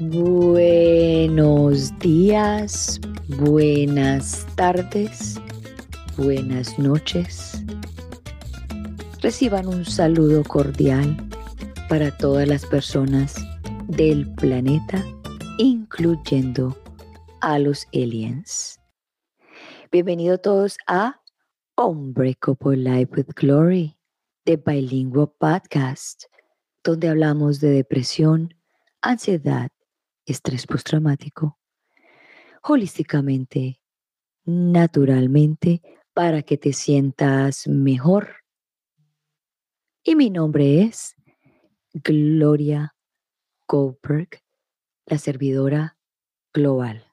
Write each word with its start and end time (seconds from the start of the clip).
Buenos 0.00 1.98
días, 1.98 3.00
buenas 3.40 4.46
tardes, 4.54 5.40
buenas 6.16 6.78
noches. 6.78 7.64
Reciban 9.20 9.66
un 9.66 9.84
saludo 9.84 10.44
cordial 10.44 11.16
para 11.88 12.16
todas 12.16 12.46
las 12.46 12.64
personas 12.66 13.44
del 13.88 14.32
planeta, 14.34 15.04
incluyendo 15.58 16.80
a 17.40 17.58
los 17.58 17.84
aliens. 17.92 18.78
Bienvenidos 19.90 20.40
todos 20.42 20.78
a 20.86 21.20
Unbreakable 21.76 22.76
Life 22.76 23.14
with 23.16 23.34
Glory, 23.34 23.96
de 24.44 24.58
Bilingual 24.64 25.32
Podcast, 25.40 26.22
donde 26.84 27.08
hablamos 27.08 27.58
de 27.58 27.70
depresión, 27.70 28.54
ansiedad, 29.02 29.70
estrés 30.32 30.66
postraumático, 30.66 31.58
holísticamente, 32.62 33.80
naturalmente, 34.44 35.82
para 36.12 36.42
que 36.42 36.56
te 36.56 36.72
sientas 36.72 37.66
mejor. 37.68 38.36
Y 40.02 40.16
mi 40.16 40.30
nombre 40.30 40.82
es 40.82 41.14
Gloria 41.92 42.94
Goldberg, 43.66 44.42
la 45.06 45.18
servidora 45.18 45.96
global. 46.52 47.04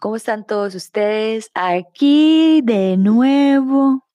¿Cómo 0.00 0.16
están 0.16 0.46
todos 0.46 0.74
ustedes? 0.74 1.50
Aquí 1.54 2.60
de 2.62 2.96
nuevo, 2.96 4.06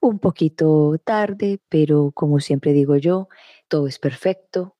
un 0.00 0.18
poquito 0.18 0.96
tarde, 1.04 1.60
pero 1.68 2.12
como 2.12 2.40
siempre 2.40 2.72
digo 2.72 2.96
yo, 2.96 3.28
todo 3.68 3.88
es 3.88 3.98
perfecto 3.98 4.77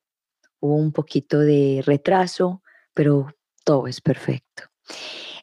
Hubo 0.59 0.75
un 0.75 0.91
poquito 0.91 1.39
de 1.39 1.81
retraso, 1.85 2.61
pero 2.93 3.27
todo 3.63 3.87
es 3.87 4.01
perfecto. 4.01 4.63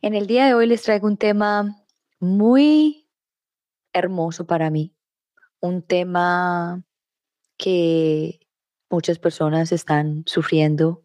En 0.02 0.14
el 0.14 0.26
día 0.26 0.46
de 0.46 0.54
hoy 0.54 0.66
les 0.66 0.82
traigo 0.82 1.06
un 1.06 1.16
tema 1.16 1.84
muy 2.20 3.08
hermoso 3.92 4.46
para 4.46 4.70
mí, 4.70 4.94
un 5.60 5.82
tema 5.82 6.84
que 7.56 8.40
muchas 8.90 9.18
personas 9.18 9.72
están 9.72 10.22
sufriendo 10.26 11.02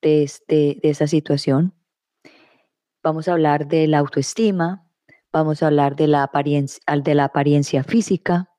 de, 0.00 0.22
este, 0.22 0.78
de 0.82 0.90
esa 0.90 1.06
situación. 1.06 1.74
Vamos 3.02 3.28
a 3.28 3.32
hablar 3.32 3.66
de 3.66 3.86
la 3.86 3.98
autoestima, 3.98 4.86
vamos 5.32 5.62
a 5.62 5.66
hablar 5.66 5.96
de 5.96 6.06
la 6.06 6.22
apariencia, 6.22 6.80
de 6.86 7.14
la 7.14 7.24
apariencia 7.24 7.84
física 7.84 8.50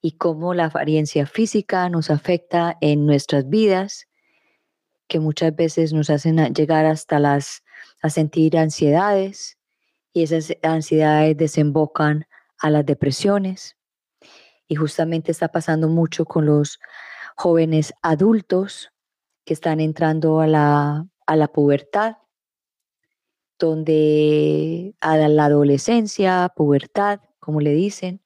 y 0.00 0.12
cómo 0.12 0.54
la 0.54 0.66
apariencia 0.66 1.26
física 1.26 1.88
nos 1.88 2.10
afecta 2.10 2.76
en 2.80 3.06
nuestras 3.06 3.48
vidas 3.48 4.06
que 5.14 5.20
muchas 5.20 5.54
veces 5.54 5.92
nos 5.92 6.10
hacen 6.10 6.52
llegar 6.54 6.86
hasta 6.86 7.20
las, 7.20 7.62
a 8.02 8.10
sentir 8.10 8.58
ansiedades 8.58 9.60
y 10.12 10.24
esas 10.24 10.52
ansiedades 10.64 11.36
desembocan 11.36 12.26
a 12.58 12.68
las 12.68 12.84
depresiones. 12.84 13.76
Y 14.66 14.74
justamente 14.74 15.30
está 15.30 15.46
pasando 15.46 15.86
mucho 15.86 16.24
con 16.24 16.46
los 16.46 16.80
jóvenes 17.36 17.94
adultos 18.02 18.90
que 19.44 19.54
están 19.54 19.78
entrando 19.78 20.40
a 20.40 20.48
la, 20.48 21.06
a 21.26 21.36
la 21.36 21.46
pubertad, 21.46 22.16
donde 23.56 24.96
a 25.00 25.16
la 25.16 25.44
adolescencia, 25.44 26.52
pubertad, 26.56 27.20
como 27.38 27.60
le 27.60 27.72
dicen, 27.72 28.20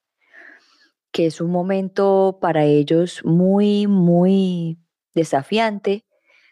que 1.11 1.27
es 1.27 1.39
un 1.39 1.51
momento 1.51 2.39
para 2.41 2.65
ellos 2.65 3.21
muy, 3.23 3.85
muy 3.85 4.79
desafiante, 5.13 6.03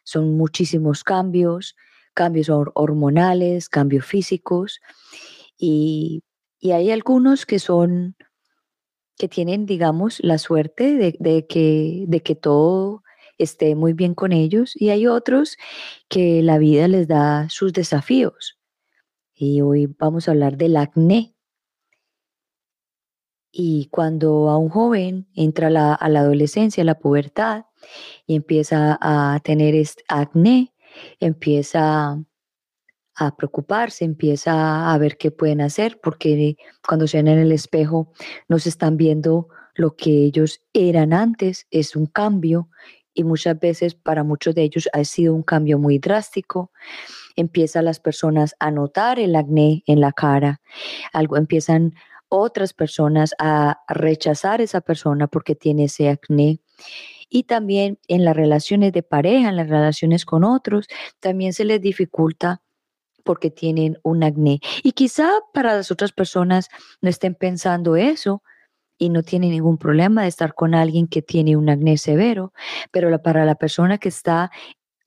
son 0.08 0.38
muchísimos 0.38 1.04
cambios, 1.04 1.76
cambios 2.14 2.50
hormonales, 2.50 3.68
cambios 3.68 4.06
físicos 4.06 4.80
y, 5.58 6.24
hay 6.64 6.92
algunos 6.92 7.46
que 7.46 7.60
son, 7.60 8.16
que 9.18 9.28
tienen, 9.28 9.66
digamos, 9.66 10.20
la 10.22 10.38
suerte 10.38 10.96
de, 10.96 11.46
que, 11.48 12.06
de 12.08 12.24
que 12.24 12.36
todo 12.36 13.04
esté 13.38 13.76
muy 13.76 13.94
bien 13.94 14.16
con 14.16 14.34
ellos 14.34 14.74
y 14.76 14.90
hay 14.90 15.08
otros 15.08 15.56
que 16.10 16.42
la 16.42 16.58
vida 16.58 16.88
les 16.88 17.08
da 17.08 17.48
sus 17.50 17.72
desafíos. 17.74 18.58
Y 19.34 19.62
hoy 19.62 19.88
vamos 20.00 20.28
a 20.28 20.32
hablar 20.32 20.58
del 20.58 20.78
acné. 20.78 21.37
Y 23.52 23.88
cuando 23.92 24.50
a 24.50 24.58
un 24.58 24.70
joven 24.70 25.28
entra 25.34 25.70
la, 25.70 25.94
a 25.94 26.10
la 26.10 26.20
adolescencia, 26.22 26.84
la 26.84 27.00
pubertad, 27.00 27.66
y 28.26 28.36
empieza 28.36 28.98
a 29.02 29.40
tener 29.44 29.76
acné, 30.08 30.74
empieza 31.20 32.20
a 33.16 33.36
preocuparse, 33.36 34.06
empieza 34.06 34.94
a 34.94 34.98
ver 34.98 35.18
qué 35.18 35.32
pueden 35.32 35.62
hacer, 35.62 36.00
porque 36.02 36.56
cuando 36.88 37.08
se 37.08 37.18
ven 37.18 37.28
en 37.28 37.40
el 37.40 37.52
espejo 37.52 38.12
no 38.48 38.60
se 38.60 38.70
están 38.70 38.98
viendo 38.98 39.48
lo 39.76 39.96
que 39.96 40.24
ellos 40.24 40.62
eran 40.74 41.14
antes, 41.14 41.68
es 41.72 41.96
un 41.96 42.06
cambio 42.06 42.70
y 43.14 43.24
muchas 43.24 43.60
veces 43.60 43.96
para 43.96 44.24
muchos 44.24 44.54
de 44.54 44.64
ellos 44.64 44.88
ha 44.94 45.04
sido 45.04 45.34
un 45.34 45.42
cambio 45.42 45.80
muy 45.80 45.98
drástico. 45.98 46.72
Empiezan 47.36 47.86
las 47.86 48.00
personas 48.00 48.56
a 48.60 48.70
notar 48.70 49.20
el 49.20 49.36
acné 49.36 49.84
en 49.88 50.00
la 50.00 50.12
cara, 50.12 50.62
algo 51.14 51.38
empiezan 51.38 51.96
otras 52.30 52.74
personas 52.74 53.34
a 53.40 53.80
rechazar 53.88 54.60
a 54.60 54.64
esa 54.64 54.82
persona 54.82 55.28
porque 55.28 55.56
tiene 55.56 55.86
ese 55.86 56.10
acné 56.10 56.60
y 57.30 57.44
también 57.44 58.00
en 58.08 58.24
las 58.24 58.36
relaciones 58.36 58.94
de 58.94 59.04
pareja, 59.04 59.50
en 59.50 59.58
las 59.58 59.70
relaciones 59.70 60.26
con 60.26 60.44
otros, 60.44 60.88
también 61.20 61.54
se 61.54 61.66
les 61.66 61.82
dificulta 61.82 62.62
porque 63.24 63.52
tienen 63.52 63.98
un 64.04 64.24
acné. 64.24 64.62
Y 64.84 64.94
quizá 64.94 65.30
para 65.54 65.76
las 65.76 65.92
otras 65.92 66.14
personas 66.14 66.70
no 67.02 67.10
estén 67.10 67.36
pensando 67.36 67.98
eso 67.98 68.42
y 68.98 69.10
no 69.10 69.24
tienen 69.24 69.52
ningún 69.52 69.78
problema 69.78 70.24
de 70.24 70.30
estar 70.30 70.54
con 70.54 70.74
alguien 70.74 71.08
que 71.08 71.22
tiene 71.22 71.58
un 71.58 71.70
acné 71.70 71.98
severo, 71.98 72.54
pero 72.92 73.22
para 73.22 73.46
la 73.46 73.56
persona 73.56 73.98
que 73.98 74.10
está 74.10 74.50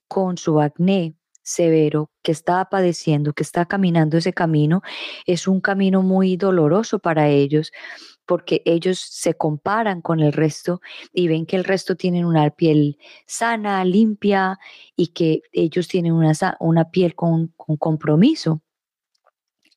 con 0.07 0.37
su 0.37 0.61
acné 0.61 1.15
severo, 1.51 2.11
que 2.23 2.33
está 2.33 2.65
padeciendo, 2.71 3.33
que 3.33 3.43
está 3.43 3.67
caminando 3.67 4.17
ese 4.19 4.33
camino, 4.33 4.83
es 5.27 5.49
un 5.49 5.61
camino 5.61 6.03
muy 6.03 6.37
doloroso 6.37 6.99
para 6.99 7.29
ellos 7.29 7.73
porque 8.27 8.63
ellos 8.65 9.01
se 9.01 9.35
comparan 9.35 10.03
con 10.03 10.21
el 10.21 10.33
resto 10.33 10.81
y 11.13 11.27
ven 11.27 11.47
que 11.47 11.57
el 11.57 11.65
resto 11.65 11.97
tienen 11.97 12.25
una 12.25 12.49
piel 12.51 12.97
sana, 13.27 13.85
limpia 13.85 14.59
y 14.95 15.09
que 15.09 15.43
ellos 15.53 15.89
tienen 15.89 16.13
una, 16.13 16.33
una 16.61 16.91
piel 16.91 17.17
con, 17.17 17.49
con 17.57 17.77
compromiso. 17.77 18.63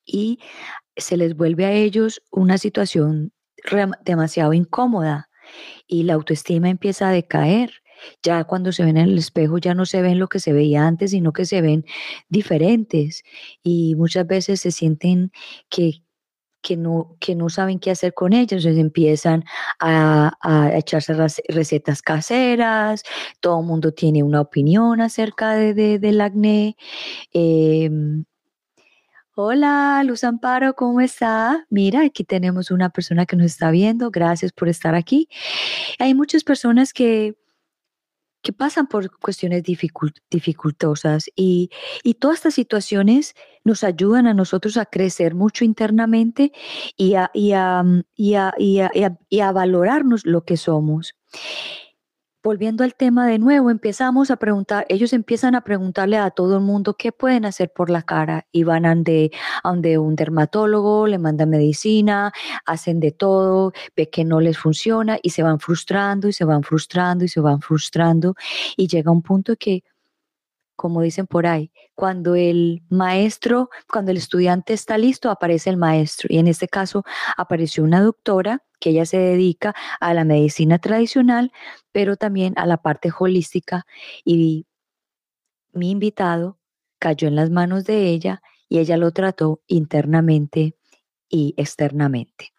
Y 0.06 0.38
se 0.96 1.16
les 1.16 1.34
vuelve 1.34 1.64
a 1.64 1.72
ellos 1.72 2.22
una 2.30 2.58
situación 2.58 3.32
demasiado 4.04 4.52
incómoda 4.52 5.30
y 5.86 6.04
la 6.04 6.14
autoestima 6.14 6.68
empieza 6.68 7.08
a 7.08 7.12
decaer. 7.12 7.82
Ya 8.22 8.44
cuando 8.44 8.72
se 8.72 8.84
ven 8.84 8.96
en 8.96 9.08
el 9.10 9.18
espejo 9.18 9.58
ya 9.58 9.74
no 9.74 9.86
se 9.86 10.02
ven 10.02 10.18
lo 10.18 10.28
que 10.28 10.40
se 10.40 10.52
veía 10.52 10.86
antes, 10.86 11.12
sino 11.12 11.32
que 11.32 11.44
se 11.44 11.60
ven 11.62 11.84
diferentes 12.28 13.22
y 13.62 13.94
muchas 13.96 14.26
veces 14.26 14.60
se 14.60 14.70
sienten 14.70 15.32
que, 15.68 16.04
que 16.64 16.76
no, 16.76 17.16
que 17.20 17.36
no 17.36 17.50
saben 17.50 17.78
qué 17.78 17.90
hacer 17.90 18.14
con 18.14 18.32
ellos, 18.32 18.64
entonces 18.64 18.78
empiezan 18.80 19.44
a, 19.78 20.32
a 20.40 20.76
echarse 20.76 21.14
recetas 21.48 22.02
caseras, 22.02 23.04
todo 23.40 23.60
el 23.60 23.66
mundo 23.66 23.92
tiene 23.92 24.22
una 24.22 24.40
opinión 24.40 25.00
acerca 25.00 25.54
de, 25.54 25.98
del 25.98 26.20
acné. 26.20 26.76
Em, 27.32 28.24
hola, 29.34 30.02
Luz 30.04 30.24
Amparo, 30.24 30.74
¿cómo 30.74 31.00
está? 31.00 31.66
Mira, 31.68 32.02
aquí 32.04 32.24
tenemos 32.24 32.70
una 32.70 32.88
persona 32.90 33.26
que 33.26 33.36
nos 33.36 33.46
está 33.46 33.70
viendo, 33.70 34.10
gracias 34.10 34.52
por 34.52 34.68
estar 34.68 34.94
aquí. 34.94 35.28
Hay 35.98 36.14
muchas 36.14 36.44
personas 36.44 36.92
que 36.94 37.36
que 38.44 38.52
pasan 38.52 38.86
por 38.86 39.10
cuestiones 39.18 39.64
dificultosas 39.64 41.30
y, 41.34 41.70
todas 42.20 42.36
estas 42.36 42.54
situaciones 42.54 43.34
nos 43.64 43.82
ayudan 43.82 44.26
a 44.26 44.34
nosotros 44.34 44.76
a 44.76 44.84
crecer 44.84 45.34
mucho 45.34 45.64
internamente 45.64 46.52
y 46.96 47.14
a, 47.14 47.30
y 47.32 47.52
a, 47.52 47.82
y 48.14 48.34
a, 48.34 48.54
y 48.58 49.40
a 49.40 49.52
valorarnos 49.52 50.26
lo 50.26 50.44
que 50.44 50.56
somos 50.56 51.16
volviendo 52.44 52.84
al 52.84 52.94
tema 52.94 53.26
de 53.26 53.38
nuevo, 53.38 53.70
empezamos 53.70 54.30
a 54.30 54.36
preguntar, 54.36 54.84
ellos 54.90 55.14
empiezan 55.14 55.54
a 55.54 55.62
preguntarle 55.62 56.18
a 56.18 56.30
todo 56.30 56.58
el 56.58 56.62
mundo 56.62 56.94
qué 56.94 57.10
pueden 57.10 57.46
hacer 57.46 57.72
por 57.72 57.88
la 57.88 58.02
cara 58.02 58.46
y 58.52 58.64
van 58.64 58.84
a 58.84 58.94
donde, 58.94 59.98
un 59.98 60.14
dermatólogo, 60.14 61.06
le 61.06 61.18
mandan 61.18 61.48
medicina, 61.48 62.32
hacen 62.66 63.00
de 63.00 63.12
todo, 63.12 63.72
ve 63.96 64.10
que 64.10 64.24
no 64.24 64.40
les 64.40 64.58
funciona 64.58 65.18
y 65.22 65.30
se 65.30 65.42
van 65.42 65.58
frustrando 65.58 66.28
y 66.28 66.34
se 66.34 66.44
van 66.44 66.62
frustrando 66.62 67.24
y 67.24 67.28
se 67.28 67.40
van 67.40 67.62
frustrando. 67.62 68.34
Y 68.76 68.88
llega 68.88 69.10
un 69.10 69.22
punto 69.22 69.56
que 69.58 69.82
como 70.76 71.02
dicen 71.02 71.26
por 71.26 71.46
ahí, 71.46 71.72
cuando 71.94 72.34
el 72.34 72.82
maestro, 72.88 73.70
cuando 73.90 74.10
el 74.10 74.16
estudiante 74.16 74.72
está 74.72 74.98
listo, 74.98 75.30
aparece 75.30 75.70
el 75.70 75.76
maestro. 75.76 76.28
Y 76.30 76.38
en 76.38 76.48
este 76.48 76.68
caso 76.68 77.04
apareció 77.36 77.84
una 77.84 78.02
doctora 78.02 78.62
que 78.80 78.90
ella 78.90 79.06
se 79.06 79.18
dedica 79.18 79.74
a 80.00 80.14
la 80.14 80.24
medicina 80.24 80.78
tradicional, 80.78 81.52
pero 81.92 82.16
también 82.16 82.54
a 82.56 82.66
la 82.66 82.78
parte 82.78 83.10
holística 83.18 83.86
y 84.24 84.66
mi 85.72 85.90
invitado 85.90 86.58
cayó 86.98 87.28
en 87.28 87.36
las 87.36 87.50
manos 87.50 87.84
de 87.84 88.08
ella 88.08 88.42
y 88.68 88.78
ella 88.78 88.96
lo 88.96 89.10
trató 89.12 89.60
internamente 89.66 90.76
y 91.28 91.54
externamente. 91.56 92.52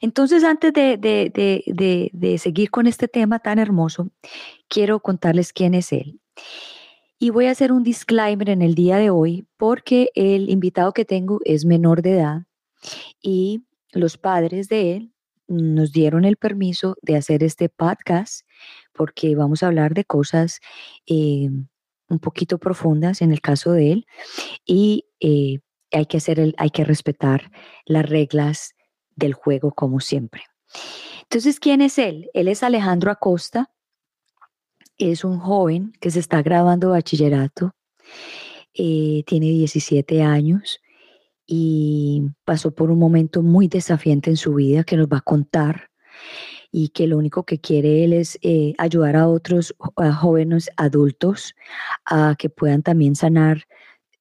Entonces, 0.00 0.42
antes 0.44 0.72
de, 0.72 0.98
de, 0.98 2.38
seguir 2.38 2.70
con 2.70 2.86
este 2.86 3.08
tema 3.08 3.38
tan 3.38 3.58
hermoso, 3.58 4.10
quiero 4.68 5.00
contarles 5.00 5.52
quién 5.52 5.74
es 5.74 5.92
él. 5.92 6.20
Y 7.18 7.30
voy 7.30 7.46
a 7.46 7.52
hacer 7.52 7.72
un 7.72 7.82
disclaimer 7.82 8.50
en 8.50 8.60
el 8.60 8.74
día 8.74 8.98
de 8.98 9.08
hoy 9.08 9.46
porque 9.56 10.10
el 10.14 10.50
invitado 10.50 10.92
que 10.92 11.06
tengo 11.06 11.40
es 11.44 11.64
menor 11.64 12.02
de 12.02 12.18
edad 12.18 12.42
y 13.22 13.64
los 13.92 14.18
padres 14.18 14.68
de 14.68 14.96
él 14.96 15.12
nos 15.48 15.92
dieron 15.92 16.24
el 16.24 16.36
permiso 16.36 16.96
de 17.00 17.16
hacer 17.16 17.42
este 17.42 17.68
podcast 17.68 18.46
porque 18.92 19.34
vamos 19.34 19.62
a 19.62 19.68
hablar 19.68 19.94
de 19.94 20.04
cosas 20.04 20.60
eh, 21.06 21.48
un 22.08 22.18
poquito 22.18 22.58
profundas 22.58 23.22
en 23.22 23.32
el 23.32 23.40
caso 23.40 23.72
de 23.72 23.92
él 23.92 24.06
y 24.66 25.06
eh, 25.20 25.60
hay 25.92 26.06
que 26.06 26.18
hacer 26.18 26.38
el, 26.38 26.54
hay 26.58 26.70
que 26.70 26.84
respetar 26.84 27.50
las 27.86 28.06
reglas 28.06 28.74
del 29.14 29.32
juego 29.32 29.72
como 29.72 30.00
siempre. 30.00 30.42
Entonces, 31.22 31.58
¿quién 31.60 31.80
es 31.80 31.98
él? 31.98 32.30
Él 32.34 32.48
es 32.48 32.62
Alejandro 32.62 33.10
Acosta, 33.10 33.70
es 34.98 35.24
un 35.24 35.38
joven 35.38 35.92
que 36.00 36.10
se 36.10 36.20
está 36.20 36.42
graduando 36.42 36.90
bachillerato, 36.90 37.72
eh, 38.74 39.22
tiene 39.26 39.46
17 39.46 40.22
años 40.22 40.80
y 41.46 42.22
pasó 42.44 42.74
por 42.74 42.90
un 42.90 42.98
momento 42.98 43.42
muy 43.42 43.68
desafiante 43.68 44.30
en 44.30 44.36
su 44.36 44.54
vida 44.54 44.84
que 44.84 44.96
nos 44.96 45.06
va 45.06 45.18
a 45.18 45.22
contar 45.22 45.90
y 46.72 46.88
que 46.88 47.06
lo 47.06 47.18
único 47.18 47.44
que 47.44 47.58
quiere 47.58 48.04
él 48.04 48.12
es 48.12 48.38
eh, 48.42 48.74
ayudar 48.78 49.16
a 49.16 49.28
otros 49.28 49.74
jóvenes 50.20 50.70
adultos 50.76 51.54
a 52.04 52.34
que 52.38 52.50
puedan 52.50 52.82
también 52.82 53.14
sanar 53.14 53.64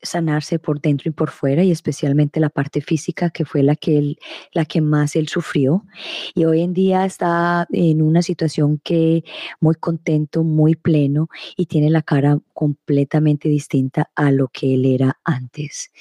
sanarse 0.06 0.60
por 0.60 0.80
dentro 0.80 1.10
y 1.10 1.14
por 1.14 1.32
fuera 1.32 1.64
y 1.64 1.72
especialmente 1.72 2.40
la 2.40 2.50
parte 2.50 2.82
física 2.82 3.30
que 3.30 3.46
fue 3.46 3.64
la 3.64 3.76
que 3.76 3.98
él, 3.98 4.20
la 4.54 4.66
que 4.66 4.82
más 4.82 5.16
él 5.16 5.28
sufrió 5.28 5.86
y 6.34 6.46
hoy 6.46 6.62
en 6.62 6.74
día 6.74 7.06
está 7.06 7.68
en 7.72 8.02
una 8.02 8.22
situación 8.22 8.80
que 8.84 9.24
muy 9.60 9.76
contento, 9.76 10.44
muy 10.44 10.76
pleno 10.76 11.30
y 11.58 11.66
tiene 11.66 11.90
la 11.90 12.02
cara 12.02 12.40
completamente 12.54 13.50
distinta 13.50 14.10
a 14.16 14.32
lo 14.32 14.48
que 14.48 14.76
él 14.76 14.86
era 14.86 15.20
antes. 15.24 15.92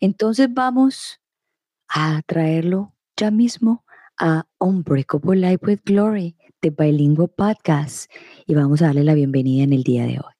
Entonces 0.00 0.48
vamos 0.52 1.20
a 1.88 2.22
traerlo 2.26 2.94
ya 3.16 3.30
mismo 3.30 3.84
a 4.18 4.46
Unbreakable 4.58 5.36
Life 5.36 5.64
with 5.66 5.80
Glory 5.84 6.36
de 6.60 6.70
Bilingual 6.70 7.28
Podcast 7.28 8.10
y 8.46 8.54
vamos 8.54 8.82
a 8.82 8.86
darle 8.86 9.04
la 9.04 9.14
bienvenida 9.14 9.64
en 9.64 9.72
el 9.72 9.84
día 9.84 10.06
de 10.06 10.18
hoy. 10.18 10.37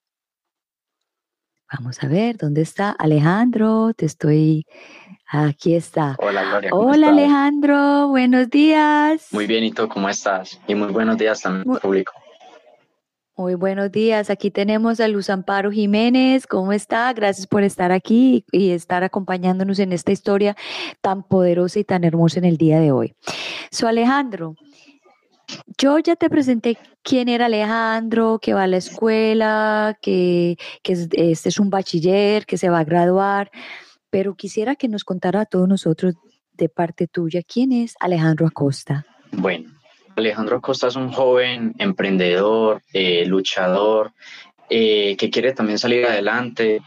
Vamos 1.73 2.03
a 2.03 2.09
ver, 2.09 2.37
¿dónde 2.37 2.63
está 2.63 2.91
Alejandro? 2.91 3.93
Te 3.95 4.07
estoy... 4.07 4.67
Aquí 5.31 5.75
está. 5.75 6.17
Hola, 6.19 6.43
Gloria. 6.43 6.71
Hola, 6.73 7.09
Alejandro. 7.11 8.09
Buenos 8.09 8.49
días. 8.49 9.27
Muy 9.31 9.47
bien, 9.47 9.63
¿y 9.63 9.73
tú 9.73 9.87
cómo 9.87 10.09
estás? 10.09 10.59
Y 10.67 10.75
muy 10.75 10.89
buenos 10.89 11.19
días 11.19 11.43
también 11.43 11.71
al 11.71 11.81
público. 11.81 12.15
Muy 13.37 13.55
buenos 13.55 13.93
días. 13.93 14.31
Aquí 14.31 14.51
tenemos 14.51 15.01
a 15.01 15.07
Luz 15.07 15.29
Amparo 15.29 15.71
Jiménez. 15.71 16.47
¿Cómo 16.47 16.73
está? 16.73 17.13
Gracias 17.13 17.47
por 17.47 17.63
estar 17.63 17.93
aquí 17.93 18.47
y 18.51 18.71
estar 18.71 19.05
acompañándonos 19.05 19.79
en 19.81 19.93
esta 19.93 20.13
historia 20.13 20.57
tan 21.03 21.23
poderosa 21.23 21.79
y 21.79 21.85
tan 21.85 22.05
hermosa 22.05 22.39
en 22.39 22.47
el 22.47 22.57
día 22.57 22.81
de 22.81 22.91
hoy. 22.91 23.15
So, 23.71 23.87
Alejandro, 23.87 24.57
yo 25.79 25.99
ya 25.99 26.17
te 26.17 26.29
presenté 26.29 26.79
quién 27.03 27.29
era 27.29 27.47
Alejandro, 27.47 28.39
que 28.41 28.55
va 28.55 28.65
a 28.65 28.67
la 28.67 28.77
escuela, 28.77 29.99
que, 30.01 30.57
este 30.83 31.49
es 31.49 31.59
un 31.59 31.71
bachiller, 31.71 32.47
que 32.47 32.59
se 32.59 32.69
va 32.69 32.81
a 32.81 32.85
graduar, 32.85 33.51
pero 34.11 34.35
quisiera 34.35 34.77
que 34.77 34.89
nos 34.89 35.05
contara 35.05 35.43
a 35.43 35.47
todos 35.47 35.69
nosotros 35.69 36.15
de 36.53 36.69
parte 36.69 37.07
tuya, 37.07 37.43
¿quién 37.43 37.73
es 37.73 37.95
Alejandro 38.01 38.47
Acosta? 38.47 39.07
Bueno, 39.31 39.71
Alejandro 40.17 40.57
Acosta 40.57 40.89
es 40.89 40.97
un 40.97 41.13
joven 41.13 41.75
emprendedor, 41.79 42.83
eh, 42.93 43.25
luchador, 43.27 44.13
eh, 44.69 45.17
que 45.17 45.31
quiere 45.31 45.53
también 45.53 45.79
salir 45.79 46.05
adelante. 46.05 46.83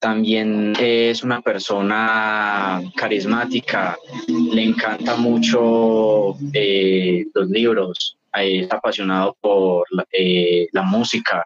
También 0.00 0.74
es 0.78 1.24
una 1.24 1.40
persona 1.40 2.80
carismática, 2.96 3.96
le 4.28 4.62
encanta 4.62 5.16
mucho 5.16 6.36
eh, 6.52 7.24
los 7.34 7.48
libros, 7.48 8.16
es 8.32 8.70
apasionado 8.70 9.36
por 9.40 9.86
la, 9.90 10.82
música. 10.82 11.44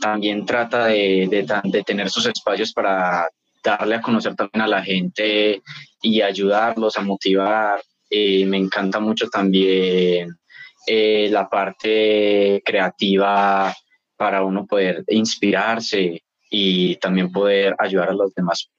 También 0.00 0.44
trata 0.44 0.86
de, 0.86 1.46
de 1.64 1.82
tener 1.84 2.10
sus 2.10 2.26
espacios 2.26 2.72
para 2.72 3.28
darle 3.62 3.96
a 3.96 4.02
conocer 4.02 4.34
también 4.34 4.62
a 4.62 4.68
la 4.68 4.82
gente 4.82 5.62
y 6.02 6.20
ayudarlos 6.20 6.96
a 6.96 7.02
motivar. 7.02 7.80
Eh, 8.10 8.44
me 8.46 8.56
encanta 8.56 9.00
mucho 9.00 9.28
también 9.28 10.36
eh, 10.86 11.28
la 11.30 11.48
parte 11.48 12.62
creativa 12.64 13.74
para 14.16 14.42
uno 14.42 14.66
poder 14.66 15.04
inspirarse 15.08 16.22
y 16.50 16.96
también 16.96 17.30
poder 17.30 17.74
ayudar 17.78 18.10
a 18.10 18.14
los 18.14 18.34
demás. 18.34 18.70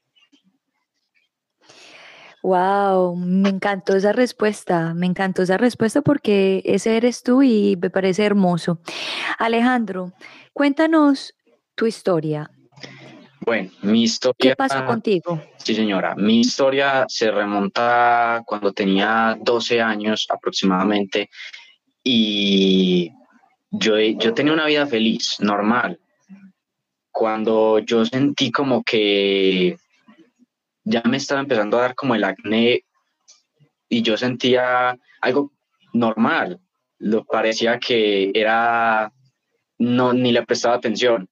Wow, 2.42 3.18
me 3.18 3.50
encantó 3.50 3.96
esa 3.96 4.14
respuesta, 4.14 4.94
me 4.94 5.06
encantó 5.06 5.42
esa 5.42 5.58
respuesta 5.58 6.02
porque 6.02 6.62
ese 6.64 6.96
eres 6.96 7.22
tú 7.22 7.44
y 7.44 7.78
me 7.82 7.90
parece 7.90 8.24
hermoso. 8.24 8.80
Alejandro, 9.38 10.14
cuéntanos 10.54 11.34
tu 11.76 11.86
historia. 11.86 12.50
Bueno, 13.42 13.72
mi 13.82 14.04
historia. 14.04 14.52
¿Qué 14.52 14.56
pasó 14.56 14.86
contigo? 14.86 15.42
Sí, 15.58 15.76
señora. 15.76 16.16
Mi 16.16 16.40
historia 16.40 17.06
se 17.10 17.30
remonta 17.30 18.42
cuando 18.46 18.72
tenía 18.72 19.38
12 19.42 19.82
años 19.82 20.28
aproximadamente 20.30 21.30
y 22.04 23.12
yo, 23.72 23.98
yo 24.00 24.34
tenía 24.34 24.54
una 24.54 24.66
vida 24.66 24.88
feliz, 24.88 25.38
normal. 25.40 26.00
Cuando 27.12 27.80
yo 27.80 28.06
sentí 28.06 28.52
como 28.52 28.84
que 28.84 29.78
ya 30.84 31.02
me 31.06 31.18
estaba 31.18 31.42
empezando 31.42 31.78
a 31.78 31.82
dar 31.82 31.96
como 31.96 32.16
el 32.16 32.24
acné 32.24 32.84
y 33.90 34.02
yo 34.02 34.18
sentía 34.18 34.98
algo 35.22 35.52
normal, 35.94 36.60
lo 37.00 37.26
parecía 37.26 37.80
que 37.80 38.32
era 38.34 39.12
no 39.78 40.14
ni 40.14 40.32
le 40.32 40.46
prestaba 40.46 40.76
atención 40.76 41.30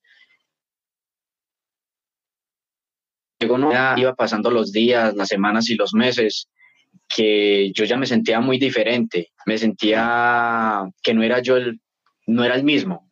Luego 3.40 3.58
no 3.58 3.72
iba 3.98 4.16
pasando 4.16 4.50
los 4.50 4.72
días, 4.72 5.16
las 5.16 5.28
semanas 5.28 5.70
y 5.70 5.76
los 5.76 5.94
meses 5.94 6.50
que 7.08 7.72
yo 7.74 7.86
ya 7.86 7.96
me 7.96 8.08
sentía 8.08 8.40
muy 8.40 8.58
diferente, 8.58 9.32
me 9.46 9.58
sentía 9.58 10.84
que 11.04 11.14
no 11.14 11.24
era 11.24 11.40
yo 11.40 11.56
el, 11.56 11.80
no 12.26 12.44
era 12.44 12.56
el 12.56 12.64
mismo. 12.64 13.07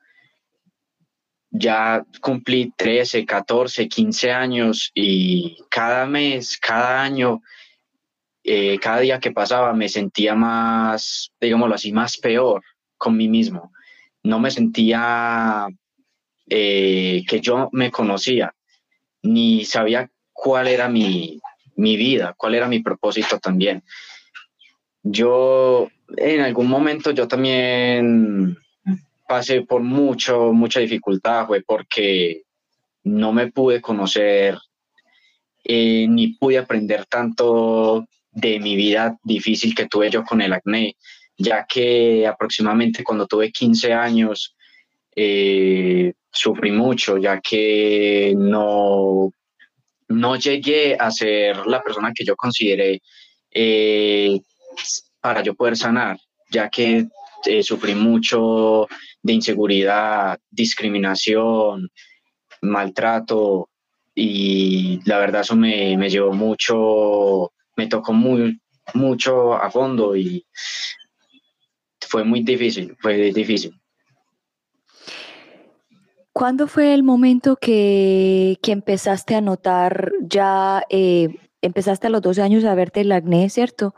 Ya 1.58 2.04
cumplí 2.20 2.74
13, 2.76 3.26
14, 3.26 3.88
15 3.88 4.32
años 4.32 4.92
y 4.94 5.58
cada 5.70 6.06
mes, 6.06 6.58
cada 6.58 7.02
año, 7.02 7.42
eh, 8.44 8.78
cada 8.80 9.00
día 9.00 9.20
que 9.20 9.32
pasaba 9.32 9.74
me 9.74 9.88
sentía 9.88 10.36
más, 10.36 11.32
digámoslo 11.40 11.76
así, 11.76 11.94
más 11.94 12.18
peor 12.18 12.62
con 12.98 13.16
mí 13.16 13.30
mismo. 13.30 13.72
No 14.24 14.40
me 14.40 14.52
sentía 14.52 15.68
eh, 16.50 17.24
que 17.28 17.40
yo 17.40 17.70
me 17.72 17.90
conocía, 17.90 18.54
ni 19.24 19.66
sabía 19.66 20.10
cuál 20.32 20.68
era 20.68 20.90
mi, 20.90 21.40
vida, 21.76 22.36
cuál 22.38 22.56
era 22.56 22.68
mi 22.68 22.80
propósito 22.80 23.40
también. 23.40 23.84
Yo 25.02 25.90
en 26.18 26.42
algún 26.42 26.68
momento 26.68 27.12
yo 27.12 27.28
también 27.28 28.58
pasé 29.28 29.62
por 29.62 29.82
mucho, 29.82 30.54
mucha 30.54 30.80
dificultad, 30.80 31.48
fue 31.48 31.62
porque 31.62 32.44
no 33.04 33.34
me 33.34 33.52
pude 33.52 33.82
conocer 33.82 34.58
eh, 35.64 36.08
ni 36.08 36.34
pude 36.34 36.58
aprender 36.58 37.06
tanto 37.06 38.06
de 38.32 38.60
mi 38.60 38.76
vida 38.76 39.18
difícil 39.24 39.74
que 39.74 39.88
tuve 39.88 40.10
yo 40.10 40.24
con 40.24 40.42
el 40.42 40.54
acné, 40.54 40.96
ya 41.38 41.66
que 41.66 42.28
aproximadamente 42.28 43.04
cuando 43.04 43.26
tuve 43.26 43.52
15 43.52 43.94
años 43.94 44.56
eh, 45.16 46.14
sufrí 46.32 46.72
mucho, 46.72 47.18
ya 47.18 47.40
que 47.40 48.34
no 48.38 49.32
no 50.08 50.36
llegué 50.36 50.96
a 51.00 51.10
ser 51.10 51.66
la 51.66 51.82
persona 51.82 52.12
que 52.14 52.24
yo 52.24 52.36
consideré 52.36 53.02
eh, 53.52 54.40
para 55.20 55.42
yo 55.42 55.56
poder 55.56 55.76
sanar, 55.76 56.20
ya 56.52 56.70
que 56.70 57.08
eh, 57.48 57.64
sufrí 57.64 57.96
mucho 57.96 58.88
de 59.22 59.34
inseguridad, 59.34 60.40
discriminación, 60.50 61.90
maltrato 62.62 63.70
y 64.14 65.00
la 65.06 65.20
verdad 65.20 65.42
eso 65.42 65.56
me, 65.56 65.98
me 65.98 66.10
llevó 66.10 66.34
mucho, 66.34 67.52
me 67.76 67.88
tocó 67.88 68.14
muy, 68.14 68.60
mucho 68.94 69.54
a 69.54 69.70
fondo 69.70 70.16
y 70.16 70.46
fue 72.00 72.24
muy 72.24 72.42
difícil, 72.44 72.96
fue 73.02 73.32
difícil. 73.32 73.74
¿Cuándo 76.32 76.68
fue 76.68 76.94
el 76.94 77.04
momento 77.04 77.56
que, 77.56 78.58
empezaste 78.62 79.36
a 79.36 79.42
notar 79.42 80.12
ya, 80.22 80.84
eh, 80.90 81.30
empezaste 81.66 82.08
a 82.08 82.10
los 82.10 82.22
12 82.22 82.42
años 82.42 82.64
a 82.66 82.76
verte 82.76 83.02
el 83.02 83.12
acné, 83.12 83.50
¿cierto? 83.50 83.96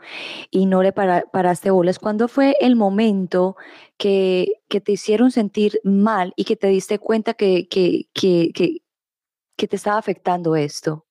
Y 0.50 0.66
no 0.66 0.82
le 0.82 0.92
paraste 0.92 1.70
bolas. 1.70 1.98
¿Cuándo 1.98 2.28
fue 2.28 2.56
el 2.60 2.76
momento 2.76 3.56
que, 3.96 4.52
te 4.68 4.92
hicieron 4.92 5.30
sentir 5.30 5.80
mal 5.84 6.32
y 6.36 6.44
que 6.44 6.56
te 6.56 6.68
diste 6.68 6.98
cuenta 6.98 7.34
que, 7.34 7.68
que, 7.68 8.08
que 8.14 9.68
te 9.68 9.76
estaba 9.76 9.98
afectando 9.98 10.56
esto? 10.56 11.06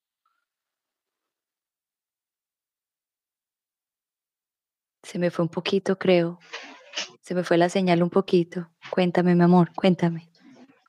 Se 5.02 5.18
me 5.18 5.30
fue 5.30 5.44
un 5.44 5.48
poquito, 5.48 5.98
creo. 5.98 6.38
Se 7.22 7.34
me 7.34 7.44
fue 7.44 7.56
la 7.56 7.68
señal 7.68 8.02
un 8.02 8.10
poquito. 8.10 8.68
Cuéntame, 8.90 9.34
mi 9.34 9.42
amor, 9.42 9.70
cuéntame. 9.74 10.28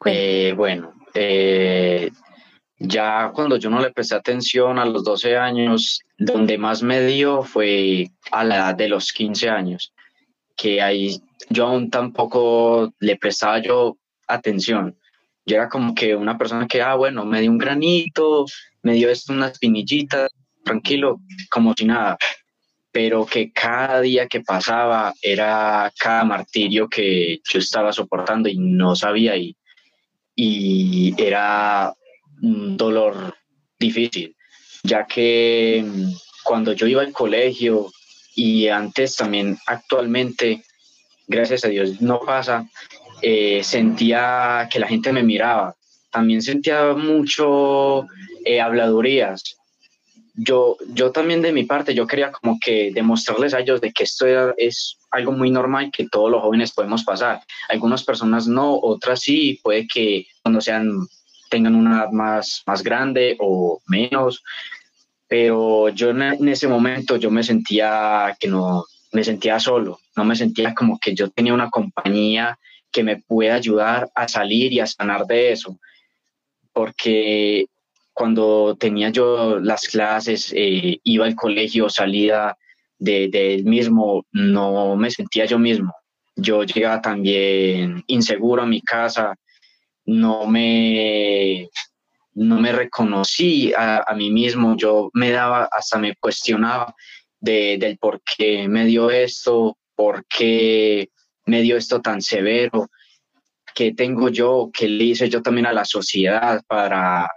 Eh, 0.06 0.54
bueno, 0.56 0.94
eh, 1.14 2.10
ya 2.80 3.32
cuando 3.34 3.58
yo 3.58 3.70
no 3.70 3.82
le 3.82 3.92
presté 3.92 4.16
atención 4.16 4.80
a 4.80 4.86
los 4.86 5.04
12 5.04 5.38
años, 5.38 6.02
donde 6.18 6.58
más 6.58 6.82
me 6.82 7.06
dio 7.06 7.44
fue 7.44 8.10
a 8.32 8.44
la 8.44 8.56
edad 8.56 8.76
de 8.76 8.90
los 8.90 9.12
15 9.12 9.50
años, 9.50 9.94
que 10.56 10.82
ahí 10.82 11.22
yo 11.50 11.68
aún 11.68 11.90
tampoco 11.90 12.94
le 13.00 13.18
prestaba 13.18 13.60
yo 13.60 13.98
atención. 14.28 14.98
Yo 15.46 15.56
era 15.56 15.70
como 15.70 15.96
que 15.96 16.16
una 16.16 16.38
persona 16.38 16.68
que, 16.68 16.82
ah, 16.82 16.96
bueno, 16.96 17.26
me 17.26 17.42
dio 17.42 17.52
un 17.52 17.58
granito, 17.58 18.46
me 18.84 18.94
dio 18.94 19.10
esto, 19.10 19.34
unas 19.34 19.58
pinillitas, 19.58 20.30
tranquilo, 20.64 21.20
como 21.50 21.74
si 21.76 21.86
nada. 21.86 22.18
Pero 22.92 23.26
que 23.26 23.52
cada 23.52 24.02
día 24.02 24.28
que 24.28 24.42
pasaba 24.42 25.14
era 25.22 25.92
cada 26.00 26.24
martirio 26.24 26.88
que 26.88 27.40
yo 27.50 27.60
estaba 27.60 27.92
soportando 27.94 28.50
y 28.50 28.58
no 28.58 28.96
sabía 28.96 29.36
y 29.38 29.56
y 30.42 31.14
era 31.22 31.94
un 32.42 32.78
dolor 32.78 33.36
difícil, 33.80 34.36
ya 34.84 35.06
que 35.06 35.84
mm, 35.86 36.12
cuando 36.44 36.74
yo 36.74 36.88
iba 36.88 37.02
al 37.02 37.12
colegio 37.12 37.92
y 38.36 38.68
antes 38.68 39.16
también 39.16 39.58
actualmente, 39.68 40.64
gracias 41.28 41.66
a 41.66 41.70
Dios 41.70 42.02
no 42.02 42.20
pasa, 42.22 42.68
eh, 43.22 43.62
sentía 43.64 44.68
que 44.72 44.80
la 44.80 44.88
gente 44.88 45.12
me 45.12 45.24
miraba, 45.24 45.76
también 46.12 46.42
sentía 46.42 46.94
mucho 46.94 48.06
eh, 48.46 48.62
habladurías, 48.62 49.60
yo, 50.42 50.78
yo 50.94 51.12
también 51.12 51.42
de 51.42 51.52
mi 51.52 51.66
parte, 51.66 51.94
yo 51.94 52.08
quería 52.08 52.32
como 52.32 52.58
que 52.64 52.92
demostrarles 52.94 53.54
a 53.54 53.60
ellos 53.60 53.82
de 53.82 53.92
que 53.92 54.04
esto 54.04 54.26
es 54.58 54.98
algo 55.12 55.34
muy 55.34 55.52
normal 55.52 55.92
que 55.92 56.08
todos 56.08 56.32
los 56.32 56.42
jóvenes 56.42 56.72
podemos 56.72 57.04
pasar. 57.04 57.42
Algunas 57.68 58.04
personas 58.04 58.48
no, 58.48 58.80
otras 58.80 59.20
sí, 59.20 59.60
puede 59.62 59.86
que 59.88 60.28
cuando 60.42 60.62
sean, 60.62 61.08
tengan 61.50 61.76
una 61.76 62.08
más, 62.12 62.64
más 62.66 62.84
grande 62.84 63.36
o 63.40 63.80
menos, 63.88 64.44
pero 65.28 65.90
yo 65.90 66.10
en 66.12 66.50
ese 66.50 66.68
momento 66.68 67.18
yo 67.18 67.30
me 67.30 67.44
sentía 67.44 68.36
que 68.40 68.48
no, 68.48 68.86
me 69.12 69.24
sentía 69.24 69.60
solo, 69.60 70.00
no 70.16 70.26
me 70.26 70.36
sentía 70.36 70.74
como 70.74 71.00
que 71.00 71.16
yo 71.16 71.30
tenía 71.30 71.54
una 71.54 71.70
compañía 71.70 72.58
que 72.92 73.04
me 73.04 73.18
pueda 73.18 73.56
ayudar 73.56 74.10
a 74.16 74.28
salir 74.28 74.74
y 74.74 74.80
a 74.80 74.88
sanar 74.88 75.26
de 75.26 75.52
eso, 75.52 75.80
porque 76.74 77.66
cuando 78.14 78.76
tenía 78.78 79.10
yo 79.10 79.60
las 79.60 79.88
clases, 79.88 80.52
eh, 80.56 81.00
iba 81.04 81.26
al 81.26 81.36
colegio, 81.36 81.90
salía 81.90 82.58
del 82.98 83.32
de, 83.32 83.62
mismo, 83.64 84.26
no 84.32 84.96
me 84.98 85.10
sentía 85.10 85.46
yo 85.46 85.58
mismo. 85.58 85.94
Yo 86.36 86.64
llegaba 86.64 87.02
también 87.02 88.04
inseguro 88.08 88.64
a 88.64 88.66
mi 88.66 88.82
casa, 88.82 89.36
no 90.10 90.48
me, 90.48 91.70
no 92.34 92.60
me 92.60 92.72
reconocí 92.72 93.72
a, 93.78 94.04
mí 94.16 94.32
mismo, 94.32 94.76
yo 94.76 95.10
me 95.14 95.30
daba, 95.32 95.70
hasta 95.72 96.00
me 96.00 96.16
cuestionaba 96.16 96.96
del 97.40 97.98
por 97.98 98.22
qué 98.22 98.68
me 98.68 98.86
dio 98.86 99.12
esto, 99.12 99.78
por 99.96 100.26
qué 100.26 101.10
me 101.46 101.62
dio 101.62 101.78
esto 101.78 102.02
tan 102.02 102.22
severo, 102.22 102.90
qué 103.74 103.94
tengo 103.94 104.30
yo, 104.30 104.72
qué 104.74 104.90
le 104.90 105.06
hice 105.06 105.30
yo 105.30 105.42
también 105.42 105.68
a 105.68 105.74
la 105.74 105.86
sociedad 105.86 106.62
para 106.68 107.30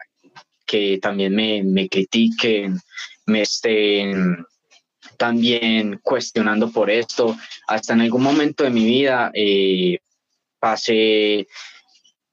que 0.66 0.98
también 0.98 1.34
me, 1.34 1.62
me 1.62 1.88
critiquen, 1.88 2.80
me 3.26 3.42
estén 3.42 4.44
también 5.18 6.00
cuestionando 6.02 6.72
por 6.72 6.90
esto. 6.90 7.36
Hasta 7.68 7.92
en 7.92 8.00
algún 8.00 8.22
momento 8.22 8.64
de 8.64 8.70
mi 8.70 8.84
vida 8.84 9.30
eh, 9.34 9.98
pasé 10.58 11.46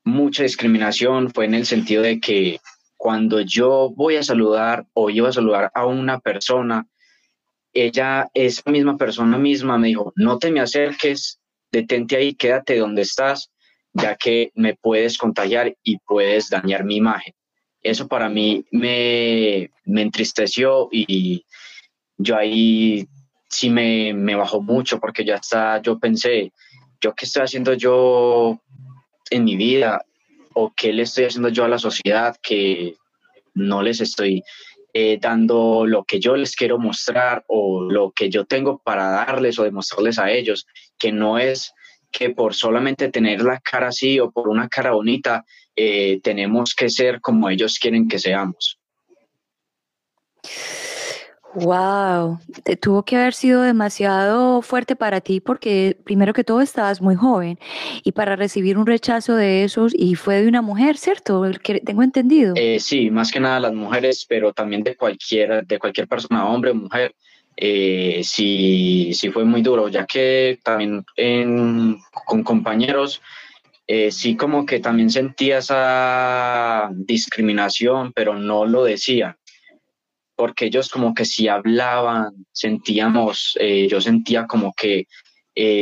mucha 0.10 0.44
discriminación, 0.44 1.32
fue 1.32 1.46
en 1.46 1.54
el 1.54 1.66
sentido 1.66 2.04
de 2.04 2.20
que 2.20 2.60
cuando 2.98 3.42
yo 3.42 3.92
voy 3.96 4.18
a 4.18 4.24
saludar 4.24 4.86
o 4.94 5.10
iba 5.10 5.30
a 5.30 5.34
saludar 5.34 5.72
a 5.74 5.86
una 5.86 6.20
persona, 6.20 6.88
ella, 7.72 8.28
esa 8.34 8.70
misma 8.70 8.98
persona 8.98 9.38
misma 9.38 9.78
me 9.78 9.88
dijo, 9.88 10.12
no 10.16 10.38
te 10.38 10.52
me 10.52 10.60
acerques, 10.60 11.40
detente 11.72 12.18
ahí, 12.18 12.34
quédate 12.34 12.78
donde 12.78 13.04
estás, 13.04 13.52
ya 13.94 14.16
que 14.16 14.52
me 14.56 14.76
puedes 14.76 15.18
contagiar 15.18 15.76
y 15.84 15.98
puedes 16.00 16.50
dañar 16.50 16.84
mi 16.84 16.98
imagen 16.98 17.34
eso 17.82 18.08
para 18.08 18.30
mí 18.30 18.66
me, 18.72 19.72
entristeció 19.86 20.90
y 20.92 21.46
yo 22.18 22.38
ahí 22.38 23.08
sí 23.48 23.70
me, 23.70 24.36
bajó 24.36 24.62
mucho 24.62 25.00
porque 25.00 25.26
ya 25.26 25.36
está, 25.36 25.82
yo 25.82 26.00
pensé, 26.00 26.52
yo 27.02 27.14
qué 27.16 27.26
estoy 27.26 27.44
haciendo 27.44 27.74
yo 27.74 28.60
en 29.30 29.44
mi 29.44 29.56
vida 29.56 30.06
o 30.54 30.74
qué 30.76 30.94
le 30.94 31.04
estoy 31.04 31.26
haciendo 31.26 31.50
yo 31.50 31.66
a 31.66 31.70
la 31.70 31.80
sociedad 31.80 32.36
que 32.42 32.96
no 33.54 33.82
les 33.82 34.02
estoy 34.02 34.44
eh, 34.94 35.20
dando 35.22 35.86
lo 35.86 36.04
que 36.04 36.20
yo 36.20 36.36
les 36.36 36.56
quiero 36.56 36.80
mostrar 36.80 37.44
o 37.48 37.82
lo 37.82 38.12
que 38.12 38.30
yo 38.30 38.46
tengo 38.46 38.80
para 38.80 39.10
darles 39.10 39.60
o 39.60 39.64
demostrarles 39.64 40.18
a 40.18 40.32
ellos, 40.32 40.66
que 40.98 41.12
no 41.12 41.38
es 41.38 41.74
que 42.12 42.32
por 42.32 42.56
solamente 42.56 43.10
tener 43.10 43.44
la 43.44 43.60
cara 43.60 43.90
así 43.90 44.20
o 44.20 44.32
por 44.32 44.50
una 44.50 44.68
cara 44.68 44.92
bonita 44.92 45.46
eh, 45.76 46.20
tenemos 46.24 46.74
que 46.74 46.90
ser 46.90 47.22
como 47.22 47.50
ellos 47.50 47.78
quieren 47.80 48.08
que 48.08 48.18
seamos. 48.18 48.80
Wow, 51.56 52.40
tuvo 52.80 53.04
que 53.04 53.16
haber 53.16 53.34
sido 53.34 53.64
demasiado 53.64 54.62
fuerte 54.62 54.96
para 54.96 55.20
ti 55.20 55.40
porque 55.40 55.98
primero 56.04 56.34
que 56.34 56.44
todo 56.44 56.62
estabas 56.62 57.02
muy 57.02 57.16
joven 57.16 57.58
y 58.04 58.12
para 58.12 58.36
recibir 58.36 58.78
un 58.78 58.86
rechazo 58.86 59.36
de 59.36 59.64
esos 59.64 59.94
y 59.96 60.16
fue 60.16 60.42
de 60.42 60.48
una 60.48 60.62
mujer, 60.62 60.98
¿cierto? 60.98 61.44
Tengo 61.86 62.04
entendido. 62.04 62.54
Eh, 62.56 62.80
sí, 62.80 63.10
más 63.10 63.32
que 63.32 63.40
nada 63.40 63.60
las 63.60 63.74
mujeres, 63.74 64.26
pero 64.30 64.54
también 64.54 64.84
de 64.84 64.96
cualquier 64.96 65.66
de 65.66 65.80
cualquier 65.80 66.08
persona, 66.08 66.48
hombre 66.48 66.72
o 66.72 66.76
mujer. 66.76 67.16
Eh, 67.58 68.22
sí, 68.24 69.12
sí 69.14 69.30
fue 69.32 69.44
muy 69.44 69.62
duro, 69.62 69.90
ya 69.90 70.06
que 70.06 70.60
también 70.64 71.04
con 72.26 72.44
compañeros 72.44 73.22
eh, 73.92 74.12
sí 74.12 74.36
como 74.36 74.68
que 74.68 74.80
también 74.80 75.10
sentía 75.10 75.58
esa 75.58 76.92
discriminación, 76.94 78.14
pero 78.14 78.36
no 78.36 78.68
lo 78.68 78.84
decía, 78.84 79.36
porque 80.40 80.68
ellos 80.68 80.88
como 80.88 81.14
que 81.14 81.26
si 81.26 81.50
hablaban, 81.50 82.46
sentíamos, 82.54 83.58
eh, 83.60 83.90
yo 83.90 84.00
sentía 84.00 84.48
como 84.48 84.72
que 84.74 85.06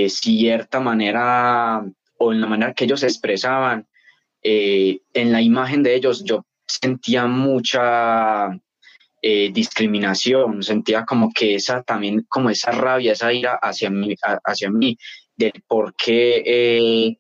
cierta 0.09 0.79
manera 0.79 1.85
o 2.17 2.33
en 2.33 2.41
la 2.41 2.47
manera 2.47 2.73
que 2.73 2.85
ellos 2.85 3.03
expresaban, 3.03 3.87
en 4.41 5.31
la 5.31 5.41
imagen 5.43 5.83
de 5.83 5.93
ellos 5.93 6.23
yo 6.25 6.47
sentía 6.65 7.27
mucha 7.27 8.49
eh, 9.21 9.51
discriminación, 9.51 10.63
sentía 10.63 11.05
como 11.05 11.31
que 11.33 11.55
esa 11.55 11.83
también, 11.83 12.25
como 12.29 12.49
esa 12.49 12.71
rabia, 12.71 13.13
esa 13.13 13.33
ira 13.33 13.59
hacia 13.61 13.89
mí, 13.89 14.15
hacia 14.43 14.69
mí 14.69 14.97
del 15.35 15.53
por 15.67 15.95
qué 15.95 16.43
eh, 16.45 17.17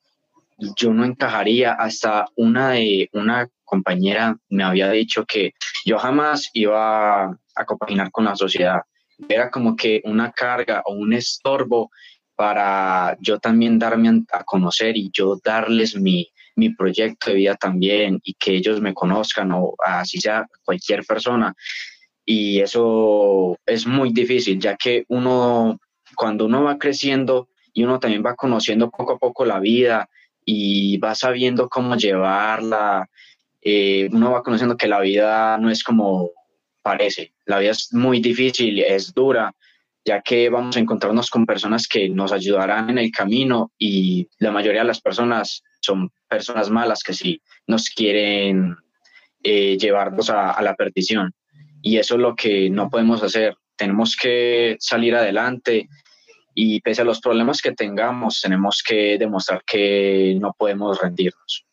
yo 0.75 0.93
no 0.93 1.05
encajaría. 1.05 1.73
Hasta 1.73 2.27
una 2.35 2.71
de 2.71 3.09
una 3.13 3.49
compañera 3.67 4.35
me 4.49 4.63
había 4.63 4.89
dicho 4.89 5.25
que 5.25 5.53
yo 5.85 5.99
jamás 5.99 6.49
iba 6.53 7.25
a 7.25 7.65
compaginar 7.67 8.09
con 8.09 8.25
la 8.25 8.35
sociedad. 8.35 8.81
Era 9.29 9.51
como 9.51 9.75
que 9.75 10.01
una 10.05 10.31
carga 10.31 10.81
o 10.85 10.93
un 10.93 11.13
estorbo 11.13 11.91
para 12.35 13.17
yo 13.19 13.39
también 13.39 13.77
darme 13.79 14.23
a 14.31 14.43
conocer 14.43 14.95
y 14.95 15.09
yo 15.11 15.37
darles 15.43 15.95
mi, 15.95 16.31
mi 16.55 16.69
proyecto 16.69 17.29
de 17.29 17.37
vida 17.37 17.55
también 17.55 18.19
y 18.23 18.33
que 18.33 18.55
ellos 18.55 18.79
me 18.79 18.93
conozcan 18.93 19.51
o 19.51 19.75
así 19.83 20.19
sea 20.19 20.47
cualquier 20.63 21.05
persona. 21.05 21.53
Y 22.25 22.59
eso 22.59 23.57
es 23.65 23.87
muy 23.87 24.11
difícil, 24.11 24.59
ya 24.59 24.75
que 24.75 25.05
uno, 25.07 25.79
cuando 26.15 26.45
uno 26.45 26.63
va 26.63 26.77
creciendo 26.77 27.49
y 27.73 27.83
uno 27.83 27.99
también 27.99 28.23
va 28.25 28.35
conociendo 28.35 28.89
poco 28.89 29.13
a 29.13 29.17
poco 29.17 29.45
la 29.45 29.59
vida 29.59 30.09
y 30.45 30.97
va 30.97 31.15
sabiendo 31.15 31.69
cómo 31.69 31.95
llevarla, 31.95 33.07
eh, 33.61 34.09
uno 34.11 34.31
va 34.31 34.43
conociendo 34.43 34.77
que 34.77 34.87
la 34.87 34.99
vida 34.99 35.57
no 35.57 35.69
es 35.69 35.83
como 35.83 36.31
parece, 36.81 37.33
la 37.45 37.59
vida 37.59 37.71
es 37.71 37.93
muy 37.93 38.19
difícil, 38.21 38.79
es 38.79 39.13
dura, 39.13 39.53
ya 40.05 40.21
que 40.21 40.49
vamos 40.49 40.77
a 40.77 40.79
encontrarnos 40.79 41.29
con 41.29 41.45
personas 41.45 41.85
que 41.85 42.07
nos 42.07 42.31
ayudarán 42.31 42.89
en 42.89 42.97
el 42.97 43.11
camino 43.11 43.73
y 43.77 44.29
la 44.39 44.51
mayoría 44.51 44.81
de 44.81 44.87
las 44.87 45.01
personas 45.01 45.63
son 45.81 46.09
personas 46.29 46.69
malas 46.69 47.03
que 47.03 47.13
sí 47.13 47.41
nos 47.67 47.89
quieren 47.89 48.77
eh, 49.43 49.77
llevarnos 49.77 50.29
a, 50.29 50.61
la 50.61 50.75
perdición. 50.75 51.33
Y 51.81 51.97
eso 51.97 52.15
es 52.15 52.21
lo 52.21 52.35
que 52.35 52.69
no 52.69 52.89
podemos 52.89 53.21
hacer. 53.21 53.55
Tenemos 53.75 54.15
que 54.15 54.77
salir 54.79 55.13
adelante 55.13 55.89
y 56.55 56.79
pese 56.81 57.01
a 57.01 57.05
los 57.05 57.19
problemas 57.19 57.61
que 57.61 57.73
tengamos, 57.73 58.41
tenemos 58.41 58.81
que 58.81 59.17
demostrar 59.17 59.61
que 59.65 60.37
no 60.39 60.55
podemos 60.57 60.99
rendirnos. 61.01 61.66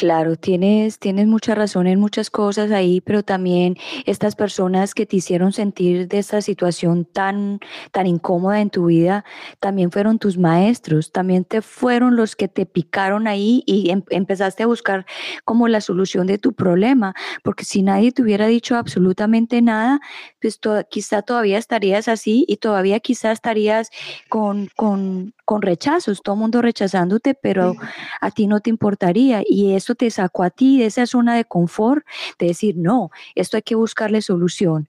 Claro, 0.00 0.36
tienes, 0.36 0.98
tienes 0.98 1.26
mucha 1.26 1.54
razón 1.54 1.86
en 1.86 2.00
muchas 2.00 2.30
cosas 2.30 2.70
ahí, 2.70 3.02
pero 3.02 3.22
también 3.22 3.76
estas 4.06 4.34
personas 4.34 4.94
que 4.94 5.04
te 5.04 5.16
hicieron 5.16 5.52
sentir 5.52 6.08
de 6.08 6.18
esta 6.18 6.40
situación 6.40 7.04
tan, 7.04 7.60
tan 7.92 8.06
incómoda 8.06 8.62
en 8.62 8.70
tu 8.70 8.86
vida, 8.86 9.26
también 9.58 9.90
fueron 9.90 10.18
tus 10.18 10.38
maestros, 10.38 11.12
también 11.12 11.44
te 11.44 11.60
fueron 11.60 12.16
los 12.16 12.34
que 12.34 12.48
te 12.48 12.64
picaron 12.64 13.28
ahí 13.28 13.62
y 13.66 13.90
em, 13.90 14.02
empezaste 14.08 14.62
a 14.62 14.66
buscar 14.68 15.04
como 15.44 15.68
la 15.68 15.82
solución 15.82 16.26
de 16.26 16.38
tu 16.38 16.54
problema, 16.54 17.12
porque 17.44 17.66
si 17.66 17.82
nadie 17.82 18.10
te 18.10 18.22
hubiera 18.22 18.46
dicho 18.46 18.76
absolutamente 18.76 19.60
nada, 19.60 20.00
pues 20.40 20.58
quizá 20.88 21.20
todavía 21.20 21.58
estarías 21.58 22.08
así 22.08 22.46
y 22.48 22.56
todavía 22.56 23.00
quizá 23.00 23.32
estarías 23.32 23.90
con, 24.30 24.70
con, 24.76 25.34
con 25.50 25.62
rechazos, 25.62 26.22
todo 26.22 26.36
mundo 26.36 26.62
rechazándote, 26.62 27.34
pero 27.34 27.74
a 28.20 28.30
ti 28.30 28.46
no 28.46 28.60
te 28.60 28.70
importaría 28.70 29.42
y 29.44 29.72
eso 29.72 29.96
te 29.96 30.08
sacó 30.12 30.44
a 30.44 30.50
ti 30.50 30.78
de 30.78 30.86
esa 30.86 31.06
zona 31.06 31.34
de 31.34 31.44
confort, 31.44 32.06
de 32.38 32.46
decir, 32.46 32.76
no, 32.76 33.10
esto 33.34 33.56
hay 33.56 33.64
que 33.64 33.74
buscarle 33.74 34.22
solución. 34.22 34.88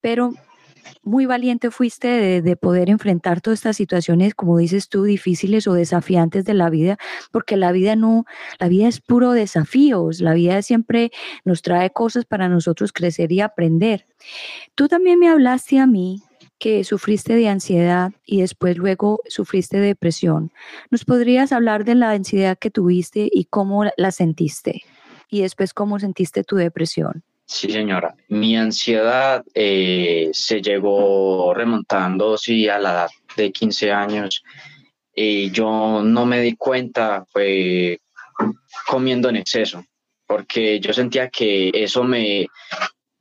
Pero 0.00 0.34
muy 1.02 1.26
valiente 1.26 1.72
fuiste 1.72 2.40
de, 2.40 2.56
poder 2.56 2.90
enfrentar 2.90 3.40
todas 3.40 3.58
estas 3.58 3.76
situaciones, 3.76 4.36
como 4.36 4.56
dices 4.58 4.88
tú, 4.88 5.02
difíciles 5.02 5.66
o 5.66 5.72
desafiantes 5.72 6.44
de 6.44 6.54
la 6.54 6.70
vida, 6.70 6.96
porque 7.32 7.56
la 7.56 7.72
vida 7.72 7.96
no, 7.96 8.24
la 8.60 8.68
vida 8.68 8.86
es 8.86 9.00
puro 9.00 9.32
desafíos, 9.32 10.20
la 10.20 10.32
vida 10.32 10.62
siempre 10.62 11.10
nos 11.44 11.60
trae 11.60 11.90
cosas 11.90 12.24
para 12.24 12.48
nosotros 12.48 12.92
crecer 12.92 13.32
y 13.32 13.40
aprender. 13.40 14.06
Tú 14.76 14.86
también 14.86 15.18
me 15.18 15.28
hablaste 15.28 15.80
a 15.80 15.88
mí 15.88 16.22
que 16.58 16.84
sufriste 16.84 17.34
de 17.34 17.48
ansiedad 17.48 18.12
y 18.26 18.40
después 18.40 18.76
luego 18.76 19.20
sufriste 19.28 19.78
de 19.78 19.88
depresión. 19.88 20.52
¿Nos 20.90 21.04
podrías 21.04 21.52
hablar 21.52 21.84
de 21.84 21.94
la 21.94 22.10
ansiedad 22.10 22.58
que 22.58 22.70
tuviste 22.70 23.28
y 23.30 23.44
cómo 23.44 23.84
la 23.96 24.10
sentiste? 24.10 24.82
Y 25.30 25.42
después 25.42 25.72
cómo 25.72 25.98
sentiste 25.98 26.42
tu 26.42 26.56
depresión. 26.56 27.22
Sí, 27.46 27.70
señora. 27.70 28.14
Mi 28.28 28.56
ansiedad 28.56 29.44
eh, 29.54 30.28
se 30.32 30.60
llegó 30.60 31.54
remontando 31.54 32.36
sí, 32.36 32.68
a 32.68 32.78
la 32.78 32.90
edad 32.90 33.10
de 33.36 33.52
15 33.52 33.92
años. 33.92 34.42
Y 35.14 35.50
yo 35.50 36.02
no 36.02 36.26
me 36.26 36.40
di 36.40 36.56
cuenta, 36.56 37.24
fue 37.32 38.00
comiendo 38.86 39.28
en 39.28 39.36
exceso, 39.36 39.84
porque 40.26 40.78
yo 40.80 40.92
sentía 40.92 41.28
que 41.28 41.70
eso 41.74 42.04
me, 42.04 42.46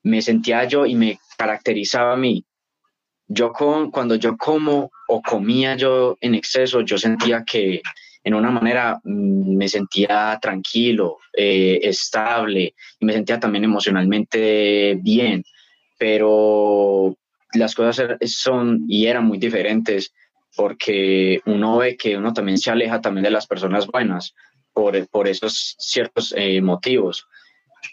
me 0.03 0.21
sentía 0.21 0.65
yo 0.65 0.85
y 0.85 0.95
me 0.95 1.19
caracterizaba 1.37 2.13
a 2.13 2.17
mí 2.17 2.43
yo 3.27 3.51
con, 3.51 3.91
cuando 3.91 4.15
yo 4.15 4.37
como 4.37 4.91
o 5.07 5.21
comía 5.21 5.75
yo 5.75 6.17
en 6.21 6.35
exceso, 6.35 6.81
yo 6.81 6.97
sentía 6.97 7.43
que 7.43 7.81
en 8.23 8.33
una 8.33 8.51
manera 8.51 8.99
mm, 9.03 9.55
me 9.55 9.67
sentía 9.69 10.37
tranquilo, 10.41 11.17
eh, 11.33 11.79
estable 11.83 12.73
y 12.99 13.05
me 13.05 13.13
sentía 13.13 13.39
también 13.39 13.63
emocionalmente 13.63 14.97
bien, 15.01 15.43
pero 15.97 17.15
las 17.53 17.75
cosas 17.75 17.99
er, 17.99 18.17
son 18.27 18.83
y 18.87 19.05
eran 19.05 19.25
muy 19.25 19.37
diferentes 19.37 20.13
porque 20.55 21.39
uno 21.45 21.77
ve 21.77 21.95
que 21.95 22.17
uno 22.17 22.33
también 22.33 22.57
se 22.57 22.71
aleja 22.71 22.99
también 22.99 23.23
de 23.23 23.31
las 23.31 23.47
personas 23.47 23.87
buenas 23.87 24.33
por, 24.73 25.07
por 25.09 25.27
esos 25.27 25.75
ciertos 25.77 26.33
eh, 26.35 26.61
motivos. 26.61 27.27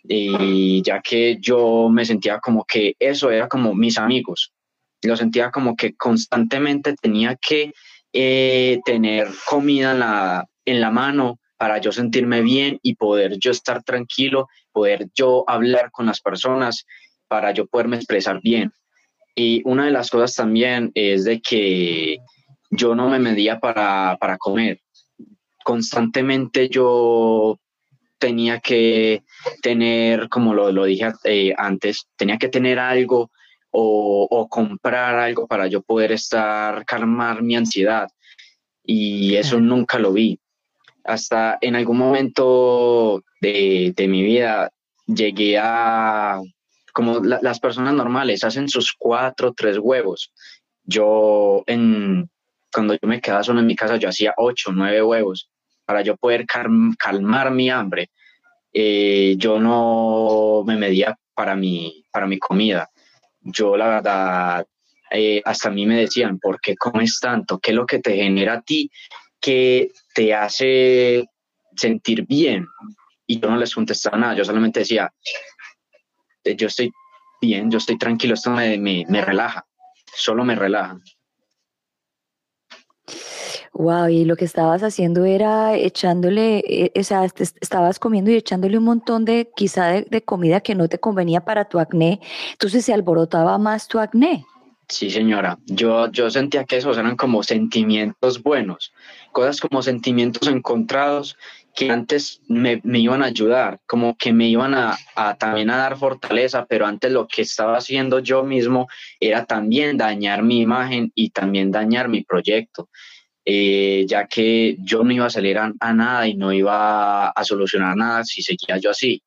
Y 0.02 0.82
ya 0.82 1.00
que 1.00 1.38
yo 1.40 1.88
me 1.90 2.04
sentía 2.04 2.40
como 2.40 2.64
que 2.64 2.94
eso 2.98 3.30
era 3.30 3.48
como 3.48 3.74
mis 3.74 3.98
amigos, 3.98 4.52
lo 5.04 5.16
sentía 5.16 5.50
como 5.50 5.76
que 5.76 5.94
constantemente 5.94 6.94
tenía 6.94 7.36
que 7.36 7.72
eh, 8.12 8.80
tener 8.84 9.28
comida 9.46 9.92
en 9.92 9.98
la, 9.98 10.46
en 10.64 10.80
la 10.80 10.90
mano 10.90 11.38
para 11.56 11.78
yo 11.78 11.92
sentirme 11.92 12.42
bien 12.42 12.78
y 12.82 12.94
poder 12.94 13.38
yo 13.38 13.50
estar 13.50 13.82
tranquilo, 13.82 14.48
poder 14.72 15.08
yo 15.14 15.44
hablar 15.46 15.90
con 15.90 16.06
las 16.06 16.20
personas, 16.20 16.84
para 17.28 17.52
yo 17.52 17.66
poderme 17.66 17.96
expresar 17.96 18.40
bien. 18.42 18.72
Y 19.34 19.62
una 19.64 19.86
de 19.86 19.90
las 19.90 20.10
cosas 20.10 20.34
también 20.34 20.92
es 20.94 21.24
de 21.24 21.40
que 21.40 22.18
yo 22.70 22.94
no 22.94 23.08
me 23.08 23.18
medía 23.18 23.58
para, 23.60 24.16
para 24.20 24.36
comer. 24.38 24.80
Constantemente 25.64 26.68
yo 26.68 27.58
tenía 28.18 28.60
que 28.60 29.24
tener, 29.62 30.28
como 30.28 30.54
lo, 30.54 30.70
lo 30.70 30.84
dije 30.84 31.12
eh, 31.24 31.54
antes, 31.56 32.06
tenía 32.16 32.38
que 32.38 32.48
tener 32.48 32.78
algo 32.78 33.30
o, 33.76 34.48
comprar 34.48 35.16
algo 35.16 35.46
para 35.46 35.66
yo 35.66 35.82
poder 35.82 36.12
estar, 36.12 36.84
calmar 36.84 37.42
mi 37.42 37.56
ansiedad. 37.56 38.08
Y 38.84 39.34
eso 39.34 39.58
nunca 39.60 39.98
lo 39.98 40.12
vi. 40.12 40.38
Hasta 41.04 41.58
en 41.60 41.74
algún 41.74 41.98
momento 41.98 43.24
de, 43.40 43.94
mi 44.08 44.22
vida 44.22 44.70
llegué 45.06 45.58
a, 45.58 46.40
como 46.92 47.20
las 47.20 47.58
personas 47.58 47.94
normales, 47.94 48.44
hacen 48.44 48.68
sus 48.68 48.94
cuatro, 48.96 49.52
tres 49.52 49.78
huevos. 49.78 50.32
Yo, 50.84 51.64
en, 51.66 52.30
cuando 52.72 52.94
yo 52.94 53.08
me 53.08 53.20
quedaba 53.20 53.42
solo 53.42 53.60
en 53.60 53.66
mi 53.66 53.74
casa, 53.74 53.96
yo 53.96 54.08
hacía 54.08 54.34
ocho, 54.36 54.70
nueve 54.72 55.02
huevos 55.02 55.50
para 55.84 56.02
yo 56.02 56.16
poder 56.16 56.46
calmar 56.46 57.50
mi 57.50 57.70
hambre. 57.70 58.10
Eh, 58.72 59.34
yo 59.36 59.60
no 59.60 60.62
me 60.64 60.76
medía 60.76 61.16
para 61.34 61.56
mi, 61.56 62.04
para 62.10 62.26
mi 62.26 62.38
comida 62.38 62.88
yo 63.44 63.76
la 63.76 63.88
verdad, 63.88 64.66
eh, 65.10 65.42
hasta 65.44 65.68
a 65.68 65.72
mí 65.72 65.86
me 65.86 66.00
decían, 66.00 66.38
¿por 66.38 66.60
qué 66.60 66.76
comes 66.76 67.18
tanto? 67.20 67.58
¿Qué 67.58 67.70
es 67.70 67.76
lo 67.76 67.86
que 67.86 68.00
te 68.00 68.16
genera 68.16 68.54
a 68.54 68.62
ti 68.62 68.90
que 69.40 69.90
te 70.14 70.34
hace 70.34 71.24
sentir 71.76 72.26
bien? 72.26 72.66
Y 73.26 73.40
yo 73.40 73.48
no 73.48 73.56
les 73.56 73.74
contestaba 73.74 74.18
nada, 74.18 74.34
yo 74.34 74.44
solamente 74.44 74.80
decía, 74.80 75.12
eh, 76.44 76.56
yo 76.56 76.66
estoy 76.66 76.90
bien, 77.40 77.70
yo 77.70 77.78
estoy 77.78 77.98
tranquilo, 77.98 78.34
esto 78.34 78.50
me, 78.50 78.76
me 78.78 79.20
relaja, 79.20 79.66
solo 80.14 80.44
me 80.44 80.54
relaja. 80.54 80.98
Wow, 83.74 84.08
y 84.08 84.24
lo 84.24 84.36
que 84.36 84.44
estabas 84.44 84.84
haciendo 84.84 85.24
era 85.24 85.74
echándole, 85.74 86.58
eh, 86.58 86.92
o 86.96 87.02
sea, 87.02 87.24
estabas 87.24 87.98
comiendo 87.98 88.30
y 88.30 88.36
echándole 88.36 88.78
un 88.78 88.84
montón 88.84 89.24
de, 89.24 89.50
quizá 89.56 89.88
de, 89.88 90.22
comida 90.22 90.60
que 90.60 90.76
no 90.76 90.88
te 90.88 91.00
convenía 91.00 91.40
para 91.40 91.64
tu 91.64 91.80
acné, 91.80 92.20
entonces 92.52 92.84
se 92.84 92.94
alborotaba 92.94 93.58
más 93.58 93.88
tu 93.88 93.98
acné. 93.98 94.46
Sí, 94.88 95.10
señora. 95.10 95.58
Yo, 95.66 96.08
yo 96.12 96.30
sentía 96.30 96.64
que 96.64 96.76
esos 96.76 96.98
eran 96.98 97.16
como 97.16 97.42
sentimientos 97.42 98.40
buenos, 98.40 98.92
cosas 99.32 99.60
como 99.60 99.82
sentimientos 99.82 100.46
encontrados 100.46 101.36
que 101.74 101.90
antes 101.90 102.42
me, 102.46 102.80
iban 102.84 103.24
a 103.24 103.26
ayudar, 103.26 103.80
como 103.86 104.16
que 104.16 104.32
me 104.32 104.46
iban 104.46 104.74
a, 104.74 104.96
a, 105.16 105.34
también 105.34 105.70
a 105.70 105.78
dar 105.78 105.96
fortaleza, 105.96 106.64
pero 106.66 106.86
antes 106.86 107.10
lo 107.10 107.26
que 107.26 107.42
estaba 107.42 107.78
haciendo 107.78 108.20
yo 108.20 108.44
mismo 108.44 108.86
era 109.18 109.44
también 109.46 109.96
dañar 109.96 110.44
mi 110.44 110.60
imagen 110.60 111.10
y 111.16 111.30
también 111.30 111.72
dañar 111.72 112.08
mi 112.08 112.22
proyecto. 112.22 112.88
Eh, 113.46 114.06
ya 114.08 114.26
que 114.26 114.76
yo 114.78 115.04
no 115.04 115.12
iba 115.12 115.26
a 115.26 115.30
salir 115.30 115.58
a, 115.58 115.70
nada 115.92 116.26
y 116.26 116.34
no 116.34 116.50
iba 116.50 117.28
a, 117.28 117.44
solucionar 117.44 117.94
nada 117.94 118.24
si 118.24 118.42
seguía 118.42 118.78
yo 118.78 118.90
así. 118.90 119.22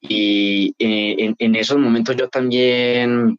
Y 0.00 0.74
eh, 0.78 1.34
en, 1.38 1.56
esos 1.56 1.78
momentos 1.78 2.16
yo 2.16 2.28
también 2.28 3.36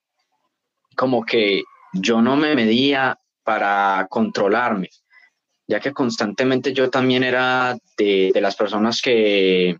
como 0.96 1.24
que 1.24 1.64
yo 1.94 2.22
no 2.22 2.36
me 2.36 2.56
medía 2.56 3.18
para 3.44 4.08
controlarme, 4.10 4.90
ya 5.68 5.80
que 5.80 5.94
constantemente 5.94 6.74
yo 6.74 6.90
también 6.90 7.24
era 7.24 7.78
de, 7.98 8.32
de 8.34 8.42
las 8.42 8.56
personas 8.56 9.02
que 9.02 9.78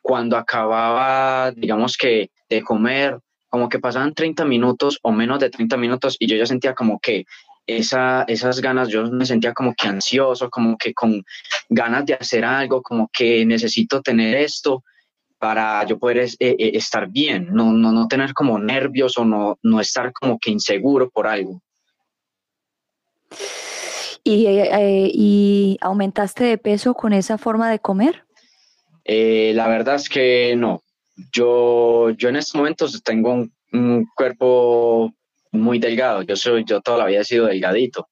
cuando 0.00 0.36
acababa, 0.36 1.52
digamos 1.52 1.96
que 1.96 2.30
de 2.48 2.62
comer, 2.62 3.18
como 3.48 3.68
que 3.68 3.78
pasaban 3.78 4.14
30 4.14 4.44
minutos 4.46 4.98
o 5.02 5.12
menos 5.12 5.38
de 5.38 5.50
30 5.50 5.76
minutos 5.76 6.16
y 6.18 6.26
yo 6.26 6.36
ya 6.36 6.46
sentía 6.46 6.74
como 6.74 6.98
que 6.98 7.26
esa, 7.66 8.24
esas 8.28 8.60
ganas, 8.60 8.88
yo 8.88 9.04
me 9.10 9.26
sentía 9.26 9.52
como 9.52 9.74
que 9.74 9.88
ansioso, 9.88 10.50
como 10.50 10.76
que 10.76 10.92
con 10.92 11.22
ganas 11.68 12.06
de 12.06 12.14
hacer 12.14 12.44
algo, 12.44 12.82
como 12.82 13.08
que 13.12 13.44
necesito 13.46 14.02
tener 14.02 14.36
esto 14.36 14.82
para 15.38 15.84
yo 15.86 15.98
poder 15.98 16.18
eh, 16.18 16.36
eh, 16.38 16.70
estar 16.74 17.08
bien, 17.08 17.48
no, 17.52 17.72
no, 17.72 17.90
no 17.90 18.06
tener 18.06 18.32
como 18.32 18.58
nervios 18.58 19.18
o 19.18 19.24
no, 19.24 19.58
no 19.62 19.80
estar 19.80 20.12
como 20.12 20.38
que 20.38 20.50
inseguro 20.50 21.10
por 21.10 21.26
algo. 21.26 21.60
¿Y, 24.24 24.46
eh, 24.46 25.10
¿Y, 25.12 25.78
aumentaste 25.80 26.44
de 26.44 26.58
peso 26.58 26.94
con 26.94 27.12
esa 27.12 27.38
forma 27.38 27.70
de 27.70 27.80
comer? 27.80 28.24
la 29.04 29.66
verdad 29.66 29.96
es 29.96 30.08
que 30.08 30.54
no. 30.56 30.80
Yo, 31.32 32.10
yo 32.10 32.28
en 32.28 32.36
estos 32.36 32.54
momentos 32.54 33.02
tengo 33.02 33.48
un 33.72 34.06
cuerpo 34.14 35.12
muy 35.52 35.78
delgado. 35.78 36.22
Yo 36.22 36.36
soy, 36.36 36.64
yo 36.66 36.80
toda 36.80 37.08
la 37.08 37.24
sido 37.24 37.46
delgadito. 37.46 38.08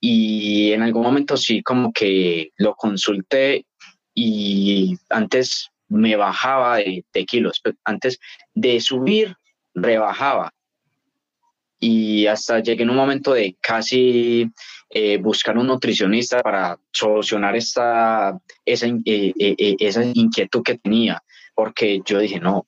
y 0.00 0.72
en 0.72 0.82
algún 0.82 1.02
momento 1.02 1.36
sí 1.36 1.60
como 1.62 1.92
que 1.92 2.50
lo 2.56 2.74
consulté 2.76 3.66
y 4.14 4.96
antes 5.10 5.70
me 5.88 6.16
bajaba 6.16 6.76
de, 6.76 7.04
kilos, 7.26 7.60
antes 7.84 8.20
de 8.54 8.80
subir 8.80 9.34
rebajaba 9.74 10.52
y 11.80 12.26
hasta 12.26 12.60
llegué 12.60 12.82
en 12.82 12.90
un 12.90 12.96
momento 12.96 13.32
de 13.32 13.56
casi 13.60 14.50
eh, 14.90 15.18
buscar 15.18 15.56
un 15.56 15.66
nutricionista 15.66 16.40
para 16.42 16.78
solucionar 16.92 17.56
esta, 17.56 18.38
esa, 18.64 18.86
eh, 18.86 19.32
eh, 19.38 19.76
esa 19.78 20.04
inquietud 20.04 20.62
que 20.62 20.78
tenía, 20.78 21.22
porque 21.54 22.00
yo 22.04 22.18
dije, 22.18 22.40
no, 22.40 22.66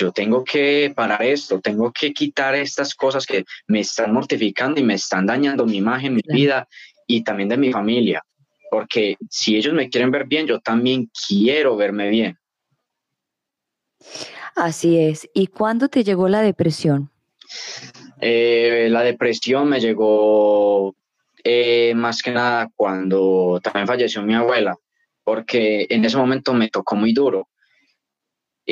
yo 0.00 0.12
tengo 0.12 0.42
que 0.44 0.92
parar 0.96 1.22
esto, 1.22 1.60
tengo 1.60 1.92
que 1.92 2.14
quitar 2.14 2.54
estas 2.54 2.94
cosas 2.94 3.26
que 3.26 3.44
me 3.66 3.80
están 3.80 4.14
mortificando 4.14 4.80
y 4.80 4.82
me 4.82 4.94
están 4.94 5.26
dañando 5.26 5.66
mi 5.66 5.76
imagen, 5.76 6.14
mi 6.14 6.22
vida 6.26 6.66
y 7.06 7.22
también 7.22 7.50
de 7.50 7.58
mi 7.58 7.70
familia, 7.70 8.24
porque 8.70 9.16
si 9.28 9.56
ellos 9.56 9.74
me 9.74 9.90
quieren 9.90 10.10
ver 10.10 10.26
bien, 10.26 10.46
yo 10.46 10.58
también 10.58 11.10
quiero 11.28 11.76
verme 11.76 12.08
bien. 12.08 12.38
Así 14.56 14.98
es. 14.98 15.28
¿Y 15.34 15.48
cuándo 15.48 15.88
te 15.88 16.02
llegó 16.02 16.28
la 16.28 16.40
depresión? 16.40 17.10
Eh, 18.22 18.88
la 18.90 19.02
depresión 19.02 19.68
me 19.68 19.80
llegó 19.80 20.94
eh, 21.44 21.92
más 21.94 22.22
que 22.22 22.30
nada 22.30 22.70
cuando 22.74 23.60
también 23.62 23.86
falleció 23.86 24.22
mi 24.22 24.34
abuela, 24.34 24.76
porque 25.24 25.86
en 25.90 26.06
ese 26.06 26.16
momento 26.16 26.54
me 26.54 26.70
tocó 26.70 26.96
muy 26.96 27.12
duro. 27.12 27.49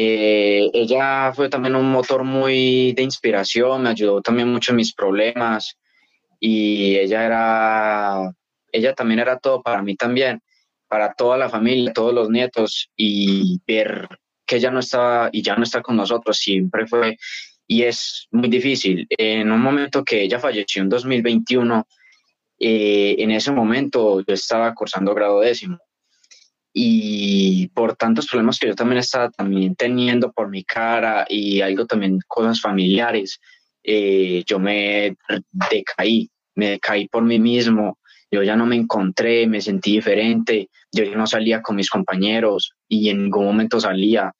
Eh, 0.00 0.70
ella 0.74 1.32
fue 1.34 1.48
también 1.48 1.74
un 1.74 1.90
motor 1.90 2.22
muy 2.22 2.92
de 2.92 3.02
inspiración, 3.02 3.82
me 3.82 3.88
ayudó 3.88 4.22
también 4.22 4.48
mucho 4.48 4.70
en 4.70 4.76
mis 4.76 4.94
problemas 4.94 5.76
y 6.38 6.94
ella 6.96 7.24
era, 7.26 8.32
ella 8.70 8.94
también 8.94 9.18
era 9.18 9.40
todo 9.40 9.61
para 9.61 9.82
mí 9.82 9.96
también, 9.96 10.40
para 10.87 11.14
toda 11.14 11.37
la 11.37 11.48
familia, 11.48 11.92
todos 11.92 12.14
los 12.14 12.30
nietos 12.30 12.90
y 12.96 13.61
ver 13.66 14.06
que 14.46 14.58
ella 14.58 14.70
no 14.70 14.78
estaba 14.78 15.30
y 15.32 15.42
ya 15.42 15.56
no 15.56 15.64
está 15.64 15.82
con 15.82 15.96
nosotros 15.96 16.37
siempre 16.38 16.87
fue 16.87 17.16
y 17.66 17.82
es 17.82 18.28
muy 18.30 18.48
difícil. 18.48 19.04
En 19.11 19.50
un 19.50 19.61
momento 19.61 20.04
que 20.04 20.22
ella 20.22 20.38
falleció 20.38 20.80
en 20.82 20.90
2021, 20.90 21.88
eh, 22.61 23.16
en 23.18 23.32
ese 23.32 23.50
momento 23.50 24.20
yo 24.20 24.32
estaba 24.32 24.72
cursando 24.74 25.12
grado 25.12 25.40
décimo 25.40 25.78
y 26.72 27.68
por 27.68 27.96
tantos 27.96 28.26
problemas 28.26 28.59
que 28.59 28.68
yo 28.68 28.74
también 28.74 28.98
estaba 28.98 29.31
también 29.31 29.74
teniendo 29.74 30.33
por 30.33 30.48
mi 30.48 30.64
cara 30.64 31.26
y 31.28 31.61
algo 31.61 31.87
también 31.87 32.20
cosas 32.26 32.61
familiares, 32.61 33.40
eh, 33.83 34.42
yo 34.46 34.59
me 34.59 35.16
decaí, 35.70 36.31
me 36.54 36.70
decaí 36.70 37.09
por 37.09 37.22
mí 37.22 37.38
mismo, 37.38 37.98
yo 38.31 38.42
ya 38.42 38.57
no 38.57 38.66
me 38.66 38.76
encontré, 38.76 39.46
me 39.46 39.61
sentí 39.61 39.92
diferente, 39.92 40.68
yo 40.92 41.04
ya 41.04 41.16
no 41.16 41.26
salía 41.26 41.62
con 41.62 41.76
mis 41.76 41.90
compañeros 41.90 42.72
y 42.88 43.09
en 43.09 43.24
ningún 43.24 43.46
momento 43.46 43.81
salía, 43.81 44.33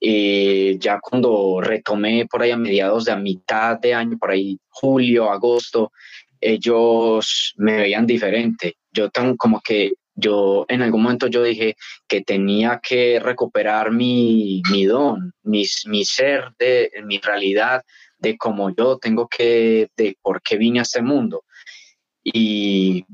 eh, 0.00 0.76
ya 0.78 1.00
cuando 1.00 1.60
retomé 1.60 2.26
por 2.26 2.42
ahí 2.42 2.52
a 2.52 2.56
mediados 2.56 3.06
de 3.06 3.12
a 3.12 3.16
mitad 3.16 3.78
de 3.80 3.94
año, 3.94 4.18
por 4.18 4.30
ahí 4.30 4.58
julio, 4.68 5.30
agosto, 5.30 5.90
ellos 6.40 7.54
me 7.56 7.76
veían 7.76 8.06
diferente. 8.06 8.76
Yo 8.92 9.10
tan 9.10 9.36
como 9.36 9.60
que 9.60 9.92
yo 10.16 10.64
en 10.68 10.82
algún 10.82 11.02
momento 11.02 11.28
yo 11.28 11.42
dije 11.42 11.76
que 12.08 12.22
tenía 12.22 12.80
que 12.82 13.20
recuperar 13.20 13.92
mi, 13.92 14.62
mi 14.72 14.84
don, 14.86 15.32
mi, 15.42 15.64
mi 15.86 16.04
ser, 16.04 16.52
de 16.58 16.90
mi 17.04 17.18
realidad, 17.18 17.82
de 18.18 18.36
cómo 18.36 18.74
yo 18.74 18.98
tengo 18.98 19.28
que, 19.28 19.88
de 19.96 20.16
por 20.22 20.40
qué 20.42 20.56
vine 20.56 20.80
a 20.80 20.82
este 20.82 21.02
mundo. 21.02 21.44
Y 22.24 23.04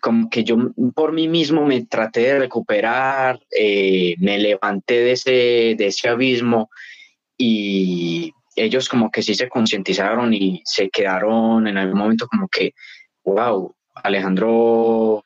como 0.00 0.30
que 0.30 0.44
yo 0.44 0.56
por 0.94 1.12
mí 1.12 1.28
mismo 1.28 1.66
me 1.66 1.86
traté 1.86 2.20
de 2.20 2.38
recuperar, 2.38 3.40
eh, 3.50 4.14
me 4.18 4.38
levanté 4.38 5.00
de 5.00 5.12
ese, 5.12 5.30
de 5.76 5.86
ese 5.86 6.08
abismo 6.08 6.70
y 7.36 8.32
ellos 8.54 8.88
como 8.88 9.10
que 9.10 9.22
sí 9.22 9.34
se 9.34 9.48
concientizaron 9.48 10.32
y 10.32 10.62
se 10.64 10.88
quedaron 10.90 11.66
en 11.66 11.78
algún 11.78 11.98
momento 11.98 12.26
como 12.28 12.48
que, 12.48 12.74
wow, 13.24 13.74
Alejandro, 13.94 15.24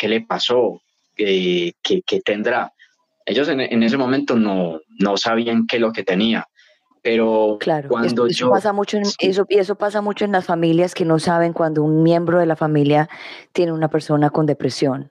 ¿qué 0.00 0.08
le 0.08 0.22
pasó? 0.22 0.80
¿Qué, 1.14 1.74
qué, 1.82 2.20
tendrá? 2.24 2.72
Ellos 3.26 3.48
en, 3.48 3.60
en, 3.60 3.82
ese 3.82 3.98
momento 3.98 4.34
no, 4.34 4.80
no 4.98 5.16
sabían 5.18 5.66
qué 5.66 5.76
es 5.76 5.82
lo 5.82 5.92
que 5.92 6.02
tenía 6.02 6.48
pero 7.02 7.56
claro, 7.60 7.88
cuando 7.88 8.26
eso, 8.26 8.46
yo... 8.46 8.50
Pasa 8.50 8.72
mucho 8.72 8.98
en, 8.98 9.04
eso, 9.18 9.46
y 9.48 9.58
eso 9.58 9.74
pasa 9.74 10.00
mucho 10.02 10.24
en 10.24 10.32
las 10.32 10.44
familias 10.44 10.94
que 10.94 11.04
no 11.04 11.18
saben 11.18 11.52
cuando 11.52 11.82
un 11.82 12.02
miembro 12.02 12.38
de 12.38 12.46
la 12.46 12.56
familia 12.56 13.08
tiene 13.52 13.72
una 13.72 13.88
persona 13.88 14.30
con 14.30 14.46
depresión. 14.46 15.10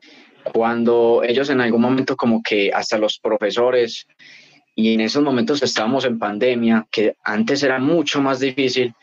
Cuando 0.53 1.21
ellos 1.23 1.49
en 1.49 1.61
algún 1.61 1.81
momento 1.81 2.15
como 2.15 2.41
que 2.43 2.71
hasta 2.71 2.97
los 2.97 3.19
profesores, 3.19 4.05
y 4.75 4.93
en 4.93 5.01
esos 5.01 5.23
momentos 5.23 5.63
estábamos 5.63 6.05
en 6.05 6.19
pandemia, 6.19 6.87
que 6.91 7.15
antes 7.23 7.63
era 7.63 7.79
mucho 7.79 8.21
más 8.21 8.39
difícil, 8.39 8.93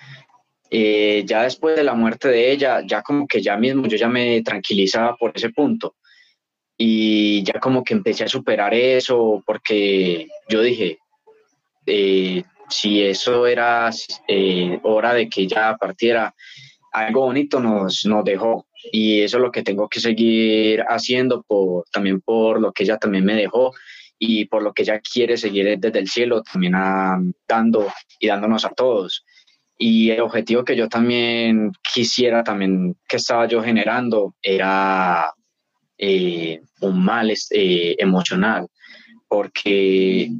eh, 0.71 1.25
ya 1.27 1.43
después 1.43 1.77
de 1.77 1.85
la 1.85 1.95
muerte 1.95 2.29
de 2.29 2.51
ella, 2.51 2.83
ya 2.87 3.03
como 3.03 3.27
que 3.27 3.43
ya 3.43 3.57
mismo 3.57 3.87
yo 3.87 3.97
ya 3.97 4.09
me 4.09 4.43
tranquilizaba 4.43 5.17
por 5.17 5.33
ese 5.35 5.51
punto. 5.51 5.97
Y 6.79 7.43
ya 7.45 7.59
como 7.61 7.83
que 7.83 7.95
empecé 7.95 8.25
a 8.25 8.29
superar 8.29 8.75
eso, 8.75 9.43
porque 9.47 10.29
yo 10.49 10.61
dije, 10.61 10.99
eh, 11.87 12.43
si 12.69 13.03
eso 13.03 13.47
era 13.47 13.91
eh, 14.29 14.79
hora 14.83 15.15
de 15.15 15.29
que 15.29 15.43
ella 15.43 15.77
partiera, 15.79 16.35
algo 16.93 17.23
bonito 17.23 17.61
nos, 17.61 18.05
nos 18.07 18.25
dejó 18.25 18.67
y 18.93 19.21
eso 19.21 19.37
es 19.37 19.43
lo 19.43 19.53
que 19.53 19.63
tengo 19.63 19.89
que 19.89 20.01
seguir 20.01 20.83
haciendo 20.89 21.43
por, 21.43 21.85
también 21.93 22.21
por 22.21 22.61
lo 22.61 22.73
que 22.73 22.85
ella 22.85 22.99
también 22.99 23.25
me 23.25 23.35
dejó 23.35 23.73
y 24.19 24.47
por 24.47 24.63
lo 24.63 24.73
que 24.73 24.83
ella 24.83 25.01
quiere 25.01 25.37
seguir 25.37 25.79
desde 25.79 25.99
el 25.99 26.09
cielo 26.09 26.43
también 26.43 26.75
dando 27.47 27.87
y 28.19 28.29
dándonos 28.29 28.65
a 28.65 28.71
todos. 28.71 29.25
Y 29.79 30.11
el 30.11 30.21
objetivo 30.21 30.65
que 30.65 30.77
yo 30.77 30.89
también 30.89 31.73
quisiera, 31.95 32.43
también 32.43 32.97
que 33.09 33.17
estaba 33.17 33.47
yo 33.47 33.63
generando, 33.63 34.35
era 34.43 35.33
eh, 35.99 36.61
un 36.81 37.05
mal 37.05 37.31
eh, 37.31 37.97
emocional 37.99 38.67
porque 39.29 40.31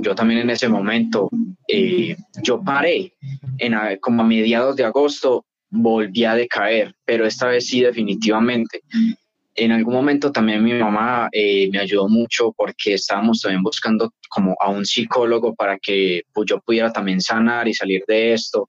yo 0.00 0.14
también 0.14 0.40
en 0.40 0.50
ese 0.50 0.68
momento, 0.68 1.30
eh, 1.66 2.16
yo 2.42 2.62
paré, 2.62 3.14
en, 3.58 3.74
como 4.00 4.22
a 4.22 4.26
mediados 4.26 4.76
de 4.76 4.84
agosto, 4.84 5.46
volví 5.70 6.24
a 6.24 6.34
decaer, 6.34 6.94
pero 7.04 7.26
esta 7.26 7.48
vez 7.48 7.66
sí 7.66 7.80
definitivamente. 7.80 8.82
En 9.56 9.72
algún 9.72 9.94
momento 9.94 10.30
también 10.30 10.62
mi 10.62 10.74
mamá 10.74 11.28
eh, 11.32 11.68
me 11.70 11.78
ayudó 11.78 12.08
mucho 12.08 12.52
porque 12.52 12.94
estábamos 12.94 13.40
también 13.40 13.62
buscando 13.62 14.12
como 14.28 14.54
a 14.60 14.68
un 14.68 14.84
psicólogo 14.84 15.54
para 15.54 15.78
que 15.78 16.22
pues, 16.32 16.46
yo 16.48 16.60
pudiera 16.60 16.92
también 16.92 17.20
sanar 17.20 17.66
y 17.66 17.74
salir 17.74 18.04
de 18.06 18.34
esto, 18.34 18.68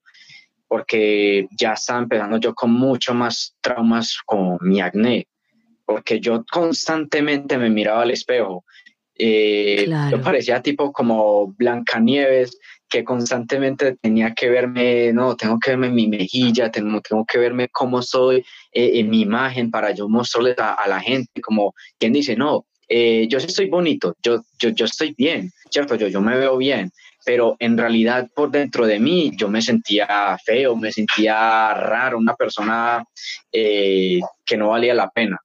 porque 0.66 1.46
ya 1.58 1.74
estaba 1.74 2.00
empezando 2.00 2.38
yo 2.38 2.54
con 2.54 2.72
mucho 2.72 3.14
más 3.14 3.54
traumas 3.60 4.16
con 4.24 4.56
mi 4.62 4.80
acné, 4.80 5.28
porque 5.84 6.20
yo 6.20 6.44
constantemente 6.50 7.58
me 7.58 7.70
miraba 7.70 8.02
al 8.02 8.10
espejo 8.10 8.64
eh, 9.18 9.88
Yo 10.10 10.22
parecía 10.22 10.62
tipo 10.62 10.92
como 10.92 11.48
Blancanieves, 11.58 12.56
que 12.88 13.04
constantemente 13.04 13.96
tenía 13.96 14.34
que 14.34 14.48
verme, 14.48 15.12
no, 15.12 15.36
tengo 15.36 15.58
que 15.58 15.70
verme 15.70 15.90
mi 15.90 16.08
mejilla, 16.08 16.70
tengo, 16.70 17.00
tengo 17.00 17.24
que 17.24 17.38
verme 17.38 17.68
cómo 17.68 18.02
soy 18.02 18.44
eh, 18.72 18.92
en 18.94 19.10
mi 19.10 19.20
imagen 19.20 19.70
para 19.70 19.92
yo 19.92 20.08
mostrarle 20.08 20.54
a, 20.58 20.88
la 20.88 21.00
gente, 21.00 21.40
como 21.40 21.74
quien 21.98 22.12
dice, 22.12 22.36
no, 22.36 22.66
eh, 22.88 23.26
yo 23.28 23.38
estoy 23.38 23.68
bonito, 23.68 24.16
yo, 24.22 24.42
yo, 24.58 24.70
yo 24.70 24.86
estoy 24.86 25.14
bien, 25.16 25.50
¿cierto? 25.70 25.94
Yo, 25.94 26.08
yo 26.08 26.20
me 26.20 26.36
veo 26.38 26.56
bien, 26.56 26.90
pero 27.24 27.56
en 27.58 27.76
realidad 27.76 28.28
por 28.34 28.50
dentro 28.50 28.86
de 28.86 28.98
mí 28.98 29.32
yo 29.36 29.48
me 29.48 29.60
sentía 29.60 30.38
feo, 30.44 30.74
me 30.76 30.90
sentía 30.90 31.74
raro, 31.74 32.16
una 32.16 32.34
persona 32.34 33.04
eh, 33.52 34.20
que 34.46 34.56
no 34.56 34.68
valía 34.68 34.94
la 34.94 35.10
pena. 35.10 35.38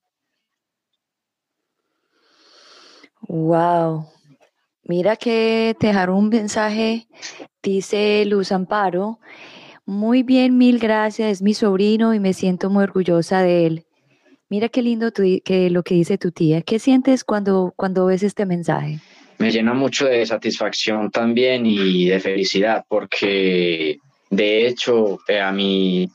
Wow. 3.28 4.06
Mira 4.86 5.16
que 5.16 5.76
te 5.80 5.88
dejaron 5.88 6.18
un 6.18 6.30
mensaje, 6.30 7.08
dice 7.62 8.26
Luz 8.26 8.52
Amparo. 8.52 9.20
Muy 9.86 10.24
bien, 10.24 10.58
mil 10.58 10.80
gracias, 10.80 11.32
es 11.32 11.42
mi 11.42 11.54
sobrino 11.54 12.14
y 12.14 12.20
me 12.20 12.34
siento 12.34 12.70
muy 12.70 12.84
orgullosa 12.84 13.42
de 13.42 13.66
él. 13.66 13.86
Mira 14.50 14.70
qué 14.70 14.82
lindo 14.82 15.12
que 15.12 15.70
lo 15.70 15.84
que 15.84 15.96
dice 15.96 16.18
tu 16.18 16.32
tía. 16.32 16.62
¿Qué 16.62 16.80
sientes 16.80 17.24
cuando, 17.24 17.74
cuando 17.76 18.06
ves 18.08 18.24
este 18.24 18.46
mensaje? 18.46 19.00
Me 19.40 19.52
llena 19.52 19.74
mucho 19.74 20.06
de 20.06 20.26
satisfacción 20.26 21.10
también 21.12 21.66
y 21.66 22.06
de 22.06 22.20
felicidad 22.20 22.86
porque 22.88 23.98
de 24.30 24.68
hecho 24.68 25.20
eh, 25.28 25.40
a 25.40 25.52
mí 25.52 26.10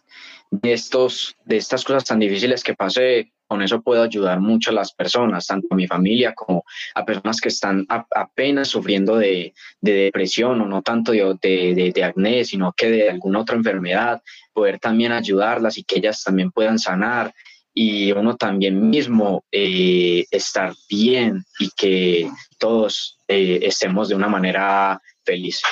de, 0.50 0.72
estos, 0.72 1.36
de 1.44 1.56
estas 1.56 1.84
cosas 1.84 2.04
tan 2.04 2.18
difíciles 2.18 2.62
que 2.62 2.74
pasé, 2.74 3.32
con 3.48 3.62
eso 3.62 3.80
puedo 3.80 4.02
ayudar 4.02 4.40
mucho 4.40 4.70
a 4.70 4.74
las 4.74 4.92
personas, 4.92 5.46
tanto 5.46 5.68
a 5.70 5.74
mi 5.74 5.86
familia 5.86 6.34
como 6.34 6.64
a 6.94 7.04
personas 7.04 7.40
que 7.40 7.48
están 7.48 7.86
apenas 7.88 8.68
sufriendo 8.68 9.16
de, 9.16 9.54
depresión 9.80 10.60
o 10.60 10.66
no 10.66 10.82
tanto 10.82 11.12
de, 11.12 12.02
acné, 12.04 12.44
sino 12.44 12.72
que 12.72 12.90
de 12.90 13.10
alguna 13.10 13.40
otra 13.40 13.56
enfermedad, 13.56 14.22
poder 14.52 14.78
también 14.78 15.12
ayudarlas 15.12 15.78
y 15.78 15.84
que 15.84 15.98
ellas 15.98 16.22
también 16.22 16.50
puedan 16.50 16.78
sanar 16.78 17.32
y 17.74 18.12
uno 18.12 18.36
también 18.36 18.90
mismo 18.90 19.44
eh, 19.50 20.24
estar 20.30 20.74
bien 20.88 21.44
y 21.58 21.70
que 21.76 22.30
todos 22.58 23.18
eh, 23.28 23.60
estemos 23.62 24.08
de 24.08 24.16
una 24.16 24.28
manera 24.28 25.00
feliz. 25.24 25.62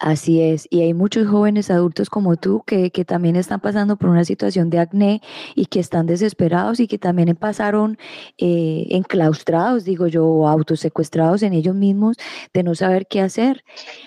Así 0.00 0.42
es, 0.42 0.66
y 0.70 0.82
hay 0.82 0.92
muchos 0.92 1.28
jóvenes 1.28 1.70
adultos 1.70 2.10
como 2.10 2.36
tú 2.36 2.62
que, 2.66 2.90
también 3.06 3.36
están 3.36 3.60
pasando 3.60 3.96
por 3.96 4.10
una 4.10 4.24
situación 4.24 4.68
de 4.68 4.80
acné 4.80 5.22
y 5.54 5.66
que 5.66 5.80
están 5.80 6.06
desesperados 6.06 6.80
y 6.80 6.88
que 6.88 6.98
también 6.98 7.34
pasaron 7.36 7.96
eh, 8.38 8.86
enclaustrados, 8.90 9.84
digo 9.84 10.08
yo, 10.08 10.48
autosecuestrados 10.48 11.42
en 11.42 11.52
ellos 11.52 11.74
mismos 11.76 12.16
de 12.52 12.62
no 12.64 12.74
saber 12.74 13.06
qué 13.06 13.20
hacer. 13.20 13.64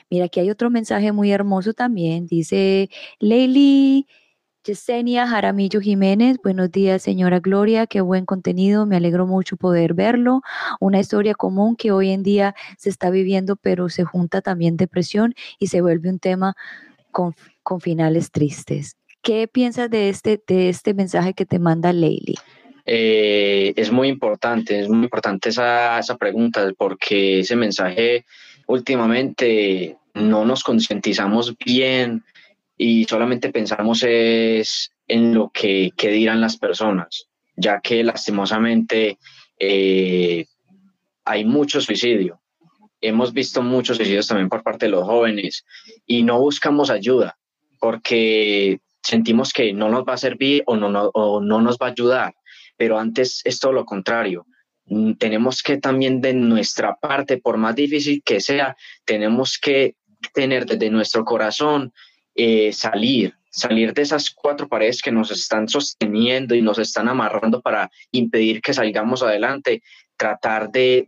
Mira, 0.10 0.26
aquí 0.26 0.40
hay 0.40 0.50
otro 0.50 0.70
mensaje 0.70 1.12
muy 1.14 1.32
hermoso 1.32 1.74
también, 1.74 2.28
dice 2.28 2.90
Leili 3.20 4.08
Yesenia 4.68 5.26
Jaramillo 5.26 5.80
Jiménez, 5.80 6.40
buenos 6.44 6.70
días 6.70 7.02
señora 7.02 7.40
Gloria, 7.40 7.88
qué 7.88 8.02
buen 8.02 8.26
contenido, 8.26 8.86
me 8.86 8.98
alegro 8.98 9.26
mucho 9.26 9.56
poder 9.56 9.94
verlo. 9.94 10.42
Una 10.82 11.00
historia 11.00 11.36
común 11.36 11.78
que 11.78 11.94
hoy 11.94 12.10
en 12.10 12.22
día 12.22 12.54
se 12.78 12.90
está 12.90 13.10
viviendo, 13.10 13.56
pero 13.56 13.88
se 13.88 14.04
junta 14.04 14.42
también 14.42 14.76
depresión 14.76 15.36
y 15.58 15.68
se 15.68 15.80
vuelve 15.80 16.10
un 16.10 16.20
tema 16.20 16.54
con, 17.12 17.34
finales 17.80 18.30
tristes. 18.30 18.98
¿Qué 19.22 19.48
piensas 19.48 19.90
de 19.90 20.10
este, 20.10 20.42
de 20.46 20.68
este 20.68 20.94
mensaje 20.94 21.34
que 21.34 21.46
te 21.46 21.60
manda 21.60 21.94
Leili? 21.94 22.36
Eh, 22.86 23.74
es 23.78 23.90
muy 23.90 24.10
importante, 24.10 24.82
es 24.82 24.90
muy 24.90 25.06
importante 25.06 25.48
esa, 25.48 25.98
esa 25.98 26.18
pregunta, 26.18 26.70
porque 26.78 27.40
ese 27.40 27.56
mensaje 27.56 28.26
últimamente 28.68 29.96
no 30.14 30.44
nos 30.44 30.62
concientizamos 30.62 31.56
bien 31.58 32.24
y 32.78 33.06
solamente 33.06 33.52
pensamos 33.52 34.04
es 34.04 34.92
en 35.08 35.34
lo 35.34 35.50
que, 35.50 35.92
dirán 35.98 36.42
las 36.42 36.58
personas, 36.58 37.28
ya 37.56 37.80
que 37.80 38.04
lastimosamente 38.04 39.18
eh, 39.60 40.46
hay 41.26 41.46
mucho 41.46 41.82
suicidio. 41.82 42.42
Hemos 43.02 43.34
visto 43.34 43.62
muchos 43.62 43.98
suicidios 43.98 44.28
también 44.28 44.50
por 44.50 44.64
parte 44.64 44.86
de 44.86 44.92
los 44.92 45.04
jóvenes 45.04 45.66
y 46.06 46.24
no 46.24 46.40
buscamos 46.40 46.90
ayuda 46.90 47.38
porque 47.80 48.80
sentimos 49.04 49.54
que 49.54 49.72
no 49.74 49.90
nos 49.90 50.04
va 50.04 50.14
a 50.14 50.18
servir 50.18 50.64
o 50.66 50.76
no, 50.76 50.90
no, 50.90 51.10
o 51.14 51.42
no 51.42 51.62
nos 51.62 51.78
va 51.78 51.88
a 51.88 51.92
ayudar, 51.92 52.36
pero 52.76 53.00
antes 53.00 53.42
es 53.46 53.60
todo 53.60 53.72
lo 53.72 53.86
contrario. 53.86 54.46
Mm, 54.86 55.14
tenemos 55.14 55.62
que 55.62 55.78
también 55.78 56.22
de 56.22 56.34
nuestra 56.34 56.96
parte, 56.96 57.38
por 57.38 57.58
más 57.58 57.76
difícil 57.76 58.22
que 58.24 58.40
sea, 58.40 58.76
tenemos 59.06 59.58
que 59.58 59.96
tener 60.34 60.66
desde 60.66 60.90
nuestro 60.90 61.24
corazón 61.24 61.94
eh, 62.38 62.72
salir, 62.72 63.34
salir 63.50 63.94
de 63.94 64.04
esas 64.04 64.30
cuatro 64.30 64.68
paredes 64.68 65.02
que 65.02 65.12
nos 65.12 65.32
están 65.32 65.68
sosteniendo 65.68 66.54
y 66.54 66.62
nos 66.62 66.78
están 66.78 67.10
amarrando 67.10 67.62
para 67.62 67.90
impedir 68.12 68.62
que 68.62 68.76
salgamos 68.76 69.24
adelante, 69.24 69.82
tratar 70.16 70.70
de, 70.70 71.06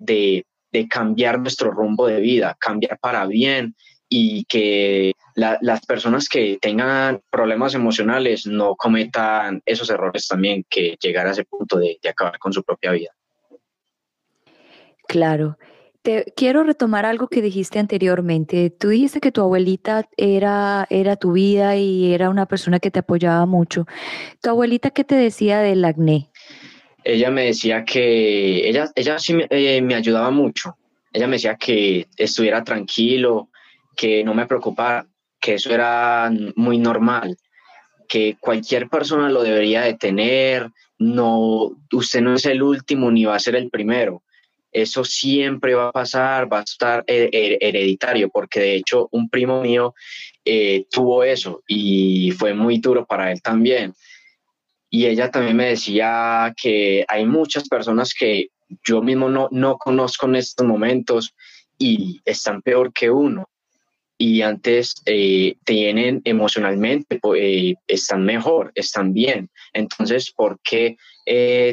cambiar 0.90 1.40
nuestro 1.40 1.70
rumbo 1.70 2.08
de 2.08 2.20
vida, 2.20 2.58
cambiar 2.60 2.98
para 3.00 3.28
bien 3.28 3.76
y 4.10 4.46
que 4.46 5.14
las 5.36 5.86
personas 5.86 6.28
que 6.28 6.58
tengan 6.60 7.22
problemas 7.30 7.76
emocionales 7.76 8.48
no 8.48 8.76
cometan 8.76 9.62
esos 9.68 9.90
errores 9.92 10.28
también, 10.28 10.66
que 10.68 10.98
llegar 11.00 11.28
a 11.28 11.32
ese 11.32 11.46
punto 11.46 11.78
de, 11.78 12.00
de 12.02 12.10
acabar 12.10 12.40
con 12.40 12.52
su 12.52 12.64
propia 12.64 12.92
vida. 12.92 13.12
Claro. 15.08 15.58
Te 16.02 16.32
quiero 16.36 16.64
retomar 16.64 17.06
algo 17.06 17.28
que 17.28 17.42
dijiste 17.42 17.78
anteriormente. 17.78 18.70
Tú 18.70 18.88
dijiste 18.88 19.20
que 19.20 19.34
tu 19.34 19.42
abuelita 19.42 20.08
era, 20.16 20.88
era 20.90 21.18
tu 21.18 21.34
vida 21.34 21.76
y 21.76 22.14
era 22.14 22.30
una 22.30 22.46
persona 22.46 22.80
que 22.80 22.90
te 22.90 23.00
apoyaba 23.00 23.46
mucho. 23.46 23.86
¿Tu 24.42 24.50
abuelita 24.50 24.92
qué 24.92 25.04
te 25.04 25.16
decía 25.16 25.60
del 25.60 25.84
acné? 25.84 26.30
Ella 27.04 27.30
me 27.32 27.46
decía 27.46 27.84
que 27.84 28.70
ella, 28.70 28.90
ella 28.96 29.20
sí 29.20 29.34
me, 29.34 29.48
eh, 29.50 29.86
ayudaba 29.94 30.32
mucho. 30.32 30.78
Ella 31.12 31.28
me 31.28 31.36
decía 31.36 31.56
que 31.56 32.08
estuviera 32.16 32.64
tranquilo, 32.64 33.50
que 33.98 34.24
no 34.24 34.34
me 34.34 34.48
preocupara, 34.48 35.06
que 35.42 35.56
eso 35.56 35.74
era 35.74 36.32
muy 36.56 36.78
normal, 36.78 37.36
que 38.08 38.38
cualquier 38.40 38.88
persona 38.88 39.30
lo 39.30 39.44
debería 39.44 39.82
de 39.82 39.96
tener, 39.96 40.70
no, 40.98 41.72
usted 41.92 42.22
no 42.22 42.36
es 42.36 42.46
el 42.46 42.62
último 42.62 43.12
ni 43.12 43.26
va 43.26 43.36
a 43.36 43.40
ser 43.40 43.56
el 43.56 43.70
primero 43.70 44.24
eso 44.72 45.04
siempre 45.04 45.74
va 45.74 45.90
a 45.90 45.92
pasar, 45.92 46.52
va 46.52 46.60
a 46.60 46.64
estar 46.64 47.04
hereditario, 47.08 48.30
porque 48.30 48.60
de 48.60 48.76
hecho 48.76 49.10
un 49.12 49.30
primo 49.30 49.62
mío 49.62 49.96
eh, 50.46 50.86
tuvo 50.92 51.24
eso 51.24 51.64
y 51.68 52.32
fue 52.32 52.54
muy 52.54 52.80
duro 52.80 53.06
para 53.06 53.32
él 53.32 53.42
también. 53.42 53.94
Y 54.92 55.06
ella 55.06 55.30
también 55.30 55.58
me 55.58 55.68
decía 55.68 56.54
que 56.60 57.06
hay 57.08 57.26
muchas 57.26 57.68
personas 57.68 58.14
que 58.14 58.48
yo 58.84 59.02
mismo 59.02 59.30
no, 59.30 59.48
no 59.52 59.78
conozco 59.78 60.28
en 60.28 60.36
estos 60.36 60.66
momentos 60.66 61.34
y 61.78 62.22
están 62.26 62.62
peor 62.62 62.92
que 62.94 63.10
uno. 63.10 63.50
Y 64.18 64.42
antes 64.42 64.96
eh, 65.06 65.56
tienen 65.64 66.22
emocionalmente, 66.26 67.20
eh, 67.38 67.76
están 67.88 68.26
mejor, 68.26 68.72
están 68.76 69.14
bien. 69.14 69.50
Entonces, 69.72 70.32
¿por 70.32 70.60
qué 70.62 70.98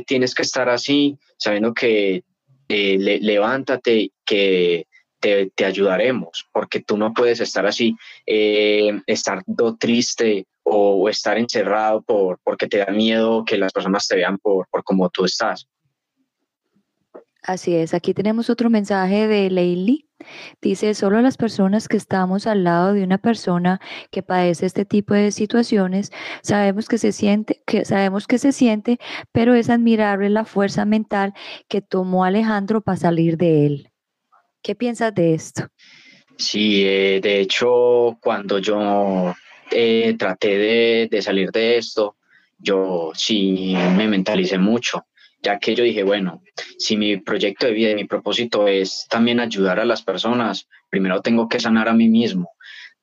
tienes 0.06 0.34
que 0.34 0.42
estar 0.42 0.68
así 0.68 1.18
sabiendo 1.38 1.72
que 1.72 2.22
eh, 2.68 3.18
levántate, 3.20 4.10
que 4.24 4.86
te, 5.20 5.64
ayudaremos, 5.64 6.48
porque 6.52 6.80
tú 6.80 6.96
no 6.96 7.12
puedes 7.12 7.40
estar 7.40 7.66
así, 7.66 7.96
eh, 8.26 9.00
estar 9.06 9.42
triste 9.78 10.46
o, 10.62 11.08
estar 11.08 11.38
encerrado 11.38 12.02
por, 12.02 12.38
porque 12.42 12.66
te 12.66 12.78
da 12.78 12.86
miedo 12.86 13.44
que 13.44 13.58
las 13.58 13.72
personas 13.72 14.06
te 14.06 14.16
vean 14.16 14.38
por, 14.38 14.68
por 14.68 14.84
cómo 14.84 15.08
tú 15.10 15.24
estás. 15.24 15.66
Así 17.46 17.76
es, 17.76 17.94
aquí 17.94 18.12
tenemos 18.12 18.50
otro 18.50 18.70
mensaje 18.70 19.28
de 19.28 19.48
Leili. 19.50 20.08
Dice, 20.60 20.94
solo 20.94 21.20
las 21.22 21.36
personas 21.36 21.86
que 21.86 21.96
estamos 21.96 22.48
al 22.48 22.64
lado 22.64 22.92
de 22.92 23.04
una 23.04 23.18
persona 23.18 23.80
que 24.10 24.24
padece 24.24 24.66
este 24.66 24.84
tipo 24.84 25.14
de 25.14 25.30
situaciones, 25.30 26.10
sabemos 26.42 26.88
que 26.88 26.98
se 26.98 27.12
siente, 27.12 27.62
que 27.64 27.84
sabemos 27.84 28.26
que 28.26 28.38
se 28.38 28.50
siente, 28.50 28.98
pero 29.30 29.54
es 29.54 29.70
admirable 29.70 30.28
la 30.28 30.44
fuerza 30.44 30.84
mental 30.84 31.34
que 31.68 31.82
tomó 31.82 32.24
Alejandro 32.24 32.80
para 32.80 32.98
salir 32.98 33.36
de 33.36 33.66
él. 33.66 33.90
¿Qué 34.60 34.74
piensas 34.74 35.14
de 35.14 35.34
esto? 35.34 35.68
Sí, 36.36 36.82
eh, 36.84 37.20
de 37.22 37.38
hecho, 37.38 38.18
cuando 38.20 38.58
yo 38.58 39.32
eh, 39.70 40.16
traté 40.18 40.58
de, 40.58 41.08
de 41.08 41.22
salir 41.22 41.52
de 41.52 41.78
esto, 41.78 42.16
yo 42.58 43.12
sí 43.14 43.76
me 43.96 44.08
mentalicé 44.08 44.58
mucho 44.58 45.06
ya 45.46 45.60
que 45.60 45.76
yo 45.76 45.84
dije, 45.84 46.02
bueno, 46.02 46.42
si 46.76 46.96
mi 46.96 47.18
proyecto 47.18 47.66
de 47.66 47.72
vida 47.72 47.90
y 47.92 47.94
mi 47.94 48.04
propósito 48.04 48.66
es 48.66 49.06
también 49.08 49.38
ayudar 49.38 49.78
a 49.78 49.84
las 49.84 50.02
personas, 50.02 50.66
primero 50.90 51.22
tengo 51.22 51.48
que 51.48 51.60
sanar 51.60 51.88
a 51.88 51.94
mí 51.94 52.08
mismo, 52.08 52.50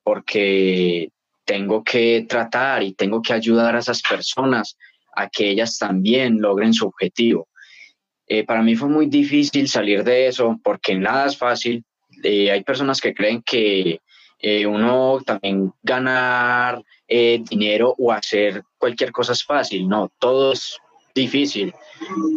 porque 0.04 1.08
tengo 1.46 1.86
que 1.86 2.26
tratar 2.28 2.84
y 2.84 2.96
tengo 2.96 3.22
que 3.22 3.32
ayudar 3.32 3.78
a 3.78 3.80
esas 3.80 4.02
personas 4.02 4.78
a 5.16 5.30
que 5.30 5.52
ellas 5.52 5.78
también 5.78 6.42
logren 6.42 6.74
su 6.74 6.86
objetivo. 6.86 7.48
Eh, 8.28 8.44
para 8.44 8.62
mí 8.62 8.76
fue 8.76 8.90
muy 8.90 9.06
difícil 9.06 9.70
salir 9.70 10.04
de 10.04 10.28
eso 10.28 10.60
porque 10.62 10.96
nada 10.96 11.28
es 11.28 11.38
fácil. 11.38 11.86
Eh, 12.24 12.52
hay 12.52 12.62
personas 12.66 13.00
que 13.00 13.14
creen 13.14 13.42
que 13.42 14.02
eh, 14.40 14.66
uno 14.66 15.22
también 15.26 15.72
ganar 15.82 16.84
dinero 17.08 17.94
o 17.98 18.12
hacer 18.12 18.64
cualquier 18.78 19.12
cosa 19.14 19.32
es 19.32 19.46
fácil. 19.46 19.88
No, 19.88 20.12
todo 20.20 20.52
es 20.52 20.80
difícil. 21.13 21.73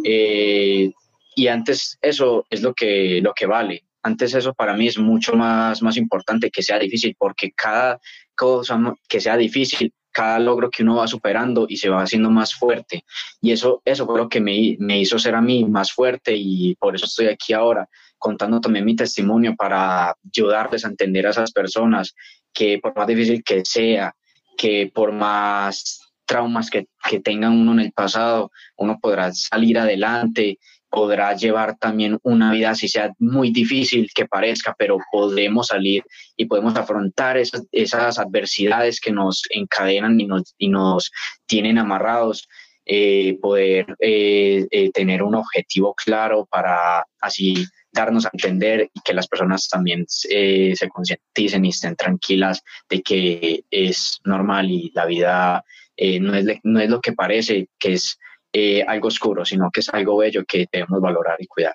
Eh, 0.03 0.91
y 1.35 1.47
antes 1.47 1.97
eso 2.01 2.45
es 2.49 2.61
lo 2.61 2.73
que, 2.73 3.21
lo 3.21 3.33
que 3.33 3.45
vale. 3.45 3.83
Antes 4.03 4.33
eso 4.33 4.53
para 4.53 4.73
mí 4.73 4.87
es 4.87 4.97
mucho 4.97 5.33
más, 5.33 5.81
más 5.81 5.97
importante 5.97 6.49
que 6.49 6.63
sea 6.63 6.79
difícil, 6.79 7.15
porque 7.17 7.51
cada 7.51 7.99
cosa 8.35 8.79
que 9.07 9.19
sea 9.19 9.37
difícil, 9.37 9.93
cada 10.11 10.39
logro 10.39 10.69
que 10.69 10.83
uno 10.83 10.95
va 10.95 11.07
superando 11.07 11.65
y 11.69 11.77
se 11.77 11.89
va 11.89 12.01
haciendo 12.01 12.31
más 12.31 12.55
fuerte. 12.55 13.03
Y 13.41 13.51
eso, 13.51 13.81
eso 13.85 14.05
fue 14.05 14.17
lo 14.17 14.29
que 14.29 14.39
me, 14.39 14.77
me 14.79 14.99
hizo 14.99 15.19
ser 15.19 15.35
a 15.35 15.41
mí 15.41 15.65
más 15.65 15.91
fuerte 15.91 16.33
y 16.35 16.75
por 16.75 16.95
eso 16.95 17.05
estoy 17.05 17.27
aquí 17.27 17.53
ahora 17.53 17.87
contando 18.17 18.59
también 18.59 18.85
mi 18.85 18.95
testimonio 18.95 19.55
para 19.55 20.15
ayudarles 20.25 20.85
a 20.85 20.89
entender 20.89 21.27
a 21.27 21.29
esas 21.29 21.51
personas 21.51 22.15
que 22.51 22.79
por 22.79 22.95
más 22.95 23.07
difícil 23.07 23.43
que 23.43 23.63
sea, 23.63 24.15
que 24.57 24.91
por 24.91 25.11
más 25.11 26.06
traumas 26.27 26.69
que, 26.69 26.87
que 27.09 27.19
tengan 27.19 27.53
uno 27.53 27.71
en 27.71 27.79
el 27.79 27.91
pasado, 27.91 28.51
uno 28.77 28.99
podrá 29.01 29.33
salir 29.33 29.79
adelante, 29.79 30.59
podrá 30.89 31.35
llevar 31.35 31.77
también 31.77 32.17
una 32.23 32.51
vida, 32.51 32.75
si 32.75 32.87
sea 32.87 33.11
muy 33.19 33.51
difícil 33.51 34.09
que 34.13 34.25
parezca, 34.25 34.75
pero 34.77 34.97
podemos 35.11 35.67
salir 35.67 36.03
y 36.35 36.45
podemos 36.45 36.75
afrontar 36.75 37.37
esas, 37.37 37.65
esas 37.71 38.19
adversidades 38.19 39.01
que 39.01 39.11
nos 39.11 39.41
encadenan 39.49 40.19
y 40.19 40.27
nos, 40.27 40.55
y 40.57 40.69
nos 40.69 41.11
tienen 41.45 41.77
amarrados, 41.77 42.47
eh, 42.89 43.37
poder 43.41 43.85
eh, 43.99 44.65
eh, 44.71 44.91
tener 44.91 45.21
un 45.21 45.35
objetivo 45.35 45.93
claro 45.93 46.47
para 46.49 47.05
así 47.19 47.65
darnos 47.91 48.25
a 48.25 48.29
entender 48.31 48.89
y 48.93 49.01
que 49.01 49.13
las 49.13 49.27
personas 49.27 49.67
también 49.67 50.05
se 50.07 50.89
concienticen 50.93 51.65
y 51.65 51.69
estén 51.69 51.97
tranquilas 51.97 52.61
de 52.89 53.01
que 53.01 53.65
es 53.71 54.19
normal 54.23 54.71
y 54.71 54.91
la 54.93 55.05
vida 55.05 55.65
eh, 55.97 56.19
no, 56.19 56.35
es, 56.35 56.45
no 56.63 56.79
es 56.79 56.89
lo 56.89 57.01
que 57.01 57.13
parece 57.13 57.69
que 57.79 57.93
es 57.93 58.17
eh, 58.53 58.83
algo 58.83 59.07
oscuro, 59.07 59.43
sino 59.43 59.69
que 59.71 59.81
es 59.81 59.89
algo 59.89 60.17
bello 60.17 60.45
que 60.47 60.67
debemos 60.71 61.01
valorar 61.01 61.37
y 61.39 61.47
cuidar. 61.47 61.73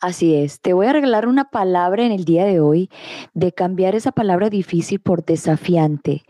Así 0.00 0.34
es, 0.34 0.60
te 0.60 0.74
voy 0.74 0.86
a 0.86 0.92
regalar 0.92 1.26
una 1.26 1.46
palabra 1.50 2.04
en 2.04 2.12
el 2.12 2.24
día 2.26 2.44
de 2.44 2.60
hoy 2.60 2.90
de 3.32 3.52
cambiar 3.52 3.94
esa 3.94 4.12
palabra 4.12 4.50
difícil 4.50 5.00
por 5.00 5.24
desafiante. 5.24 6.22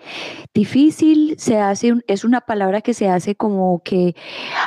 Difícil 0.54 1.36
se 1.38 1.58
hace, 1.58 1.94
es 2.06 2.24
una 2.24 2.42
palabra 2.42 2.80
que 2.82 2.94
se 2.94 3.08
hace 3.08 3.36
como 3.36 3.82
que, 3.84 4.14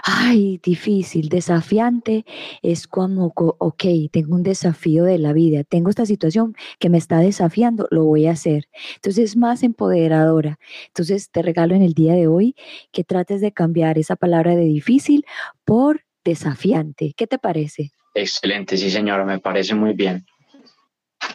ay, 0.06 0.60
difícil, 0.64 1.30
desafiante 1.30 2.26
es 2.62 2.88
como, 2.88 3.34
ok, 3.36 3.84
tengo 4.12 4.36
un 4.36 4.44
desafío 4.44 5.06
de 5.06 5.20
la 5.20 5.34
vida, 5.34 5.64
tengo 5.64 5.90
esta 5.90 6.06
situación 6.06 6.56
que 6.80 6.90
me 6.90 6.98
está 6.98 7.20
desafiando, 7.20 7.88
lo 7.92 8.06
voy 8.06 8.28
a 8.28 8.32
hacer. 8.32 8.70
Entonces 8.96 9.32
es 9.32 9.38
más 9.38 9.64
empoderadora. 9.64 10.60
Entonces 10.88 11.32
te 11.32 11.42
regalo 11.42 11.76
en 11.76 11.84
el 11.84 11.94
día 11.94 12.16
de 12.16 12.28
hoy 12.28 12.56
que 12.92 13.04
trates 13.06 13.42
de 13.42 13.54
cambiar 13.54 13.98
esa 13.98 14.16
palabra 14.18 14.56
de 14.56 14.66
difícil 14.66 15.26
por 15.66 16.02
desafiante. 16.26 17.14
¿Qué 17.18 17.28
te 17.28 17.40
parece? 17.40 17.92
Excelente, 18.20 18.76
sí 18.76 18.92
señora, 18.92 19.24
me 19.24 19.40
parece 19.40 19.76
muy 19.76 19.94
bien. 19.94 20.26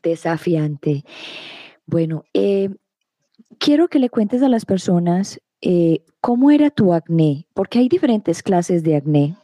Desafiante. 0.03 1.03
Bueno, 1.87 2.25
eh, 2.35 2.69
quiero 3.59 3.89
que 3.89 3.99
le 3.99 4.11
cuentes 4.11 4.43
a 4.43 4.51
las 4.51 4.67
personas 4.67 5.41
eh, 5.63 6.05
cómo 6.21 6.51
era 6.51 6.69
tu 6.69 6.93
acné, 6.93 7.47
porque 7.55 7.79
hay 7.79 7.89
diferentes 7.89 8.43
clases 8.43 8.83
de 8.83 8.97
acné, 8.97 9.35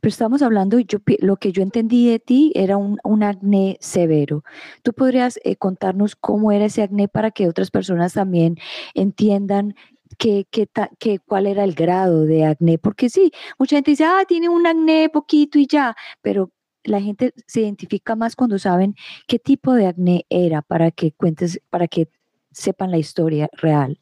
pero 0.00 0.08
estamos 0.08 0.40
hablando, 0.40 0.78
yo, 0.78 0.98
lo 1.18 1.36
que 1.36 1.52
yo 1.52 1.62
entendí 1.62 2.08
de 2.08 2.20
ti 2.20 2.52
era 2.54 2.78
un, 2.78 3.22
acné 3.22 3.76
severo. 3.80 4.44
¿Tú 4.82 4.94
podrías 4.94 5.38
eh, 5.44 5.56
contarnos 5.56 6.16
cómo 6.16 6.52
era 6.52 6.64
ese 6.64 6.82
acné 6.82 7.06
para 7.08 7.32
que 7.32 7.48
otras 7.48 7.70
personas 7.70 8.14
también 8.14 8.56
entiendan 8.94 9.74
que, 10.16 10.46
que, 10.50 11.18
cuál 11.18 11.46
era 11.46 11.64
el 11.64 11.74
grado 11.74 12.24
de 12.24 12.46
acné, 12.46 12.78
porque 12.78 13.10
sí, 13.10 13.30
mucha 13.58 13.76
gente 13.76 13.90
dice, 13.90 14.04
ah, 14.04 14.24
tiene 14.26 14.48
un 14.48 14.66
acné 14.66 15.10
poquito 15.10 15.58
y 15.58 15.66
ya, 15.66 15.94
pero 16.22 16.50
la 16.84 17.00
gente 17.00 17.32
se 17.46 17.60
identifica 17.62 18.16
más 18.16 18.36
cuando 18.36 18.58
saben 18.58 18.94
qué 19.26 19.38
tipo 19.38 19.74
de 19.74 19.86
acné 19.86 20.26
era 20.30 20.62
para 20.62 20.90
que 20.90 21.12
cuentes, 21.12 21.60
para 21.70 21.88
que 21.88 22.08
sepan 22.52 22.90
la 22.90 22.98
historia 22.98 23.48
real. 23.52 23.98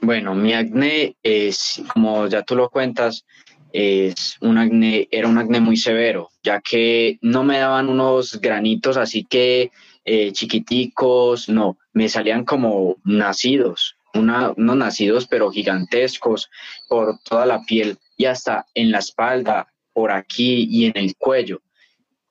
Bueno, 0.00 0.34
mi 0.34 0.52
acné 0.52 1.16
es, 1.22 1.82
como 1.92 2.26
ya 2.26 2.42
tú 2.42 2.56
lo 2.56 2.68
cuentas, 2.68 3.24
es 3.72 4.36
un 4.40 4.58
acné, 4.58 5.08
era 5.10 5.26
un 5.26 5.38
acné 5.38 5.60
muy 5.60 5.76
severo, 5.76 6.30
ya 6.42 6.60
que 6.60 7.18
no 7.22 7.42
me 7.42 7.58
daban 7.58 7.88
unos 7.88 8.40
granitos 8.40 8.96
así 8.96 9.24
que 9.24 9.70
eh, 10.04 10.32
chiquiticos, 10.32 11.48
no, 11.48 11.78
me 11.92 12.08
salían 12.08 12.44
como 12.44 12.96
nacidos, 13.04 13.96
una, 14.12 14.52
unos 14.56 14.76
nacidos 14.76 15.26
pero 15.26 15.50
gigantescos 15.50 16.50
por 16.88 17.18
toda 17.20 17.46
la 17.46 17.62
piel 17.64 17.96
y 18.16 18.26
hasta 18.26 18.66
en 18.74 18.90
la 18.92 18.98
espalda, 18.98 19.66
por 19.92 20.12
aquí 20.12 20.66
y 20.68 20.86
en 20.86 20.92
el 20.96 21.16
cuello. 21.16 21.62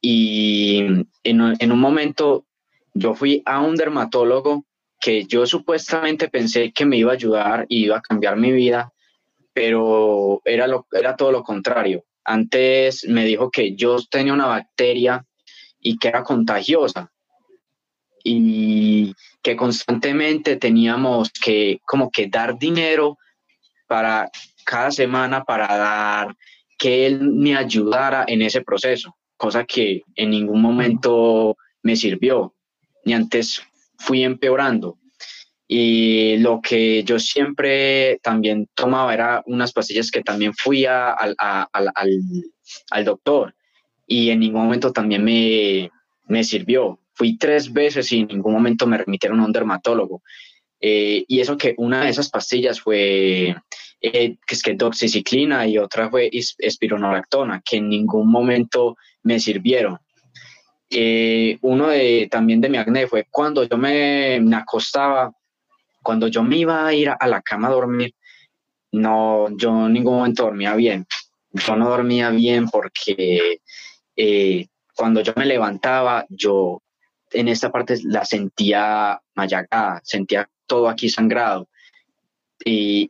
Y 0.06 0.80
en, 1.24 1.72
un 1.72 1.80
momento 1.80 2.46
yo 2.94 3.16
fui 3.16 3.42
a 3.46 3.62
un 3.62 3.76
dermatólogo 3.76 4.66
que 5.00 5.24
yo 5.24 5.46
supuestamente 5.46 6.28
pensé 6.28 6.74
que 6.74 6.86
me 6.86 6.98
iba 6.98 7.12
a 7.12 7.16
ayudar 7.16 7.66
y 7.70 7.86
iba 7.86 7.98
a 8.00 8.02
cambiar 8.02 8.36
mi 8.36 8.52
vida, 8.52 8.92
pero 9.54 10.42
era, 10.44 10.68
lo, 10.68 10.88
era 10.92 11.16
todo 11.16 11.32
lo 11.32 11.42
contrario. 11.42 12.04
Antes 12.26 13.08
me 13.08 13.24
dijo 13.24 13.50
que 13.50 13.76
yo 13.78 13.98
tenía 14.12 14.34
una 14.34 14.48
bacteria 14.48 15.26
y 15.80 15.98
que 15.98 16.10
era 16.10 16.22
contagiosa 16.24 17.10
y 18.26 19.14
que 19.42 19.56
constantemente 19.56 20.58
teníamos 20.58 21.32
que 21.32 21.80
como 21.86 22.12
que 22.12 22.28
dar 22.28 22.60
dinero 22.60 23.18
para 23.88 24.30
cada 24.66 24.92
semana 24.92 25.46
para 25.46 25.78
dar 25.78 26.36
que 26.78 27.06
él 27.06 27.22
me 27.22 27.56
ayudara 27.56 28.26
en 28.28 28.42
ese 28.42 28.62
proceso 28.62 29.16
cosa 29.44 29.66
que 29.66 30.04
en 30.16 30.30
ningún 30.30 30.62
momento 30.62 31.58
me 31.82 31.98
sirvió, 31.98 32.56
ni 33.04 33.14
antes 33.14 33.62
fui 33.98 34.24
empeorando. 34.24 35.00
Y 35.68 36.38
lo 36.38 36.62
que 36.62 37.04
yo 37.04 37.20
siempre 37.20 38.20
también 38.24 38.70
tomaba 38.74 39.14
era 39.14 39.44
unas 39.46 39.74
pastillas 39.74 40.12
que 40.12 40.22
también 40.22 40.54
fui 40.54 40.86
al, 40.86 41.36
al, 41.38 43.04
doctor 43.04 43.54
y 44.08 44.30
en 44.30 44.40
ningún 44.40 44.64
momento 44.64 44.94
también 44.94 45.26
me, 45.26 45.92
me, 46.26 46.46
sirvió. 46.46 47.02
Fui 47.14 47.38
tres 47.38 47.74
veces 47.74 48.14
y 48.14 48.22
en 48.22 48.28
ningún 48.28 48.54
momento 48.54 48.88
me 48.88 48.98
remitieron 48.98 49.42
a 49.42 49.46
un 49.46 49.52
dermatólogo. 49.52 50.24
Eh, 50.80 51.26
y 51.28 51.42
eso 51.42 51.58
que 51.58 51.76
una 51.78 52.06
de 52.06 52.12
esas 52.12 52.30
pastillas 52.30 52.80
fue 52.80 53.58
eh, 54.06 54.36
que 54.46 54.56
es 54.56 54.62
que 54.62 54.74
doxiciclina 54.74 55.66
y 55.66 55.78
otra 55.78 56.10
fue 56.10 56.30
espironolactona, 56.58 57.62
que 57.64 57.78
en 57.78 57.88
ningún 57.88 58.30
momento 58.30 58.98
me 59.22 59.40
sirvieron. 59.40 59.98
Eh, 60.90 61.58
uno 61.62 61.88
de, 61.88 62.28
también 62.30 62.60
de 62.60 62.68
mi 62.68 62.78
acné 62.78 63.08
fue 63.08 63.26
cuando 63.32 63.64
yo 63.64 63.78
me, 63.78 64.42
acostaba, 64.54 65.32
cuando 66.02 66.28
yo 66.28 66.44
me 66.44 66.58
iba 66.58 66.86
a 66.86 66.94
ir 66.94 67.12
a 67.18 67.28
la 67.28 67.42
cama 67.42 67.70
a 67.70 67.72
dormir, 67.72 68.14
no, 68.92 69.48
yo 69.56 69.86
en 69.88 69.94
ningún 69.94 70.18
momento 70.18 70.44
dormía 70.44 70.76
bien. 70.76 71.08
Yo 71.54 71.78
no 71.78 71.88
dormía 71.88 72.30
bien 72.30 72.68
porque 72.68 73.62
eh, 74.18 74.68
cuando 74.98 75.22
yo 75.22 75.32
me 75.38 75.46
levantaba, 75.46 76.26
yo 76.28 76.84
en 77.32 77.48
esta 77.48 77.72
parte 77.72 77.96
la 78.04 78.26
sentía 78.26 79.22
mayagada, 79.34 80.02
sentía 80.04 80.50
todo 80.68 80.90
aquí 80.90 81.10
sangrado. 81.10 81.70
Y 82.66 83.10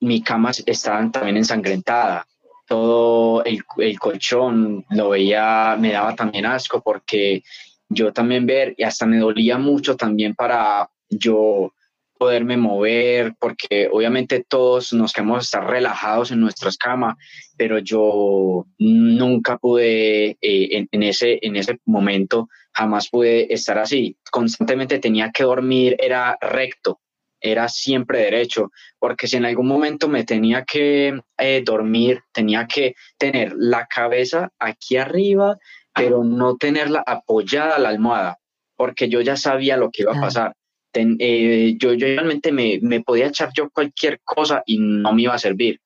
mi 0.00 0.22
cama 0.22 0.52
estaba 0.66 1.10
también 1.10 1.36
ensangrentada 1.36 2.26
todo 2.68 3.42
el, 3.44 3.64
colchón 3.98 4.84
lo 4.90 5.08
veía, 5.08 5.76
me 5.80 5.92
daba 5.92 6.14
también 6.14 6.46
asco 6.46 6.82
porque 6.82 7.42
yo 7.88 8.12
también 8.12 8.46
ver 8.46 8.74
y 8.76 8.84
hasta 8.84 9.06
me 9.06 9.18
dolía 9.18 9.56
mucho 9.56 9.96
también 9.96 10.34
para 10.34 10.90
yo 11.08 11.72
poderme 12.18 12.56
mover, 12.56 13.34
porque 13.38 13.88
obviamente 13.90 14.44
todos 14.46 14.92
nos 14.92 15.12
queremos 15.12 15.44
estar 15.44 15.64
relajados 15.64 16.32
en 16.32 16.40
nuestras 16.40 16.76
camas, 16.76 17.16
pero 17.56 17.78
yo 17.78 18.66
nunca 18.76 19.56
pude, 19.56 20.36
eh, 20.40 20.86
en, 20.90 21.02
ese, 21.04 21.38
en 21.40 21.54
ese 21.56 21.78
momento, 21.86 22.48
jamás 22.72 23.08
pude 23.08 23.52
estar 23.54 23.78
así. 23.78 24.16
Constantemente 24.32 24.98
tenía 24.98 25.30
que 25.30 25.44
dormir, 25.44 25.96
era 26.00 26.36
recto, 26.40 27.00
era 27.40 27.68
siempre 27.68 28.20
derecho, 28.20 28.70
porque 28.98 29.26
si 29.26 29.36
en 29.36 29.44
algún 29.44 29.68
momento 29.68 30.08
me 30.08 30.24
tenía 30.24 30.64
que 30.64 31.20
eh, 31.38 31.62
dormir, 31.64 32.22
tenía 32.32 32.66
que 32.66 32.94
tener 33.16 33.54
la 33.56 33.86
cabeza 33.86 34.50
aquí 34.58 34.96
arriba, 34.96 35.58
pero 35.94 36.24
no 36.24 36.56
tenerla 36.56 37.02
apoyada 37.06 37.76
a 37.76 37.78
la 37.78 37.88
almohada, 37.88 38.38
porque 38.76 39.08
yo 39.08 39.20
ya 39.20 39.36
sabía 39.36 39.76
lo 39.76 39.90
que 39.90 40.02
iba 40.02 40.16
a 40.16 40.20
pasar. 40.20 40.54
Eh, 40.94 41.76
yo, 41.78 41.92
yo, 41.94 42.06
realmente 42.06 42.50
me, 42.50 42.78
me, 42.82 43.00
podía 43.02 43.28
echar 43.28 43.50
yo 43.54 43.70
cualquier 43.70 44.20
cosa 44.24 44.62
y 44.66 44.78
no 44.78 45.12
me 45.12 45.22
iba 45.22 45.34
a 45.34 45.38
servir. 45.38 45.80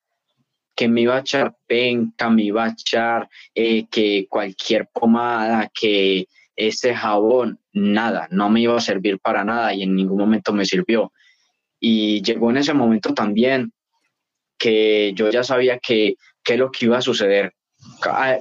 Que 0.75 0.89
me 0.89 1.03
iba 1.03 1.17
a 1.17 1.21
echar 1.21 1.55
penca, 1.67 2.31
me 2.31 2.45
iba 2.45 2.65
a 2.65 2.71
echar 2.71 3.29
eh, 3.55 3.87
que 3.91 4.27
cualquier 4.29 4.89
pomada, 4.89 5.71
que 5.75 6.29
ese 6.57 6.95
jabón, 6.95 7.59
nada, 7.73 8.29
no 8.31 8.49
me 8.49 8.61
iba 8.61 8.77
a 8.77 8.81
servir 8.81 9.19
para 9.19 9.45
nada 9.45 9.75
y 9.75 9.83
en 9.83 9.95
ningún 9.95 10.19
momento 10.19 10.53
me 10.53 10.65
sirvió. 10.65 11.13
Y 11.85 12.23
llegó 12.23 12.51
en 12.51 12.59
ese 12.59 12.75
momento 12.75 13.13
también 13.13 13.73
que 14.57 15.13
yo 15.17 15.29
ya 15.31 15.43
sabía 15.43 15.81
que 15.81 16.15
qué 16.45 16.53
es 16.53 16.59
lo 16.61 16.71
que 16.71 16.87
iba 16.87 16.97
a 16.97 17.03
suceder 17.03 17.53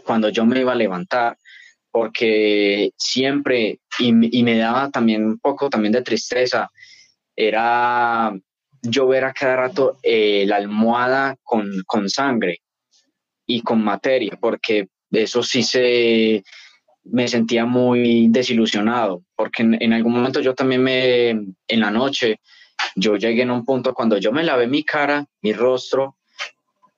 cuando 0.04 0.30
yo 0.30 0.45
me 0.45 0.60
iba 0.60 0.73
a 0.73 0.75
levantar, 0.75 1.36
porque 1.89 2.91
siempre, 2.95 3.80
y, 3.97 4.13
me 4.13 4.58
daba 4.58 4.91
también 4.91 5.25
un 5.25 5.39
poco 5.39 5.71
también 5.71 5.91
de 5.91 6.04
tristeza, 6.04 6.70
era 7.36 8.32
yo 8.84 9.07
ver 9.07 9.24
a 9.26 9.34
cada 9.34 9.55
rato 9.55 9.97
eh, 10.03 10.45
la 10.45 10.57
almohada 10.57 11.36
con, 11.41 11.68
con, 11.88 12.07
sangre 12.09 12.59
y 13.47 13.63
con 13.63 13.84
materia, 13.84 14.38
porque 14.39 14.89
eso 15.09 15.41
sí 15.41 15.63
se 15.63 16.43
me 17.05 17.28
sentía 17.28 17.66
muy 17.66 18.28
desilusionado, 18.30 19.24
porque 19.36 19.63
en, 19.63 19.82
en 19.82 19.93
algún 19.93 20.13
momento 20.13 20.39
yo 20.41 20.53
también 20.53 20.84
me, 20.84 21.30
en 21.30 21.80
la 21.80 21.89
noche, 21.89 22.39
yo 22.95 23.15
llegué 23.15 23.43
en 23.43 23.51
un 23.51 23.65
punto 23.65 23.93
cuando 23.93 24.17
yo 24.17 24.32
me 24.32 24.43
lavé 24.43 24.67
mi 24.67 24.84
cara, 24.84 25.25
mi 25.41 25.53
rostro, 25.53 26.17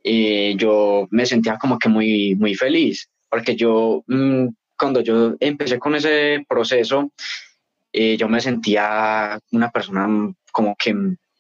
eh, 0.03 0.55
yo 0.57 1.07
me 1.11 1.25
sentía 1.25 1.57
como 1.57 1.79
que 1.79 1.89
muy, 1.89 2.36
muy 2.36 2.55
feliz, 2.55 3.09
porque 3.29 3.55
yo, 3.55 4.03
mm, 4.07 4.47
cuando 4.77 5.01
yo 5.01 5.36
empecé 5.39 5.79
con 5.79 5.95
ese 5.95 6.43
proceso, 6.47 7.11
eh, 7.91 8.17
yo 8.17 8.27
me 8.27 8.41
sentía 8.41 9.39
una 9.51 9.69
persona 9.69 10.07
como 10.51 10.75
que 10.75 10.95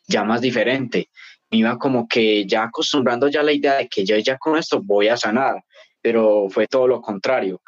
ya 0.07 0.23
más 0.23 0.41
diferente. 0.41 1.09
Me 1.49 1.57
iba 1.59 1.77
como 1.77 2.07
que 2.07 2.45
ya 2.45 2.63
acostumbrando 2.63 3.27
ya 3.27 3.43
la 3.43 3.51
idea 3.51 3.77
de 3.77 3.87
que 3.87 4.05
yo 4.05 4.17
ya 4.17 4.37
con 4.37 4.57
esto 4.57 4.81
voy 4.81 5.07
a 5.07 5.17
sanar, 5.17 5.63
pero 6.01 6.47
fue 6.49 6.67
todo 6.67 6.87
lo 6.87 7.01
contrario. 7.01 7.61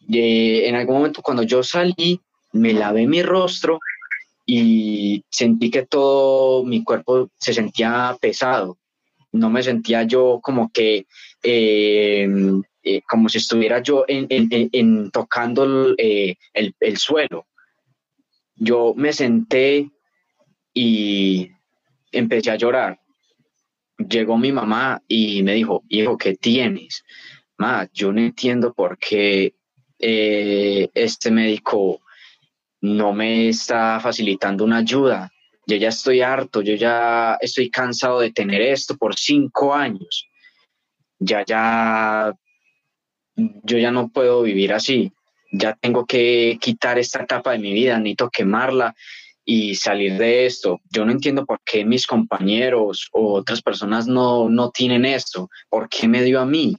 Y, 0.00 0.60
en 0.64 0.74
algún 0.74 0.96
momento 0.96 1.22
cuando 1.22 1.42
yo 1.42 1.62
salí, 1.62 2.20
me 2.52 2.72
lavé 2.72 3.06
mi 3.06 3.22
rostro 3.22 3.78
y 4.50 5.22
sentí 5.28 5.70
que 5.70 5.84
todo 5.84 6.64
mi 6.64 6.82
cuerpo 6.82 7.30
se 7.38 7.52
sentía 7.52 8.16
pesado. 8.18 8.78
No 9.30 9.50
me 9.50 9.62
sentía 9.62 10.04
yo 10.04 10.40
como 10.42 10.72
que, 10.72 11.06
eh, 11.42 12.26
eh, 12.82 13.02
como 13.06 13.28
si 13.28 13.36
estuviera 13.36 13.82
yo 13.82 14.06
en, 14.08 15.10
tocando 15.10 15.94
el, 15.98 16.34
el 16.80 16.96
suelo. 16.96 17.46
Yo 18.56 18.94
me 18.96 19.12
senté 19.12 19.90
y 20.72 21.50
empecé 22.10 22.50
a 22.50 22.56
llorar. 22.56 22.98
Llegó 23.98 24.38
mi 24.38 24.50
mamá 24.50 25.02
y 25.06 25.42
me 25.42 25.52
dijo, 25.52 25.84
hijo, 25.90 26.16
¿qué 26.16 26.36
tienes? 26.36 27.04
Ma, 27.58 27.86
yo 27.92 28.14
no 28.14 28.20
entiendo 28.22 28.72
por 28.72 28.96
qué 28.96 29.54
eh, 29.98 30.88
este 30.94 31.30
médico 31.30 32.00
no 32.80 33.12
me 33.12 33.48
está 33.48 34.00
facilitando 34.00 34.64
una 34.64 34.78
ayuda. 34.78 35.30
Yo 35.66 35.76
ya 35.76 35.88
estoy 35.88 36.22
harto, 36.22 36.62
yo 36.62 36.74
ya 36.74 37.36
estoy 37.40 37.70
cansado 37.70 38.20
de 38.20 38.32
tener 38.32 38.62
esto 38.62 38.96
por 38.96 39.16
cinco 39.16 39.74
años. 39.74 40.26
Ya, 41.18 41.44
ya, 41.44 42.32
yo 43.36 43.78
ya 43.78 43.90
no 43.90 44.08
puedo 44.08 44.42
vivir 44.42 44.72
así. 44.72 45.12
Ya 45.52 45.74
tengo 45.74 46.06
que 46.06 46.58
quitar 46.60 46.98
esta 46.98 47.22
etapa 47.22 47.52
de 47.52 47.58
mi 47.58 47.72
vida, 47.72 47.98
necesito 47.98 48.30
quemarla 48.30 48.94
y 49.44 49.74
salir 49.76 50.18
de 50.18 50.46
esto. 50.46 50.80
Yo 50.90 51.04
no 51.04 51.12
entiendo 51.12 51.46
por 51.46 51.60
qué 51.64 51.84
mis 51.84 52.06
compañeros 52.06 53.08
o 53.12 53.32
otras 53.34 53.62
personas 53.62 54.06
no, 54.06 54.48
no 54.48 54.70
tienen 54.70 55.04
esto. 55.04 55.48
¿Por 55.70 55.88
qué 55.88 56.06
me 56.06 56.22
dio 56.22 56.40
a 56.40 56.46
mí? 56.46 56.76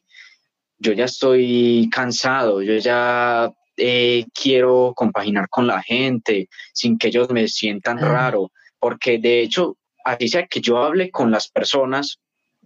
Yo 0.78 0.94
ya 0.94 1.06
estoy 1.06 1.90
cansado, 1.92 2.62
yo 2.62 2.78
ya 2.78 3.52
eh, 3.80 4.26
quiero 4.34 4.94
compaginar 4.96 5.50
con 5.50 5.68
la 5.68 5.82
gente 5.82 6.50
sin 6.74 6.98
que 6.98 7.08
ellos 7.08 7.30
me 7.30 7.48
sientan 7.48 8.00
raro, 8.00 8.52
porque 8.80 9.18
de 9.18 9.42
hecho, 9.42 9.78
así 10.06 10.28
sea 10.28 10.48
que 10.48 10.62
yo 10.62 10.78
hable 10.78 11.12
con 11.12 11.32
las 11.32 11.50
personas, 11.50 12.20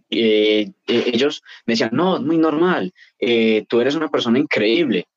eh, 0.10 0.72
eh, 0.88 1.04
ellos 1.14 1.42
me 1.66 1.74
decían, 1.74 1.92
no, 1.94 2.18
es 2.18 2.22
muy 2.24 2.38
normal, 2.38 2.94
tú 3.68 3.82
eres 3.82 3.96
una 3.96 4.10
persona 4.10 4.40
increíble, 4.40 5.08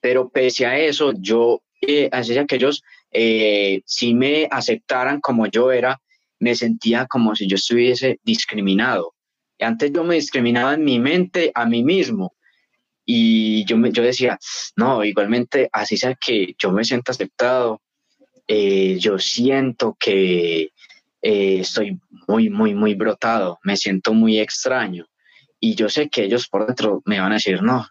pero 0.00 0.28
pese 0.28 0.66
a 0.66 0.78
eso, 0.78 1.12
yo, 1.18 1.62
así 2.12 2.34
sea 2.34 2.46
que 2.46 2.56
ellos 2.56 2.82
eh, 3.12 3.82
si 3.86 4.14
me 4.14 4.46
aceptaran 4.50 5.20
como 5.20 5.46
yo 5.46 5.72
era, 5.72 6.00
me 6.38 6.54
sentía 6.54 7.06
como 7.06 7.34
si 7.34 7.48
yo 7.48 7.56
estuviese 7.56 8.20
discriminado. 8.22 9.14
Antes 9.58 9.92
yo 9.92 10.04
me 10.04 10.14
discriminaba 10.14 10.74
en 10.74 10.84
mi 10.84 10.98
mente 10.98 11.50
a 11.54 11.66
mí 11.66 11.82
mismo 11.82 12.34
y 13.04 13.64
yo, 13.64 13.76
me, 13.76 13.92
yo 13.92 14.02
decía, 14.02 14.38
no, 14.76 15.04
igualmente, 15.04 15.68
así 15.72 15.96
sea 15.96 16.14
que 16.14 16.54
yo 16.58 16.72
me 16.72 16.84
siento 16.84 17.12
aceptado, 17.12 17.80
eh, 18.46 18.98
yo 18.98 19.18
siento 19.18 19.96
que 19.98 20.72
eh, 21.22 21.60
estoy 21.60 21.98
muy, 22.28 22.50
muy, 22.50 22.74
muy 22.74 22.94
brotado, 22.94 23.58
me 23.64 23.76
siento 23.76 24.12
muy 24.14 24.38
extraño. 24.38 25.06
Y 25.58 25.74
yo 25.74 25.88
sé 25.88 26.08
que 26.08 26.24
ellos 26.24 26.48
por 26.48 26.66
dentro 26.66 27.02
me 27.04 27.20
van 27.20 27.32
a 27.32 27.34
decir, 27.34 27.62
no, 27.62 27.86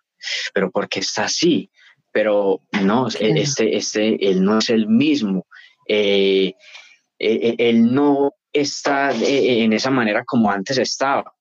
pero 0.54 0.72
¿por 0.72 0.90
qué 0.90 1.00
está 1.00 1.26
así? 1.26 1.70
pero 2.12 2.62
no, 2.84 3.08
este, 3.08 3.76
este, 3.76 4.30
él 4.30 4.44
no 4.44 4.60
es 4.60 4.70
el 4.70 4.88
mismo. 4.88 5.46
Eh, 5.88 6.54
eh, 7.20 7.40
eh, 7.42 7.56
él 7.58 7.94
no 7.94 8.34
está 8.52 9.12
en 9.12 9.74
esa 9.74 9.92
manera 9.92 10.24
como 10.26 10.52
antes 10.52 10.78
estaba. 10.78 11.34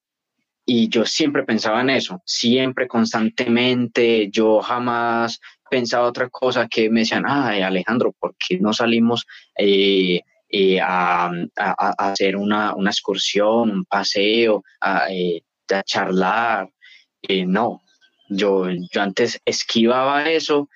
Y 0.70 0.90
yo 0.90 1.06
siempre 1.06 1.44
pensaba 1.44 1.80
en 1.80 1.88
eso, 1.88 2.20
siempre, 2.26 2.86
constantemente, 2.86 4.28
yo 4.30 4.60
jamás 4.60 5.40
pensaba 5.70 6.06
otra 6.06 6.28
cosa 6.28 6.68
que 6.68 6.90
me 6.90 7.00
decían, 7.00 7.24
ay 7.26 7.62
Alejandro, 7.62 8.14
¿por 8.20 8.36
qué 8.36 8.58
no 8.60 8.74
salimos 8.74 9.24
a, 10.82 11.30
hacer 11.96 12.36
una, 12.36 12.74
excursión, 12.84 13.70
un 13.70 13.84
paseo, 13.86 14.62
a, 14.82 15.06
a 15.06 15.82
charlar? 15.84 16.68
no, 17.46 17.80
yo, 18.28 18.66
yo 18.92 19.00
antes 19.00 19.40
esquivaba 19.46 20.30
eso 20.30 20.68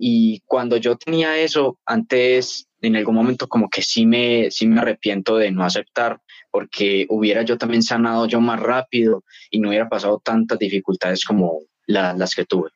y 0.00 0.40
cuando 0.46 0.78
yo 0.78 0.96
tenía 0.96 1.36
eso, 1.36 1.78
antes 1.84 2.68
en 2.80 2.96
algún 2.96 3.14
momento 3.14 3.48
como 3.48 3.68
que 3.68 3.82
sí 3.82 4.06
me, 4.06 4.50
sí 4.50 4.66
me 4.66 4.80
arrepiento 4.80 5.36
de 5.36 5.50
no 5.50 5.62
aceptar 5.62 6.22
porque 6.56 7.04
hubiera 7.10 7.42
yo 7.42 7.58
también 7.58 7.82
sanado 7.82 8.24
yo 8.26 8.40
más 8.40 8.58
rápido 8.58 9.24
y 9.50 9.60
no 9.60 9.68
hubiera 9.68 9.90
pasado 9.90 10.22
tantas 10.24 10.58
dificultades 10.58 11.22
como 11.22 11.60
las 11.86 12.34
que 12.34 12.46
tuve. 12.46 12.70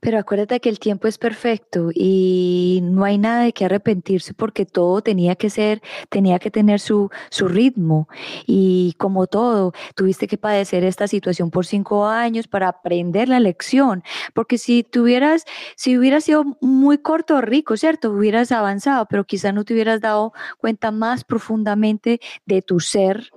Pero 0.00 0.18
acuérdate 0.18 0.60
que 0.60 0.68
el 0.68 0.78
tiempo 0.78 1.08
es 1.08 1.18
perfecto 1.18 1.90
y 1.94 2.80
no 2.82 3.04
hay 3.04 3.18
nada 3.18 3.44
de 3.44 3.52
qué 3.52 3.64
arrepentirse 3.64 4.34
porque 4.34 4.66
todo 4.66 5.02
tenía 5.02 5.36
que 5.36 5.50
ser, 5.50 5.82
tenía 6.08 6.38
que 6.38 6.50
tener 6.50 6.80
su, 6.80 7.10
su 7.30 7.48
ritmo. 7.48 8.08
Y 8.46 8.94
como 8.98 9.26
todo, 9.26 9.72
tuviste 9.94 10.26
que 10.26 10.38
padecer 10.38 10.84
esta 10.84 11.08
situación 11.08 11.50
por 11.50 11.66
cinco 11.66 12.06
años 12.06 12.48
para 12.48 12.68
aprender 12.68 13.28
la 13.28 13.40
lección. 13.40 14.02
Porque 14.34 14.58
si 14.58 14.82
tuvieras, 14.82 15.44
si 15.76 15.98
hubieras 15.98 16.24
sido 16.24 16.44
muy 16.60 16.98
corto 16.98 17.36
o 17.36 17.40
rico, 17.40 17.76
¿cierto? 17.76 18.10
Hubieras 18.10 18.52
avanzado, 18.52 19.06
pero 19.08 19.24
quizás 19.24 19.54
no 19.54 19.64
te 19.64 19.74
hubieras 19.74 20.00
dado 20.00 20.32
cuenta 20.58 20.90
más 20.90 21.24
profundamente 21.24 22.20
de 22.46 22.62
tu 22.62 22.80
ser 22.80 23.30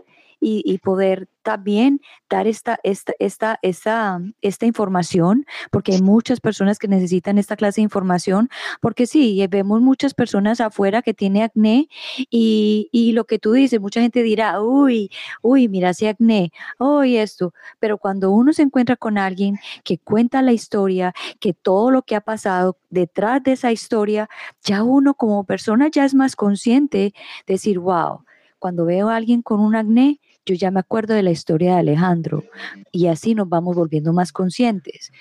y, 0.48 0.78
poder 0.78 1.28
también 1.42 2.02
dar 2.30 2.46
esta, 2.46 2.80
esta, 2.84 3.14
esta, 3.18 3.58
esta, 3.64 4.22
esta 4.42 4.66
información, 4.68 5.46
porque 5.72 5.94
hay 5.94 6.02
muchas 6.02 6.40
personas 6.40 6.78
que 6.78 6.88
necesitan 6.88 7.40
esta 7.40 7.56
clase 7.56 7.82
de 7.82 7.84
información, 7.84 8.50
porque 8.80 9.08
sí, 9.08 9.42
eh, 9.42 9.48
vemos 9.48 9.82
muchas 9.82 10.14
personas 10.14 10.62
afuera 10.62 11.02
que 11.02 11.16
tienen 11.16 11.44
acné 11.44 11.88
y, 12.30 12.90
y 12.92 13.14
lo 13.14 13.26
que 13.26 13.40
tú 13.40 13.54
dices, 13.54 13.82
mucha 13.82 14.02
gente 14.02 14.22
dirá, 14.22 14.62
uy, 14.62 15.10
uy, 15.42 15.68
mira 15.68 15.90
ese 15.90 16.10
acné, 16.10 16.52
uy, 16.78 17.18
esto, 17.18 17.54
pero 17.80 17.98
cuando 17.98 18.30
uno 18.32 18.54
se 18.54 18.62
encuentra 18.62 18.96
con 18.96 19.18
alguien 19.18 19.58
que 19.84 19.98
cuenta 19.98 20.44
la 20.44 20.54
historia, 20.54 21.14
que 21.40 21.54
todo 21.54 21.90
lo 21.90 22.04
que 22.04 22.16
ha 22.16 22.22
pasado 22.22 22.78
detrás 22.92 23.42
de 23.44 23.54
esa 23.54 23.72
historia, 23.72 24.30
ya 24.64 24.84
uno 24.84 25.16
como 25.16 25.44
persona 25.44 25.90
ya 25.92 26.06
es 26.06 26.14
más 26.14 26.36
consciente 26.36 27.14
de 27.48 27.54
decir, 27.54 27.80
wow, 27.80 28.26
cuando 28.60 28.86
veo 28.86 29.10
a 29.10 29.16
alguien 29.16 29.44
con 29.44 29.60
un 29.60 29.76
acné, 29.76 30.20
yo 30.46 30.56
ya 30.56 30.72
me 30.72 30.80
acuerdo 30.80 31.14
de 31.14 31.24
la 31.24 31.32
historia 31.32 31.74
de 31.74 31.80
Alejandro 31.80 32.44
y 32.92 33.08
así 33.08 33.36
nos 33.36 33.50
vamos 33.50 33.76
volviendo 33.76 34.14
más 34.14 34.32
conscientes. 34.32 35.12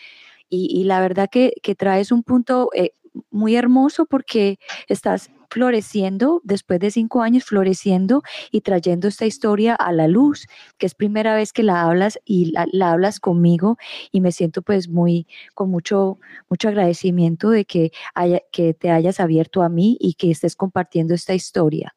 Y, 0.50 0.84
la 0.84 1.00
verdad 1.00 1.28
que, 1.28 1.52
traes 1.76 2.12
un 2.12 2.22
punto 2.22 2.70
eh, 2.74 2.92
muy 3.30 3.56
hermoso 3.56 4.06
porque 4.06 4.58
estás 4.88 5.30
floreciendo, 5.50 6.40
después 6.42 6.80
de 6.80 6.90
cinco 6.90 7.22
años 7.22 7.44
floreciendo 7.44 8.22
y 8.50 8.62
trayendo 8.62 9.06
esta 9.06 9.24
historia 9.24 9.74
a 9.74 9.92
la 9.92 10.08
luz, 10.08 10.46
que 10.78 10.86
es 10.86 10.94
primera 10.94 11.34
vez 11.36 11.52
que 11.52 11.62
la 11.62 11.82
hablas 11.82 12.18
y 12.24 12.52
la, 12.52 12.90
hablas 12.90 13.20
conmigo 13.20 13.76
y 14.10 14.20
me 14.20 14.32
siento 14.32 14.62
pues 14.62 14.88
muy, 14.88 15.28
con 15.54 15.70
mucho, 15.70 16.18
mucho 16.48 16.68
agradecimiento 16.68 17.50
de 17.50 17.64
que, 17.64 17.92
haya, 18.14 18.40
que 18.50 18.74
te 18.74 18.90
hayas 18.90 19.20
abierto 19.20 19.62
a 19.62 19.68
mí 19.68 19.96
y 20.00 20.14
que 20.14 20.30
estés 20.30 20.56
compartiendo 20.56 21.14
esta 21.14 21.34
historia. 21.34 21.94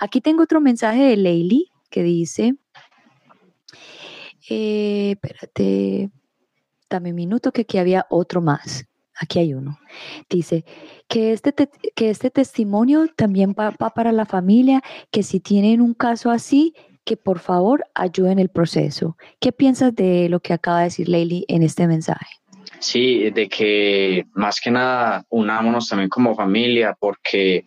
Aquí 0.00 0.20
tengo 0.20 0.42
otro 0.42 0.60
mensaje 0.60 1.02
de 1.04 1.16
Leili 1.16 1.72
que 1.90 2.02
dice, 2.02 2.54
eh, 4.48 5.12
espérate, 5.12 6.10
dame 6.88 7.10
un 7.10 7.16
minuto 7.16 7.52
que 7.52 7.62
aquí 7.62 7.78
había 7.78 8.06
otro 8.10 8.40
más. 8.40 8.86
Aquí 9.20 9.40
hay 9.40 9.52
uno. 9.52 9.78
Dice 10.30 10.64
que 11.08 11.32
este, 11.32 11.52
que 11.96 12.10
este 12.10 12.30
testimonio 12.30 13.08
también 13.16 13.54
va, 13.58 13.72
para 13.72 14.12
la 14.12 14.26
familia, 14.26 14.80
que 15.10 15.22
si 15.24 15.40
tienen 15.40 15.80
un 15.80 15.92
caso 15.92 16.30
así, 16.30 16.74
que 17.04 17.16
por 17.16 17.40
favor 17.40 17.84
ayuden 17.94 18.38
el 18.38 18.48
proceso. 18.48 19.16
¿Qué 19.40 19.50
piensas 19.50 19.94
de 19.94 20.28
lo 20.28 20.40
que 20.40 20.52
acaba 20.52 20.78
de 20.78 20.84
decir 20.84 21.08
Leili 21.08 21.44
en 21.48 21.62
este 21.62 21.88
mensaje? 21.88 22.26
Sí, 22.78 23.30
de 23.30 23.48
que 23.48 24.26
más 24.34 24.60
que 24.60 24.70
nada 24.70 25.24
unámonos 25.30 25.88
también 25.88 26.10
como 26.10 26.36
familia, 26.36 26.96
porque 26.98 27.64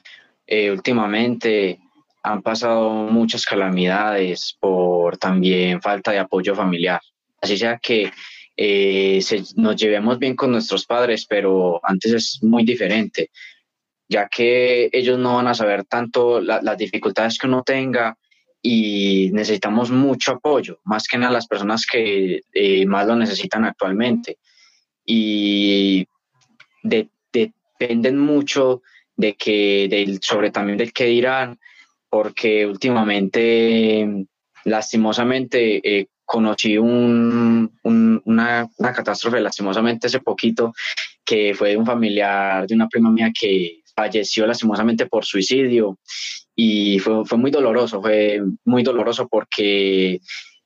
eh, 0.48 0.72
últimamente 0.72 1.80
han 2.24 2.42
pasado 2.42 2.90
muchas 2.92 3.46
calamidades 3.46 4.56
por 4.60 5.18
también 5.18 5.82
falta 5.82 6.12
de 6.12 6.20
apoyo 6.20 6.56
familiar. 6.56 7.02
Así 7.42 7.58
sea 7.58 7.80
que 7.80 8.12
eh, 8.56 9.20
nos 9.56 9.76
llevemos 9.76 10.20
bien 10.20 10.36
con 10.36 10.52
nuestros 10.52 10.86
padres, 10.86 11.26
pero 11.28 11.80
antes 11.84 12.14
es 12.14 12.44
muy 12.44 12.64
diferente, 12.64 13.32
ya 14.08 14.28
que 14.28 14.90
ellos 14.92 15.18
no 15.18 15.38
van 15.38 15.48
a 15.48 15.56
saber 15.56 15.86
tanto 15.86 16.40
las 16.42 16.78
dificultades 16.78 17.38
que 17.38 17.48
uno 17.48 17.64
tenga 17.64 18.18
y 18.62 19.32
necesitamos 19.34 19.90
mucho 19.90 20.34
apoyo, 20.34 20.80
más 20.84 21.08
que 21.08 21.18
nada 21.18 21.34
las 21.34 21.48
personas 21.48 21.88
que 21.92 22.42
eh, 22.54 22.86
más 22.86 23.08
lo 23.08 23.16
necesitan 23.16 23.66
actualmente. 23.66 24.38
Y 25.04 26.06
dependen 26.84 28.20
mucho 28.20 28.84
de 29.16 29.34
que, 29.34 29.88
del, 29.90 30.20
sobre 30.22 30.52
también 30.52 30.78
del 30.78 30.94
que 30.94 31.06
dirán, 31.06 31.60
porque 32.12 32.66
últimamente, 32.68 34.28
lastimosamente, 34.66 35.80
eh, 35.84 36.08
conocí 36.26 36.78
un, 36.78 37.72
una, 37.84 38.70
catástrofe, 38.78 39.40
lastimosamente 39.40 40.08
hace 40.08 40.20
poquito, 40.20 40.74
que 41.24 41.54
fue 41.54 41.70
de 41.70 41.78
un 41.78 41.86
familiar 41.86 42.68
de 42.68 42.76
una 42.76 42.90
prima 42.90 43.10
mía 43.12 43.32
que 43.34 43.80
falleció 43.96 44.46
lastimosamente 44.46 45.06
por 45.06 45.24
suicidio. 45.24 46.00
Y 46.54 47.00
fue, 47.00 47.24
fue 47.24 47.38
muy 47.38 47.50
doloroso, 47.50 48.02
fue 48.02 48.42
muy 48.66 48.84
doloroso 48.84 49.30
porque 49.30 50.20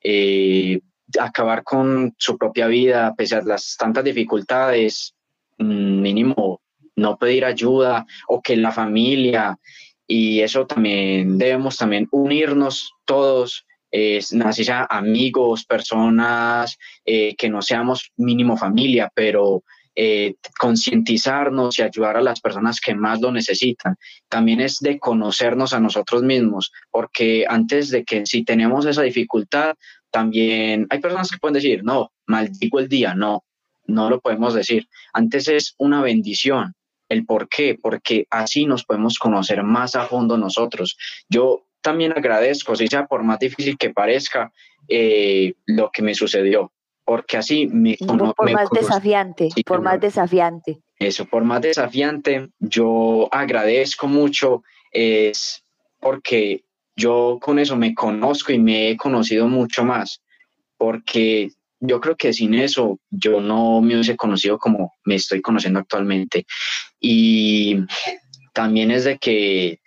eh, 0.04 0.80
acabar 1.20 1.64
con 1.64 2.16
su 2.18 2.40
propia 2.40 2.66
vida, 2.66 3.14
pese 3.16 3.36
a 3.36 3.44
las 3.44 3.76
tantas 3.78 4.04
dificultades, 4.04 5.14
mm, 5.60 6.02
mínimo 6.02 6.62
no 6.96 7.18
pedir 7.18 7.46
ayuda 7.46 8.04
o 8.28 8.42
que 8.42 8.58
la 8.58 8.72
familia, 8.72 9.60
y 10.08 10.42
eso 10.42 10.66
también 10.66 11.38
debemos 11.38 11.78
también 11.78 12.08
unirnos 12.12 12.94
todos, 13.06 13.66
eh, 13.92 14.20
así 14.44 14.64
sea 14.64 14.88
amigos, 14.90 15.66
personas, 15.66 16.78
eh, 17.06 17.36
que 17.36 17.50
no 17.50 17.62
seamos 17.62 18.12
mínimo 18.18 18.58
familia, 18.58 19.10
pero 19.14 19.64
eh, 19.98 20.36
concientizarnos 20.60 21.80
y 21.80 21.82
ayudar 21.82 22.18
a 22.18 22.22
las 22.22 22.42
personas 22.42 22.82
que 22.82 22.94
más 22.94 23.22
lo 23.22 23.32
necesitan. 23.32 23.96
También 24.28 24.60
es 24.60 24.80
de 24.80 25.00
conocernos 25.00 25.72
a 25.72 25.80
nosotros 25.80 26.22
mismos, 26.22 26.74
porque 26.92 27.46
antes 27.48 27.90
de 27.90 28.04
que 28.04 28.26
si 28.26 28.44
tenemos 28.44 28.86
esa 28.86 29.04
dificultad, 29.04 29.76
también 30.12 30.86
hay 30.90 31.00
personas 31.00 31.32
que 31.32 31.38
pueden 31.38 31.54
decir, 31.54 31.84
no, 31.86 32.12
maldigo 32.26 32.80
el 32.80 32.90
día, 32.90 33.16
no, 33.16 33.46
no 33.88 34.10
lo 34.10 34.20
podemos 34.20 34.54
decir. 34.54 34.88
Antes 35.14 35.48
es 35.48 35.76
una 35.78 36.02
bendición. 36.02 36.74
¿El 37.10 37.26
por 37.26 37.48
qué? 37.48 37.78
Porque 37.82 38.26
así 38.30 38.66
nos 38.66 38.84
podemos 38.84 39.18
conocer 39.20 39.64
más 39.64 39.96
a 39.96 40.06
fondo 40.06 40.38
nosotros. 40.38 40.98
Yo 41.30 41.66
también 41.82 42.14
agradezco, 42.14 42.76
si 42.76 42.88
sea 42.88 43.06
por 43.06 43.24
más 43.24 43.40
difícil 43.40 43.78
que 43.78 43.92
parezca, 43.92 44.52
eh, 44.88 45.54
lo 45.66 45.92
que 45.92 46.02
me 46.02 46.16
sucedió 46.16 46.72
porque 47.06 47.38
así 47.38 47.68
me 47.68 47.96
Por 47.98 48.52
más 48.52 48.70
desafiante, 48.72 49.50
por 49.66 49.82
más 49.82 50.02
desafiante. 50.02 50.80
Eso, 50.98 51.26
por 51.26 51.44
más 51.44 51.62
desafiante, 51.62 52.50
yo 52.60 53.30
agradezco 53.32 54.08
mucho, 54.08 54.64
es 54.92 55.64
porque 56.00 56.64
yo 56.96 57.38
con 57.42 57.60
eso 57.60 57.76
me 57.78 57.94
conozco 57.94 58.52
y 58.52 58.60
me 58.60 58.90
he 58.90 58.98
conocido 58.98 59.48
mucho 59.48 59.86
más, 59.86 60.22
porque 60.78 61.52
yo 61.88 62.00
creo 62.00 62.16
que 62.16 62.34
sin 62.34 62.54
eso 62.54 63.00
yo 63.10 63.40
no 63.42 63.82
me 63.82 63.96
hubiese 63.96 64.16
conocido 64.16 64.58
como 64.58 64.94
me 65.04 65.16
estoy 65.16 65.42
conociendo 65.42 65.80
actualmente. 65.80 66.46
Y 67.00 67.78
también 68.54 68.92
es 68.92 69.04
de 69.04 69.18
que 69.18 69.80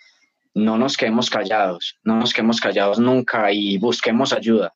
no 0.54 0.76
nos 0.78 0.96
quedemos 0.96 1.30
callados, 1.30 1.96
no 2.02 2.16
nos 2.16 2.32
quedemos 2.32 2.60
callados 2.60 2.98
nunca 2.98 3.52
y 3.52 3.78
busquemos 3.78 4.32
ayuda 4.32 4.74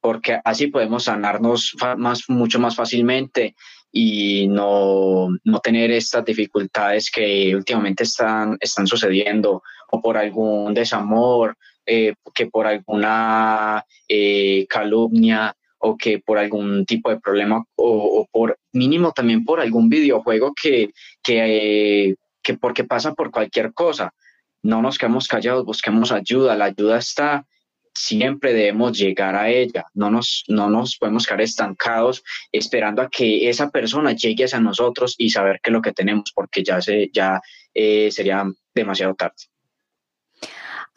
porque 0.00 0.40
así 0.44 0.68
podemos 0.68 1.04
sanarnos 1.04 1.74
más, 1.96 2.22
mucho 2.28 2.58
más 2.58 2.76
fácilmente 2.76 3.54
y 3.90 4.46
no, 4.48 5.28
no, 5.44 5.60
tener 5.60 5.90
estas 5.90 6.24
dificultades 6.24 7.10
que 7.10 7.54
últimamente 7.54 8.04
están, 8.04 8.56
están 8.60 8.86
sucediendo 8.86 9.62
o 9.90 10.00
por 10.00 10.16
algún 10.16 10.74
desamor, 10.74 11.56
eh, 11.86 12.14
que 12.34 12.46
por 12.46 12.66
alguna 12.66 13.84
eh, 14.08 14.66
calumnia 14.68 15.54
o 15.78 15.96
que 15.96 16.18
por 16.18 16.38
algún 16.38 16.84
tipo 16.84 17.10
de 17.10 17.20
problema 17.20 17.64
o, 17.76 18.26
por 18.30 18.58
mínimo 18.72 19.12
también 19.12 19.44
por 19.44 19.60
algún 19.60 19.88
videojuego 19.88 20.52
que, 20.60 20.90
que, 21.22 22.16
que 22.42 22.54
porque 22.54 22.84
pasa 22.84 23.14
por 23.14 23.30
cualquier 23.30 23.72
cosa. 23.72 24.12
No 24.62 24.82
nos 24.82 24.98
quedemos 24.98 25.28
callados, 25.28 25.64
busquemos 25.64 26.10
ayuda, 26.10 26.56
la 26.56 26.66
ayuda 26.66 26.98
está 26.98 27.46
siempre 27.98 28.52
debemos 28.52 28.96
llegar 28.96 29.34
a 29.34 29.50
ella, 29.50 29.84
no 29.94 30.10
nos, 30.10 30.44
no 30.48 30.70
nos 30.70 30.96
podemos 30.96 31.26
quedar 31.26 31.40
estancados 31.40 32.22
esperando 32.52 33.02
a 33.02 33.10
que 33.10 33.48
esa 33.48 33.70
persona 33.70 34.12
llegue 34.12 34.44
hacia 34.44 34.60
nosotros 34.60 35.14
y 35.18 35.30
saber 35.30 35.60
qué 35.62 35.70
es 35.70 35.74
lo 35.74 35.82
que 35.82 35.92
tenemos, 35.92 36.32
porque 36.34 36.62
ya, 36.62 36.80
se, 36.80 37.10
ya 37.12 37.40
eh, 37.74 38.10
sería 38.10 38.44
demasiado 38.74 39.14
tarde. 39.14 39.34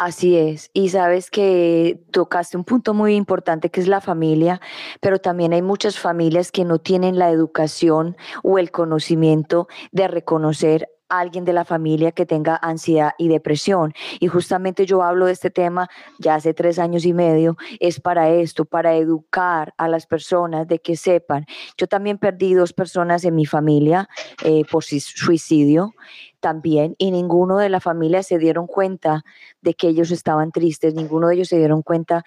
Así 0.04 0.36
es, 0.36 0.72
y 0.74 0.90
sabes 0.90 1.30
que 1.30 2.04
tocaste 2.10 2.58
un 2.58 2.64
punto 2.64 2.96
muy 2.96 3.14
importante 3.14 3.70
que 3.70 3.82
es 3.82 3.88
la 3.88 4.02
familia, 4.02 4.60
pero 5.00 5.20
también 5.20 5.54
hay 5.54 5.62
muchas 5.62 6.00
familias 6.00 6.52
que 6.52 6.66
no 6.66 6.80
tienen 6.80 7.20
la 7.20 7.30
educación 7.30 8.18
o 8.42 8.58
el 8.58 8.72
conocimiento 8.72 9.68
de 9.92 10.08
reconocer 10.08 10.90
alguien 11.08 11.46
de 11.46 11.54
la 11.54 11.66
familia 11.66 12.14
que 12.14 12.26
tenga 12.26 12.58
ansiedad 12.64 13.12
y 13.20 13.28
depresión. 13.28 13.94
Y 14.20 14.26
justamente 14.26 14.88
yo 14.88 15.04
hablo 15.04 15.28
de 15.28 15.34
este 15.34 15.52
tema 15.52 15.88
ya 16.18 16.34
hace 16.34 16.56
tres 16.56 16.80
años 16.80 17.06
y 17.06 17.14
medio, 17.14 17.58
es 17.80 18.00
para 18.00 18.32
esto, 18.32 18.66
para 18.66 18.96
educar 18.96 19.76
a 19.78 19.88
las 19.88 20.08
personas 20.08 20.68
de 20.68 20.80
que 20.80 20.96
sepan. 20.96 21.46
Yo 21.78 21.86
también 21.86 22.18
perdí 22.18 22.56
dos 22.56 22.74
personas 22.74 23.24
en 23.24 23.36
mi 23.36 23.46
familia 23.46 24.10
eh, 24.44 24.64
por 24.72 24.84
suicidio 24.84 25.94
también 26.42 26.96
y 26.98 27.12
ninguno 27.12 27.58
de 27.58 27.70
la 27.70 27.80
familia 27.80 28.24
se 28.24 28.38
dieron 28.38 28.68
cuenta 28.68 29.24
de 29.62 29.74
que 29.74 29.88
ellos 29.88 30.12
estaban 30.12 30.52
tristes, 30.52 30.94
ninguno 30.94 31.28
de 31.28 31.36
ellos 31.36 31.48
se 31.48 31.58
dieron 31.58 31.84
cuenta 31.84 32.26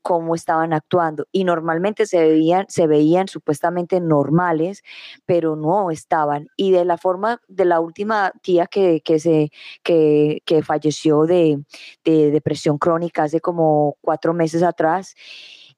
cómo 0.00 0.34
estaban 0.34 0.72
actuando 0.72 1.26
y 1.32 1.44
normalmente 1.44 2.06
se 2.06 2.18
veían, 2.18 2.64
se 2.68 2.86
veían 2.86 3.28
supuestamente 3.28 4.00
normales, 4.00 4.82
pero 5.26 5.56
no 5.56 5.90
estaban. 5.90 6.48
Y 6.56 6.70
de 6.70 6.84
la 6.84 6.96
forma 6.96 7.42
de 7.48 7.66
la 7.66 7.80
última 7.80 8.32
tía 8.40 8.66
que, 8.66 9.02
que 9.04 9.18
se, 9.18 9.50
que, 9.82 10.42
que 10.46 10.62
falleció 10.62 11.24
de, 11.24 11.62
de 12.04 12.30
depresión 12.30 12.78
crónica 12.78 13.24
hace 13.24 13.40
como 13.40 13.96
cuatro 14.00 14.32
meses 14.32 14.62
atrás, 14.62 15.14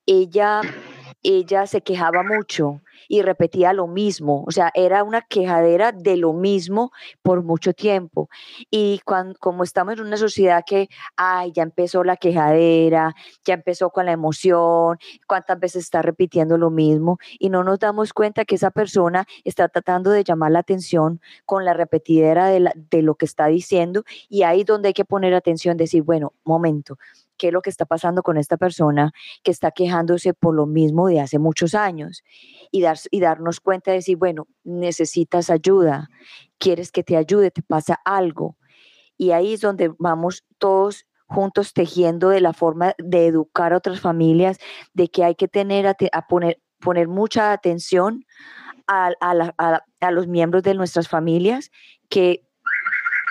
ella, 0.07 0.61
ella 1.37 1.67
se 1.67 1.83
quejaba 1.83 2.23
mucho 2.23 2.81
y 3.07 3.21
repetía 3.23 3.75
lo 3.75 3.87
mismo, 3.87 4.45
o 4.47 4.51
sea, 4.51 4.71
era 4.75 5.05
una 5.05 5.21
quejadera 5.21 5.93
de 5.93 6.17
lo 6.17 6.33
mismo 6.33 6.91
por 7.23 7.43
mucho 7.43 7.75
tiempo. 7.75 8.29
Y 8.71 9.01
cuando, 9.05 9.39
como 9.39 9.63
estamos 9.63 9.95
en 9.95 10.01
una 10.01 10.17
sociedad 10.17 10.65
que, 10.67 10.89
ay, 11.17 11.53
ya 11.53 11.63
empezó 11.63 12.03
la 12.03 12.17
quejadera, 12.17 13.15
ya 13.45 13.55
empezó 13.55 13.91
con 13.91 14.07
la 14.07 14.13
emoción, 14.13 14.99
cuántas 15.27 15.61
veces 15.61 15.85
está 15.85 16.01
repitiendo 16.01 16.57
lo 16.57 16.71
mismo 16.71 17.19
y 17.39 17.51
no 17.51 17.63
nos 17.63 17.79
damos 17.79 18.15
cuenta 18.15 18.47
que 18.47 18.55
esa 18.55 18.71
persona 18.71 19.27
está 19.45 19.69
tratando 19.69 20.11
de 20.11 20.25
llamar 20.25 20.53
la 20.53 20.61
atención 20.61 21.21
con 21.45 21.65
la 21.65 21.75
repetidera 21.75 22.47
de, 22.47 22.71
de 22.75 23.03
lo 23.03 23.17
que 23.17 23.27
está 23.27 23.47
diciendo 23.49 24.05
y 24.31 24.45
ahí 24.45 24.65
donde 24.65 24.89
hay 24.89 24.95
que 24.95 25.05
poner 25.05 25.35
atención, 25.35 25.77
decir, 25.77 26.03
bueno, 26.03 26.33
momento, 26.45 26.99
qué 27.39 27.49
es 27.49 27.53
lo 27.53 27.63
que 27.63 27.71
está 27.71 27.87
pasando 27.87 28.23
con 28.23 28.37
esta 28.37 28.57
persona 28.57 29.13
que 29.43 29.51
está 29.51 29.71
quejándose 29.71 30.35
por 30.35 30.55
lo 30.55 30.67
mismo 30.67 31.09
de 31.09 31.21
hace 31.21 31.39
muchos 31.39 31.75
años 31.75 32.23
y, 32.71 32.83
dar, 32.83 32.99
y 33.11 33.21
darnos 33.21 33.61
cuenta 33.61 33.93
de 33.93 33.99
decir, 33.99 34.17
bueno, 34.17 34.47
necesitas 34.65 35.49
ayuda, 35.49 36.09
quieres 36.59 36.93
que 36.93 37.03
te 37.03 37.17
ayude, 37.17 37.51
te 37.51 37.63
pasa 37.63 38.01
algo. 38.05 38.57
Y 39.17 39.31
ahí 39.31 39.55
es 39.55 39.61
donde 39.61 39.93
vamos 39.99 40.45
todos 40.59 41.07
juntos 41.27 41.73
tejiendo 41.73 42.31
de 42.31 42.41
la 42.41 42.53
forma 42.53 42.95
de 42.99 43.27
educar 43.27 43.73
a 43.73 43.77
otras 43.77 44.01
familias, 44.01 44.59
de 44.95 45.09
que 45.09 45.25
hay 45.25 45.35
que 45.35 45.47
tener 45.49 45.87
a, 45.87 45.95
poner, 46.27 46.61
poner 46.81 47.07
mucha 47.07 47.53
atención 47.53 48.25
a, 48.87 49.13
a, 49.21 50.11
los 50.11 50.27
miembros 50.27 50.63
de 50.63 50.75
nuestras 50.75 51.09
familias 51.09 51.71
que, 52.09 52.47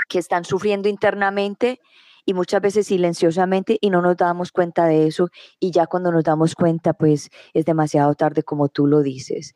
que 0.08 0.20
están 0.20 0.46
sufriendo 0.46 0.88
internamente 0.88 1.80
y 2.28 2.34
muchas 2.34 2.62
veces 2.62 2.88
silenciosamente 2.88 3.78
y 3.80 3.90
no 3.90 4.02
nos 4.02 4.18
damos 4.18 4.52
cuenta 4.52 4.86
de 4.86 5.08
eso 5.08 5.30
y 5.62 5.72
ya 5.72 5.88
cuando 5.88 6.12
nos 6.12 6.26
damos 6.26 6.56
cuenta 6.56 6.94
pues 6.94 7.30
es 7.54 7.66
demasiado 7.66 8.14
tarde 8.16 8.44
como 8.44 8.68
tú 8.68 8.86
lo 8.86 9.02
dices. 9.02 9.56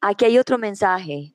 Aquí 0.00 0.24
hay 0.24 0.38
otro 0.38 0.56
mensaje 0.56 1.34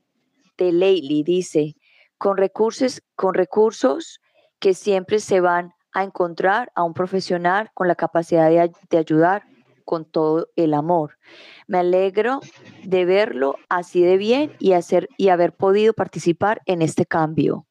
de 0.57 0.71
Leili, 0.71 1.23
dice, 1.23 1.75
con 2.17 2.37
recursos, 2.37 3.01
con 3.15 3.33
recursos 3.33 4.21
que 4.59 4.73
siempre 4.73 5.19
se 5.19 5.41
van 5.41 5.73
a 5.91 6.05
encontrar 6.05 6.71
a 6.75 6.83
un 6.83 6.93
profesional 6.93 7.71
con 7.73 7.89
la 7.89 7.95
capacidad 7.95 8.49
de, 8.49 8.71
de 8.89 8.97
ayudar 8.97 9.43
con 9.83 10.05
todo 10.05 10.47
el 10.55 10.73
amor. 10.75 11.17
Me 11.67 11.79
alegro 11.79 12.39
de 12.85 13.03
verlo 13.03 13.55
así 13.67 14.01
de 14.01 14.15
bien 14.15 14.53
y, 14.59 14.73
hacer, 14.73 15.09
y 15.17 15.27
haber 15.27 15.51
podido 15.51 15.93
participar 15.93 16.61
en 16.65 16.81
este 16.81 17.05
cambio. 17.05 17.65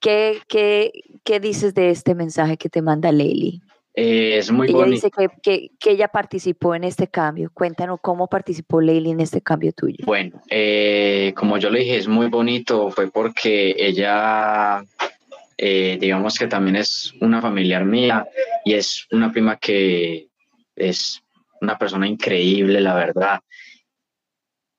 ¿Qué, 0.00 0.40
qué, 0.48 0.92
qué 1.24 1.40
dices 1.40 1.74
de 1.74 1.90
este 1.90 2.14
mensaje 2.14 2.56
que 2.56 2.68
te 2.68 2.80
manda 2.80 3.12
Lely? 3.12 3.60
Eh, 3.94 4.38
es 4.38 4.50
muy 4.50 4.68
ella 4.68 4.84
dice 4.84 5.10
que, 5.10 5.28
que, 5.42 5.70
que, 5.78 5.90
ella 5.90 6.08
participó 6.08 6.74
en 6.74 6.84
este 6.84 7.08
cambio. 7.08 7.50
Cuéntanos 7.52 7.98
cómo 8.00 8.28
participó 8.28 8.80
Lely 8.80 9.10
en 9.10 9.20
este 9.20 9.42
cambio 9.42 9.72
tuyo. 9.72 10.04
Bueno, 10.06 10.40
eh, 10.48 11.34
como 11.36 11.58
yo 11.58 11.68
le 11.68 11.80
dije, 11.80 11.96
es 11.96 12.08
muy 12.08 12.28
bonito. 12.28 12.90
Fue 12.90 13.10
porque 13.10 13.74
ella, 13.76 14.82
eh, 15.58 15.98
digamos 16.00 16.38
que 16.38 16.46
también 16.46 16.76
es 16.76 17.12
una 17.20 17.42
familiar 17.42 17.84
mía 17.84 18.26
y 18.64 18.74
es 18.74 19.06
una 19.10 19.30
prima 19.30 19.56
que 19.56 20.28
es 20.76 21.20
una 21.60 21.76
persona 21.76 22.08
increíble, 22.08 22.80
la 22.80 22.94
verdad 22.94 23.40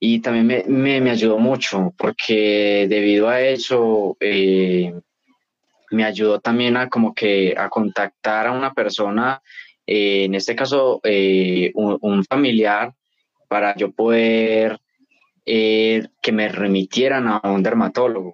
y 0.04 0.20
también 0.20 0.48
me, 0.48 0.64
me, 0.68 1.00
me, 1.00 1.12
ayudó 1.12 1.38
mucho 1.38 1.94
porque 1.96 2.88
debido 2.90 3.30
a 3.30 3.40
eso 3.40 4.18
eh, 4.20 4.92
me 5.92 6.06
ayudó 6.06 6.40
también 6.40 6.78
a 6.78 6.90
como 6.90 7.14
que 7.14 7.54
a 7.58 7.70
contactar 7.70 8.48
a 8.48 8.52
una 8.52 8.74
persona, 8.74 9.42
eh, 9.86 10.24
en 10.26 10.36
este 10.36 10.56
caso 10.56 11.00
eh, 11.04 11.72
un, 11.76 12.24
familiar, 12.26 12.94
para 13.48 13.76
yo 13.76 13.92
poder 13.92 14.80
eh, 15.46 16.08
que 16.22 16.32
me 16.32 16.48
remitieran 16.48 17.28
a 17.28 17.42
un 17.44 17.62
dermatólogo. 17.62 18.34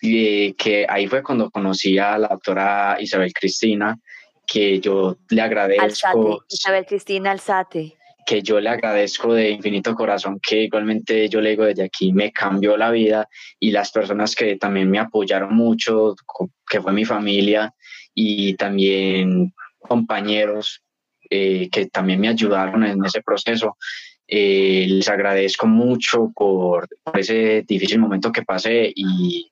que 0.00 0.86
ahí 0.88 1.06
fue 1.06 1.22
cuando 1.22 1.50
conocí 1.50 1.98
a 1.98 2.18
la 2.18 2.28
doctora 2.28 2.98
Isabel 3.00 3.32
Cristina, 3.32 3.98
que 4.46 4.78
yo 4.80 5.16
le 5.30 5.40
agradezco. 5.40 6.44
Isabel 6.48 6.84
Cristina 6.84 7.30
Alzate. 7.30 7.96
Que 8.26 8.42
yo 8.42 8.60
le 8.60 8.70
agradezco 8.70 9.34
de 9.34 9.50
infinito 9.50 9.94
corazón, 9.94 10.40
que 10.40 10.62
igualmente 10.62 11.28
yo 11.28 11.40
le 11.40 11.50
digo 11.50 11.64
desde 11.64 11.84
aquí, 11.84 12.12
me 12.12 12.32
cambió 12.32 12.76
la 12.76 12.90
vida 12.90 13.28
y 13.60 13.70
las 13.70 13.90
personas 13.90 14.34
que 14.34 14.56
también 14.56 14.90
me 14.90 14.98
apoyaron 14.98 15.54
mucho, 15.54 16.14
que 16.68 16.80
fue 16.80 16.92
mi 16.92 17.04
familia 17.04 17.74
y 18.14 18.54
también 18.54 19.52
compañeros 19.78 20.82
eh, 21.30 21.68
que 21.70 21.86
también 21.86 22.20
me 22.20 22.28
ayudaron 22.28 22.84
en 22.84 23.04
ese 23.04 23.22
proceso. 23.22 23.76
Eh, 24.26 24.86
les 24.88 25.08
agradezco 25.08 25.66
mucho 25.66 26.30
por, 26.34 26.88
ese 27.14 27.62
difícil 27.66 27.98
momento 27.98 28.32
que 28.32 28.42
pasé 28.42 28.92
y, 28.94 29.50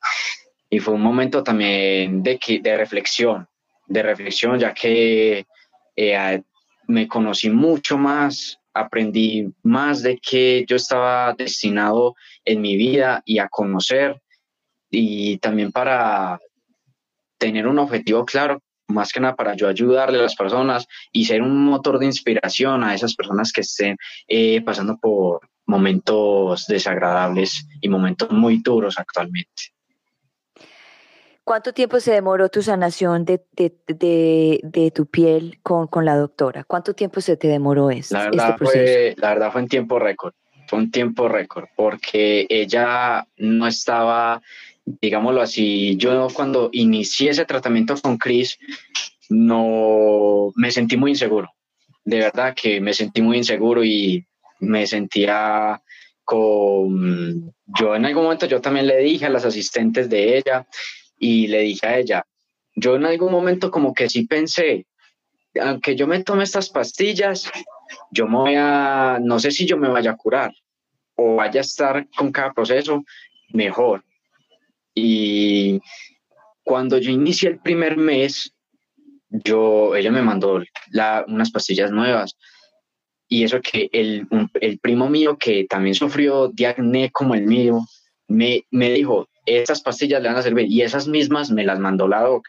y 0.71 0.79
fue 0.79 0.95
un 0.95 1.03
momento 1.03 1.43
también 1.43 2.23
de, 2.23 2.39
de 2.63 2.77
reflexión, 2.77 3.47
de 3.87 4.03
reflexión, 4.03 4.59
ya 4.59 4.73
que 4.73 5.45
eh, 5.97 6.43
me 6.89 7.09
conocí 7.09 7.51
mucho 7.51 7.99
más, 7.99 8.59
aprendí 8.75 9.53
más 9.63 10.03
de 10.03 10.19
que 10.19 10.65
yo 10.67 10.77
estaba 10.77 11.35
destinado 11.35 12.15
en 12.45 12.61
mi 12.61 12.77
vida 12.77 13.23
y 13.25 13.39
a 13.39 13.49
conocer 13.49 14.21
y 14.91 15.39
también 15.39 15.73
para 15.73 16.39
tener 17.39 17.67
un 17.67 17.79
objetivo 17.79 18.25
claro, 18.25 18.61
más 18.89 19.13
que 19.13 19.21
nada 19.21 19.35
para 19.35 19.55
yo 19.55 19.69
ayudarle 19.69 20.19
a 20.19 20.23
las 20.23 20.37
personas 20.37 20.87
y 21.11 21.25
ser 21.25 21.43
un 21.43 21.65
motor 21.65 21.99
de 21.99 22.07
inspiración 22.07 22.85
a 22.85 22.95
esas 22.95 23.15
personas 23.15 23.53
que 23.53 23.63
estén 23.63 23.97
eh, 24.29 24.61
pasando 24.63 24.99
por 24.99 25.41
momentos 25.67 26.67
desagradables 26.67 27.67
y 27.81 27.89
momentos 27.89 28.31
muy 28.31 28.61
duros 28.63 28.99
actualmente. 28.99 29.72
¿Cuánto 31.45 31.73
tiempo 31.73 31.99
se 31.99 32.13
demoró 32.13 32.49
tu 32.49 32.63
sanación 32.63 33.25
de, 33.25 33.43
de, 33.57 34.61
de, 34.63 34.91
tu 34.93 35.07
piel 35.07 35.59
con, 35.63 35.89
con, 35.89 36.05
la 36.05 36.17
doctora? 36.17 36.63
¿Cuánto 36.63 36.95
tiempo 36.95 37.21
se 37.21 37.37
te 37.37 37.49
demoró 37.49 37.91
eso, 37.91 38.17
la 38.17 38.25
verdad 38.27 38.47
este 38.51 38.59
proceso? 38.59 38.85
Fue, 38.85 39.15
la 39.19 39.29
verdad 39.31 39.53
fue 39.53 39.61
en 39.63 39.69
tiempo 39.69 39.99
récord, 39.99 40.35
fue 40.69 40.79
un 40.79 40.91
tiempo 40.93 41.29
récord, 41.29 41.67
porque 41.75 42.47
ella 42.49 43.27
no 43.39 43.67
estaba, 43.67 44.41
digámoslo 44.85 45.43
así, 45.43 45.97
yo 45.97 46.29
cuando 46.33 46.69
inicié 46.73 47.31
ese 47.31 47.45
tratamiento 47.45 47.97
con 48.01 48.19
Chris, 48.19 48.57
no, 49.29 50.53
me 50.55 50.71
sentí 50.71 50.97
muy 50.97 51.11
inseguro, 51.11 51.51
de 52.05 52.19
verdad 52.19 52.55
que 52.55 52.81
me 52.81 52.95
sentí 52.95 53.21
muy 53.21 53.39
inseguro 53.39 53.83
y 53.85 54.25
me 54.61 54.87
sentía 54.87 55.83
con, 56.25 57.53
yo 57.67 57.97
en 57.97 58.07
algún 58.07 58.23
momento 58.23 58.47
yo 58.47 58.61
también 58.61 58.87
le 58.87 58.99
dije 58.99 59.27
a 59.27 59.31
las 59.31 59.45
asistentes 59.45 60.09
de 60.09 60.39
ella, 60.39 60.67
y 61.23 61.47
le 61.47 61.61
dije 61.61 61.87
a 61.87 61.99
ella, 61.99 62.27
yo 62.75 62.97
en 62.97 63.07
algún 63.07 63.31
momento 63.31 63.71
como 63.71 63.95
que 63.95 64.09
sí 64.09 64.27
pensé, 64.27 64.87
aunque 65.61 65.95
yo 65.95 66.09
me 66.09 66.25
tome 66.25 66.43
estas 66.43 66.69
pastillas, 66.69 67.49
yo 68.11 68.27
me 68.27 68.37
voy 68.39 68.55
a, 68.57 69.21
no 69.23 69.39
sé 69.39 69.53
si 69.53 69.65
yo 69.65 69.77
me 69.77 69.89
vaya 69.89 70.11
a 70.11 70.17
curar 70.17 70.53
o 71.15 71.37
vaya 71.37 71.61
a 71.61 71.63
estar 71.63 72.09
con 72.17 72.33
cada 72.33 72.53
proceso 72.53 73.05
mejor. 73.51 74.05
Y 74.97 75.81
cuando 76.65 76.99
yo 76.99 77.13
inicié 77.13 77.51
el 77.51 77.61
primer 77.61 77.97
mes, 77.97 78.53
yo, 79.29 79.95
ella 79.95 80.11
me 80.11 80.23
mandó 80.23 80.61
la, 80.91 81.25
unas 81.29 81.53
pastillas 81.53 81.93
nuevas. 81.93 82.37
Y 83.29 83.45
eso 83.45 83.61
que 83.61 83.89
el, 83.93 84.27
el 84.61 84.81
primo 84.81 85.09
mío, 85.09 85.39
que 85.39 85.67
también 85.71 85.95
sufrió 85.95 86.49
de 86.49 86.67
acné 86.67 87.13
como 87.13 87.37
el 87.37 87.47
mío, 87.47 87.79
me, 88.27 88.65
me 88.73 88.91
dijo, 88.91 89.29
estas 89.47 89.83
pastillas 89.83 90.23
le 90.23 90.29
van 90.29 90.39
a 90.39 90.43
servir 90.43 90.67
y 90.71 90.83
esas 90.83 91.09
mismas 91.09 91.51
me 91.51 91.65
las 91.65 91.79
mandó 91.79 92.09
la 92.09 92.23
doc. 92.23 92.47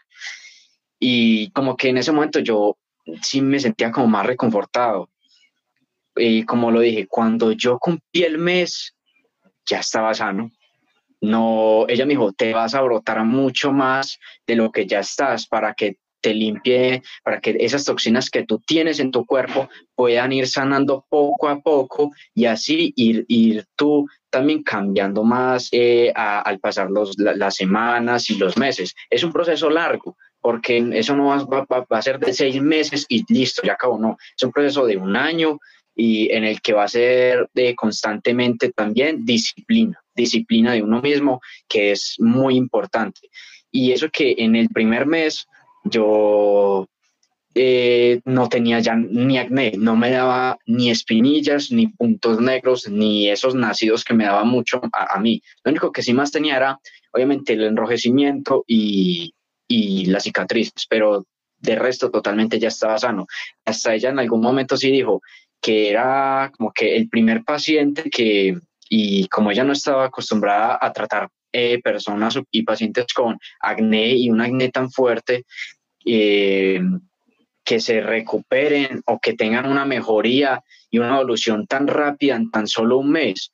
Y 0.98 1.50
como 1.50 1.76
que 1.76 1.88
en 1.88 1.98
ese 1.98 2.12
momento 2.12 2.38
yo 2.40 2.76
sí 3.22 3.40
me 3.40 3.60
sentía 3.60 3.90
como 3.90 4.06
más 4.06 4.26
reconfortado. 4.26 5.10
Y 6.16 6.44
como 6.44 6.70
lo 6.70 6.80
dije, 6.80 7.06
cuando 7.08 7.52
yo 7.52 7.78
cumplí 7.78 8.22
el 8.22 8.38
mes, 8.38 8.94
ya 9.66 9.80
estaba 9.80 10.14
sano. 10.14 10.50
No, 11.20 11.86
ella 11.88 12.04
me 12.04 12.10
dijo, 12.12 12.32
te 12.32 12.52
vas 12.52 12.74
a 12.74 12.82
brotar 12.82 13.24
mucho 13.24 13.72
más 13.72 14.18
de 14.46 14.56
lo 14.56 14.70
que 14.70 14.86
ya 14.86 15.00
estás 15.00 15.46
para 15.46 15.74
que 15.74 15.96
te 16.24 16.32
limpie, 16.32 17.02
para 17.22 17.38
que 17.38 17.54
esas 17.60 17.84
toxinas 17.84 18.30
que 18.30 18.46
tú 18.46 18.58
tienes 18.66 18.98
en 18.98 19.10
tu 19.10 19.26
cuerpo 19.26 19.68
puedan 19.94 20.32
ir 20.32 20.48
sanando 20.48 21.04
poco 21.10 21.48
a 21.48 21.60
poco 21.60 22.12
y 22.34 22.46
así 22.46 22.94
ir, 22.96 23.26
ir 23.28 23.66
tú 23.76 24.08
también 24.30 24.62
cambiando 24.62 25.22
más 25.22 25.68
eh, 25.70 26.10
al 26.14 26.58
pasar 26.60 26.90
los, 26.90 27.18
las 27.18 27.56
semanas 27.56 28.30
y 28.30 28.38
los 28.38 28.56
meses. 28.56 28.94
Es 29.10 29.22
un 29.22 29.34
proceso 29.34 29.68
largo, 29.68 30.16
porque 30.40 30.82
eso 30.94 31.14
no 31.14 31.26
va, 31.26 31.66
va, 31.70 31.86
a 31.90 32.02
ser 32.02 32.18
de 32.18 32.32
seis 32.32 32.58
meses 32.58 33.04
y 33.10 33.22
listo, 33.30 33.60
ya 33.62 33.74
acabó, 33.74 33.98
no. 33.98 34.16
Es 34.34 34.42
un 34.42 34.50
proceso 34.50 34.86
de 34.86 34.96
un 34.96 35.16
año 35.16 35.58
y 35.94 36.32
en 36.32 36.44
el 36.44 36.62
que 36.62 36.72
va 36.72 36.84
a 36.84 36.88
ser 36.88 37.50
de 37.52 37.74
constantemente 37.74 38.72
también 38.72 39.26
disciplina, 39.26 40.02
disciplina 40.14 40.72
de 40.72 40.82
uno 40.82 41.02
mismo, 41.02 41.42
que 41.68 41.92
es 41.92 42.14
muy 42.18 42.56
importante. 42.56 43.28
Y 43.70 43.92
eso 43.92 44.08
que 44.10 44.36
en 44.38 44.56
el 44.56 44.70
primer 44.70 45.04
mes 45.04 45.46
yo 45.84 46.88
eh, 47.54 48.20
no 48.24 48.48
tenía 48.48 48.80
ya 48.80 48.96
ni 48.96 49.38
acné, 49.38 49.74
no 49.78 49.96
me 49.96 50.10
daba 50.10 50.58
ni 50.66 50.90
espinillas, 50.90 51.70
ni 51.70 51.86
puntos 51.86 52.40
negros, 52.40 52.88
ni 52.88 53.30
esos 53.30 53.54
nacidos 53.54 54.04
que 54.04 54.14
me 54.14 54.24
daba 54.24 54.44
mucho 54.44 54.80
a, 54.92 55.20
mí. 55.20 55.40
Lo 55.62 55.70
único 55.70 55.92
que 55.92 56.02
sí 56.02 56.12
más 56.12 56.32
tenía 56.32 56.56
era, 56.56 56.80
obviamente, 57.12 57.52
el 57.52 57.62
enrojecimiento 57.62 58.64
y, 58.66 59.34
y 59.68 60.06
las 60.06 60.24
cicatrices, 60.24 60.86
pero 60.88 61.26
de 61.58 61.76
resto 61.76 62.10
totalmente 62.10 62.58
ya 62.58 62.68
estaba 62.68 62.98
sano. 62.98 63.26
Hasta 63.64 63.94
ella 63.94 64.10
en 64.10 64.18
algún 64.18 64.40
momento 64.40 64.76
sí 64.76 64.90
dijo 64.90 65.22
que 65.60 65.90
era 65.90 66.50
como 66.56 66.72
que 66.72 66.96
el 66.96 67.08
primer 67.08 67.44
paciente 67.44 68.10
que, 68.10 68.58
y 68.88 69.28
como 69.28 69.50
ella 69.50 69.64
no 69.64 69.72
estaba 69.72 70.06
acostumbrada 70.06 70.78
a 70.80 70.92
tratar 70.92 71.28
eh, 71.56 71.80
personas 71.80 72.36
y 72.50 72.64
pacientes 72.64 73.06
con 73.14 73.38
acné 73.60 74.08
y 74.16 74.28
un 74.28 74.40
acné 74.40 74.70
tan 74.70 74.90
fuerte, 74.90 75.44
eh, 76.04 76.80
que 77.64 77.78
se 77.78 78.00
recuperen 78.00 79.02
o 79.06 79.20
que 79.20 79.34
tengan 79.34 79.70
una 79.70 79.84
mejoría 79.84 80.64
y 80.90 80.98
una 80.98 81.14
evolución 81.14 81.68
tan 81.68 81.86
rápida 81.86 82.34
en 82.34 82.50
tan 82.50 82.66
solo 82.66 82.98
un 82.98 83.12
mes. 83.12 83.52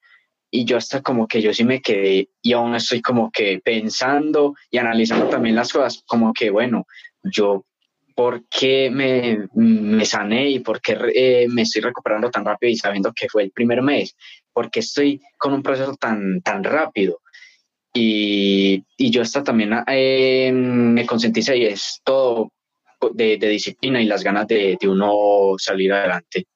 Y 0.51 0.65
yo 0.65 0.79
hasta 0.79 1.03
como 1.03 1.29
que 1.29 1.43
yo 1.43 1.53
sí 1.53 1.63
me 1.63 1.83
quedé 1.83 2.31
y 2.41 2.53
aún 2.55 2.75
estoy 2.75 3.03
como 3.03 3.31
que 3.31 3.61
pensando 3.63 4.55
y 4.71 4.79
analizando 4.79 5.29
también 5.29 5.55
las 5.55 5.71
cosas, 5.71 6.03
como 6.07 6.33
que 6.33 6.49
bueno, 6.49 6.87
yo 7.23 7.67
por 8.15 8.47
qué 8.49 8.91
me, 8.91 9.47
me 9.55 10.07
sané 10.07 10.51
y 10.51 10.61
por 10.61 10.81
qué 10.81 10.97
eh, 11.15 11.47
me 11.49 11.63
estoy 11.63 11.83
recuperando 11.83 12.31
tan 12.31 12.47
rápido 12.47 12.73
y 12.73 12.77
sabiendo 12.77 13.13
que 13.13 13.29
fue 13.29 13.45
el 13.45 13.51
primer 13.51 13.83
mes, 13.83 14.17
porque 14.53 14.81
estoy 14.81 15.21
con 15.39 15.53
un 15.53 15.63
proceso 15.63 15.95
tan, 15.97 16.41
tan 16.41 16.65
rápido. 16.65 17.21
Y, 17.93 18.85
y 18.97 19.11
yo 19.11 19.23
hasta 19.23 19.43
también 19.43 19.73
eh, 19.89 20.53
me 20.53 21.05
consentice 21.07 21.57
y 21.57 21.65
es 21.67 22.01
todo 22.05 22.53
de, 23.13 23.37
disciplina 23.37 24.01
y 24.01 24.07
las 24.07 24.23
ganas 24.23 24.47
de, 24.47 24.77
de 24.81 24.89
uno 24.89 25.55
salir 25.59 25.93
adelante 25.93 26.47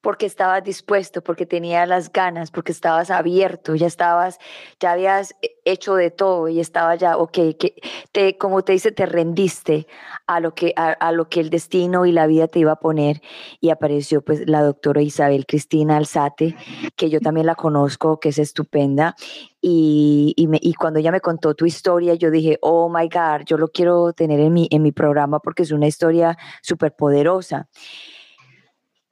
porque 0.00 0.26
estabas 0.26 0.62
dispuesto, 0.62 1.22
porque 1.22 1.44
tenías 1.44 1.88
las 1.88 2.12
ganas, 2.12 2.50
porque 2.50 2.72
estabas 2.72 3.10
abierto, 3.10 3.74
ya 3.74 3.86
estabas, 3.86 4.38
ya 4.78 4.92
habías 4.92 5.34
hecho 5.64 5.96
de 5.96 6.10
todo 6.10 6.48
y 6.48 6.60
estaba 6.60 6.94
ya, 6.94 7.16
ok, 7.16 7.32
que 7.58 7.74
te, 8.12 8.38
como 8.38 8.62
te 8.62 8.72
dice, 8.72 8.92
te 8.92 9.06
rendiste 9.06 9.86
a 10.26 10.40
lo 10.40 10.54
que, 10.54 10.72
a, 10.76 11.12
lo 11.12 11.28
que 11.28 11.40
el 11.40 11.50
destino 11.50 12.06
y 12.06 12.12
la 12.12 12.26
vida 12.26 12.46
te 12.46 12.60
iba 12.60 12.72
a 12.72 12.80
poner 12.80 13.22
y 13.60 13.70
apareció 13.70 14.22
pues 14.22 14.48
la 14.48 14.62
doctora 14.62 15.02
Isabel 15.02 15.46
Cristina 15.46 15.96
Alzate, 15.96 16.54
que 16.94 17.10
yo 17.10 17.20
también 17.20 17.46
la 17.46 17.54
conozco, 17.54 18.20
que 18.20 18.28
es 18.28 18.38
estupenda. 18.38 19.16
Y, 19.60 20.34
y, 20.36 20.74
cuando 20.74 21.00
ella 21.00 21.10
me 21.10 21.20
contó 21.20 21.54
tu 21.54 21.66
historia, 21.66 22.14
yo 22.14 22.30
dije, 22.30 22.58
oh 22.62 22.88
my 22.88 23.08
God, 23.08 23.44
yo 23.44 23.58
lo 23.58 23.68
quiero 23.68 24.12
tener 24.12 24.38
en 24.38 24.52
mi, 24.52 24.68
en 24.70 24.82
mi 24.82 24.92
programa 24.92 25.40
porque 25.40 25.64
es 25.64 25.72
una 25.72 25.88
historia 25.88 26.38
súper 26.62 26.94
poderosa. 26.94 27.68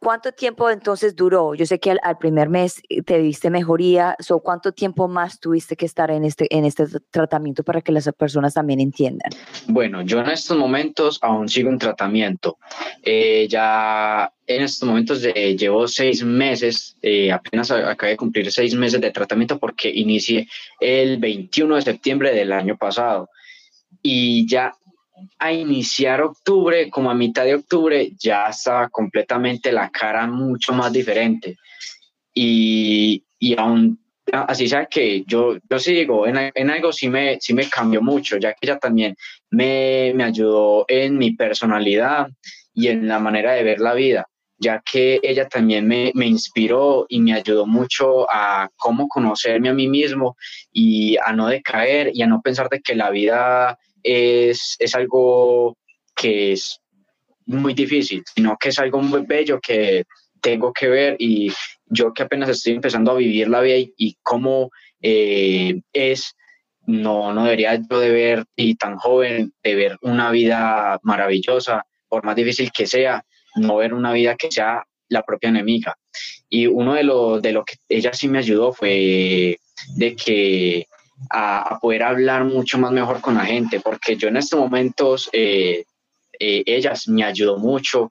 ¿Cuánto 0.07 0.31
tiempo 0.31 0.71
entonces 0.71 1.17
duró? 1.17 1.57
Yo 1.57 1.67
sé 1.67 1.81
que 1.81 1.91
al, 2.01 2.19
primer 2.19 2.49
mes 2.49 2.81
eh, 2.89 3.03
te 3.03 3.19
viste 3.19 3.51
mejoría, 3.51 4.15
so, 4.21 4.39
¿cuánto 4.39 4.71
tiempo 4.71 5.09
más 5.09 5.41
tuviste 5.41 5.75
que 5.75 5.85
estar 5.85 6.13
en 6.13 6.23
este, 6.23 6.47
en 6.57 6.65
este 6.65 6.85
tratamiento 7.11 7.65
para 7.65 7.81
que 7.81 7.91
las 7.91 8.09
personas 8.17 8.55
también 8.55 8.79
entiendan? 8.79 9.33
Bueno, 9.67 10.03
yo 10.03 10.21
en 10.21 10.29
estos 10.29 10.57
momentos 10.57 11.19
aún 11.23 11.49
sigo 11.49 11.71
en 11.71 11.79
tratamiento. 11.79 12.57
Eh, 13.03 13.49
ya 13.51 14.33
en 14.47 14.63
estos 14.63 14.89
momentos 14.89 15.25
eh, 15.25 15.57
llevo 15.57 15.89
seis 15.89 16.23
meses, 16.23 16.97
apenas 17.33 17.73
acabé 17.73 18.13
de 18.13 18.17
cumplir 18.17 18.53
seis 18.53 18.77
meses 18.77 19.01
de 19.01 19.11
tratamiento 19.11 19.59
porque 19.59 19.91
inicié 19.91 20.47
el 20.79 21.19
21 21.19 21.75
de 21.75 21.83
septiembre 21.83 22.33
del 22.33 22.53
año 22.53 22.77
pasado. 22.77 23.29
Y 24.03 24.47
ya 24.47 24.73
a 25.39 25.53
iniciar 25.53 26.21
octubre, 26.23 26.91
como 26.91 27.11
a 27.11 27.15
mitad 27.15 27.45
de 27.45 27.55
octubre, 27.55 28.13
ya 28.19 28.49
estaba 28.49 28.89
completamente 28.89 29.73
la 29.73 29.91
cara 29.91 30.27
mucho 30.27 30.73
más 30.73 30.93
diferente. 30.93 31.57
Y, 32.35 33.25
y 33.39 33.59
aún 33.59 33.99
así 34.33 34.69
sea 34.69 34.87
que 34.87 35.25
yo, 35.27 35.57
yo 35.71 35.79
sí 35.79 36.01
en, 36.01 36.53
en, 36.55 36.71
algo 36.71 36.93
sí 36.93 37.09
me, 37.09 37.39
sí 37.41 37.55
me 37.55 37.69
cambió 37.69 38.03
mucho, 38.03 38.37
ya 38.39 38.53
que 38.53 38.59
ella 38.63 38.79
también 38.79 39.17
me, 39.51 40.13
me 40.15 40.25
ayudó 40.25 40.85
en 40.89 41.17
mi 41.17 41.33
personalidad 41.33 42.29
y 42.75 42.89
en 42.89 43.09
la 43.09 43.19
manera 43.19 43.53
de 43.53 43.63
ver 43.63 43.81
la 43.81 43.95
vida 43.95 44.27
ya 44.59 44.83
que 44.91 45.21
ella 45.23 45.49
también 45.49 45.87
me, 45.87 46.13
me, 46.15 46.27
inspiró 46.27 47.07
y 47.09 47.21
me 47.21 47.35
ayudó 47.35 47.67
mucho 47.67 48.27
a 48.31 48.69
cómo 48.77 49.09
conocerme 49.09 49.69
a 49.69 49.75
mí 49.75 49.89
mismo 49.89 50.37
y 50.73 51.17
a 51.19 51.33
no 51.33 51.49
decaer 51.49 52.11
y 52.15 52.23
a 52.23 52.27
no 52.27 52.41
pensar 52.41 52.69
de 52.69 52.81
que 52.81 52.95
la 52.95 53.11
vida 53.11 53.79
es, 54.07 54.77
es 54.79 54.95
algo 54.95 55.77
que 56.15 56.53
es 56.53 56.81
muy 57.47 57.75
difícil, 57.75 58.23
sino 58.35 58.57
que 58.59 58.71
es 58.71 58.79
algo 58.79 59.01
muy 59.01 59.23
bello 59.27 59.61
que 59.61 60.05
tengo 60.41 60.73
que 60.73 60.89
ver 60.89 61.17
y 61.19 61.53
yo 61.87 62.13
que 62.13 62.23
apenas 62.23 62.49
estoy 62.49 62.75
empezando 62.75 63.13
a 63.13 63.17
vivir 63.17 63.49
la 63.49 63.61
vida 63.61 63.77
y, 63.97 64.17
cómo 64.23 64.71
eh, 65.03 65.81
es, 65.93 66.35
no, 66.87 67.33
no 67.33 67.45
debería 67.45 67.77
yo 67.77 67.99
de 67.99 68.11
ver 68.11 68.45
y 68.55 68.77
tan 68.77 68.97
joven, 68.97 69.53
de 69.63 69.75
ver 69.75 69.99
una 70.03 70.31
vida 70.31 70.99
maravillosa, 71.03 71.85
por 72.09 72.25
más 72.25 72.37
difícil 72.37 72.71
que 72.73 72.87
sea, 72.87 73.25
no 73.57 73.77
ver 73.77 73.93
una 73.93 74.13
vida 74.13 74.37
que 74.37 74.51
sea 74.51 74.85
la 75.09 75.23
propia 75.23 75.49
enemiga. 75.49 75.97
Y 76.49 76.67
uno 76.67 76.95
de 76.95 77.03
lo, 77.03 77.41
de 77.41 77.53
lo 77.53 77.65
que 77.65 77.77
ella 77.89 78.13
sí 78.13 78.29
me 78.29 78.39
ayudó 78.39 78.73
fue 78.73 79.59
de 79.97 80.17
que 80.17 80.87
a, 81.31 81.79
poder 81.81 82.03
hablar 82.03 82.45
mucho 82.45 82.79
más 82.79 82.93
mejor 82.93 83.21
con 83.21 83.35
la 83.35 83.45
gente, 83.45 83.81
porque 83.81 84.17
yo 84.17 84.29
en 84.29 84.37
estos 84.37 84.59
momentos, 84.59 85.29
eh, 85.33 85.85
eh, 86.39 86.63
ellas 86.67 87.09
me 87.09 87.25
ayudó 87.25 87.59
mucho, 87.59 88.09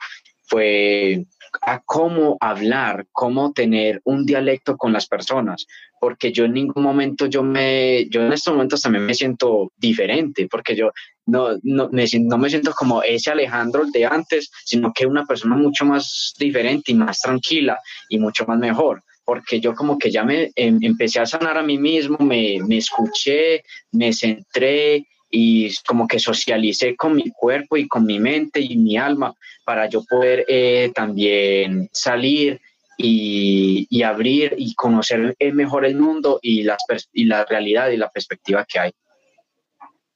fue 0.47 1.25
a 1.61 1.79
cómo 1.79 2.37
hablar, 2.41 3.07
cómo 3.11 3.53
tener 3.53 4.01
un 4.03 4.25
dialecto 4.25 4.75
con 4.77 4.91
las 4.91 5.07
personas, 5.07 5.65
porque 5.99 6.31
yo 6.31 6.45
en 6.45 6.53
ningún 6.53 6.83
momento 6.83 7.27
yo 7.27 7.43
me, 7.43 8.07
yo 8.09 8.21
en 8.21 8.33
estos 8.33 8.53
momentos 8.53 8.81
también 8.81 9.05
me 9.05 9.13
siento 9.13 9.71
diferente, 9.77 10.47
porque 10.49 10.75
yo 10.75 10.91
no, 11.25 11.57
no, 11.63 11.89
me, 11.89 12.05
no 12.19 12.37
me 12.37 12.49
siento 12.49 12.73
como 12.73 13.01
ese 13.03 13.31
Alejandro 13.31 13.85
de 13.85 14.05
antes, 14.05 14.51
sino 14.65 14.91
que 14.93 15.05
una 15.05 15.25
persona 15.25 15.55
mucho 15.55 15.85
más 15.85 16.33
diferente 16.37 16.91
y 16.91 16.95
más 16.95 17.21
tranquila 17.21 17.79
y 18.09 18.19
mucho 18.19 18.45
más 18.45 18.59
mejor 18.59 19.01
porque 19.25 19.59
yo 19.59 19.73
como 19.73 19.97
que 19.97 20.11
ya 20.11 20.23
me 20.23 20.51
em, 20.55 20.77
empecé 20.81 21.19
a 21.19 21.25
sanar 21.25 21.57
a 21.57 21.63
mí 21.63 21.77
mismo, 21.77 22.17
me, 22.19 22.59
me 22.65 22.77
escuché, 22.77 23.63
me 23.91 24.13
centré 24.13 25.05
y 25.29 25.75
como 25.85 26.07
que 26.07 26.19
socialicé 26.19 26.95
con 26.95 27.15
mi 27.15 27.31
cuerpo 27.31 27.75
y 27.75 27.87
con 27.87 28.05
mi 28.05 28.19
mente 28.19 28.61
y 28.61 28.77
mi 28.77 28.95
alma 28.97 29.33
para 29.65 29.89
yo 29.89 30.03
poder 30.03 30.45
eh, 30.47 30.91
también 30.93 31.89
salir 31.91 32.61
y, 32.97 33.87
y, 33.89 34.03
abrir 34.03 34.55
y 34.57 34.73
conocer 34.75 35.35
mejor 35.53 35.85
el 35.85 35.97
mundo 35.97 36.39
y, 36.41 36.63
las, 36.63 36.77
y 37.11 37.25
la 37.25 37.43
realidad 37.43 37.89
y 37.89 37.97
la 37.97 38.09
perspectiva 38.09 38.65
que 38.65 38.79
hay. 38.79 38.91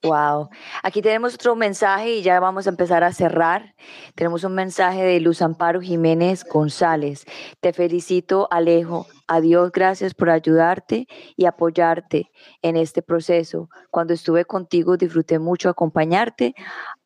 Wow. 0.03 0.49
Aquí 0.81 1.01
tenemos 1.01 1.33
otro 1.33 1.57
mensaje 1.57 2.15
y 2.15 2.21
ya 2.21 2.39
vamos 2.39 2.67
a 2.67 2.69
empezar 2.69 3.03
a 3.03 3.11
cerrar. 3.11 3.75
Tenemos 4.15 4.45
un 4.45 4.55
mensaje 4.55 5.03
de 5.03 5.19
Luz 5.19 5.41
Amparo 5.41 5.81
Jiménez 5.81 6.45
González. 6.45 7.25
Te 7.59 7.73
felicito, 7.73 8.47
Alejo. 8.49 9.07
Adiós, 9.27 9.73
gracias 9.73 10.13
por 10.13 10.29
ayudarte 10.29 11.05
y 11.35 11.45
apoyarte 11.45 12.31
en 12.61 12.77
este 12.77 13.01
proceso. 13.01 13.69
Cuando 13.91 14.13
estuve 14.13 14.45
contigo 14.45 14.95
disfruté 14.95 15.37
mucho 15.37 15.67
acompañarte 15.67 16.55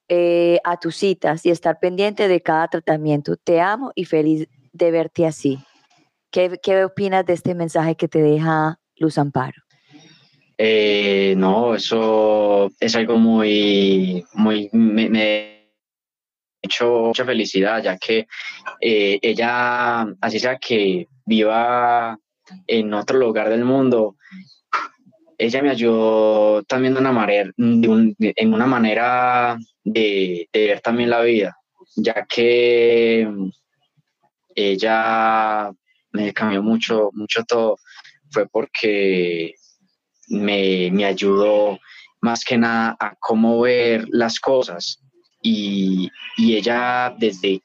eh, 0.07 0.59
a 0.63 0.77
tus 0.77 0.95
citas 0.95 1.45
y 1.47 1.49
estar 1.49 1.79
pendiente 1.79 2.27
de 2.27 2.41
cada 2.41 2.67
tratamiento. 2.67 3.37
Te 3.37 3.59
amo 3.59 3.91
y 3.95 4.05
feliz 4.05 4.47
de 4.71 4.91
verte 4.91 5.25
así. 5.25 5.57
¿Qué, 6.29 6.59
qué 6.61 6.85
opinas 6.85 7.25
de 7.25 7.33
este 7.33 7.55
mensaje 7.55 7.95
que 7.95 8.07
te 8.07 8.21
deja 8.21 8.79
Luz 8.97 9.17
Amparo? 9.17 9.63
Eh, 10.57 11.33
no, 11.37 11.75
eso 11.75 12.71
es 12.79 12.95
algo 12.95 13.17
muy, 13.17 14.23
muy, 14.33 14.69
me, 14.71 15.09
me 15.09 15.53
hecho 16.61 17.05
mucha 17.07 17.25
felicidad, 17.25 17.83
ya 17.83 17.97
que 17.97 18.27
eh, 18.79 19.19
ella, 19.21 20.05
así 20.21 20.39
sea 20.39 20.57
que 20.57 21.07
viva 21.25 22.17
en 22.67 22.93
otro 22.93 23.19
lugar 23.19 23.49
del 23.49 23.65
mundo, 23.65 24.15
ella 25.37 25.61
me 25.61 25.71
ayudó 25.71 26.63
también 26.63 26.93
de 26.93 27.01
una 27.01 27.11
manera, 27.11 27.51
en 27.57 28.53
una 28.53 28.65
manera 28.65 29.57
de, 29.83 30.47
de, 30.53 30.67
ver 30.67 30.81
también 30.81 31.09
la 31.09 31.21
vida, 31.21 31.57
ya 31.95 32.25
que 32.25 33.27
ella 34.55 35.71
me 36.11 36.33
cambió 36.33 36.63
mucho, 36.63 37.09
mucho 37.13 37.43
todo, 37.43 37.77
fue 38.31 38.47
porque 38.47 39.55
me, 40.33 40.89
me 40.91 41.05
ayudó 41.05 41.79
más 42.21 42.43
que 42.43 42.57
nada 42.57 42.95
a 42.99 43.15
cómo 43.19 43.61
ver 43.61 44.05
las 44.09 44.39
cosas. 44.39 44.99
Y, 45.41 46.09
y, 46.37 46.55
ella 46.55 47.13
desde, 47.17 47.61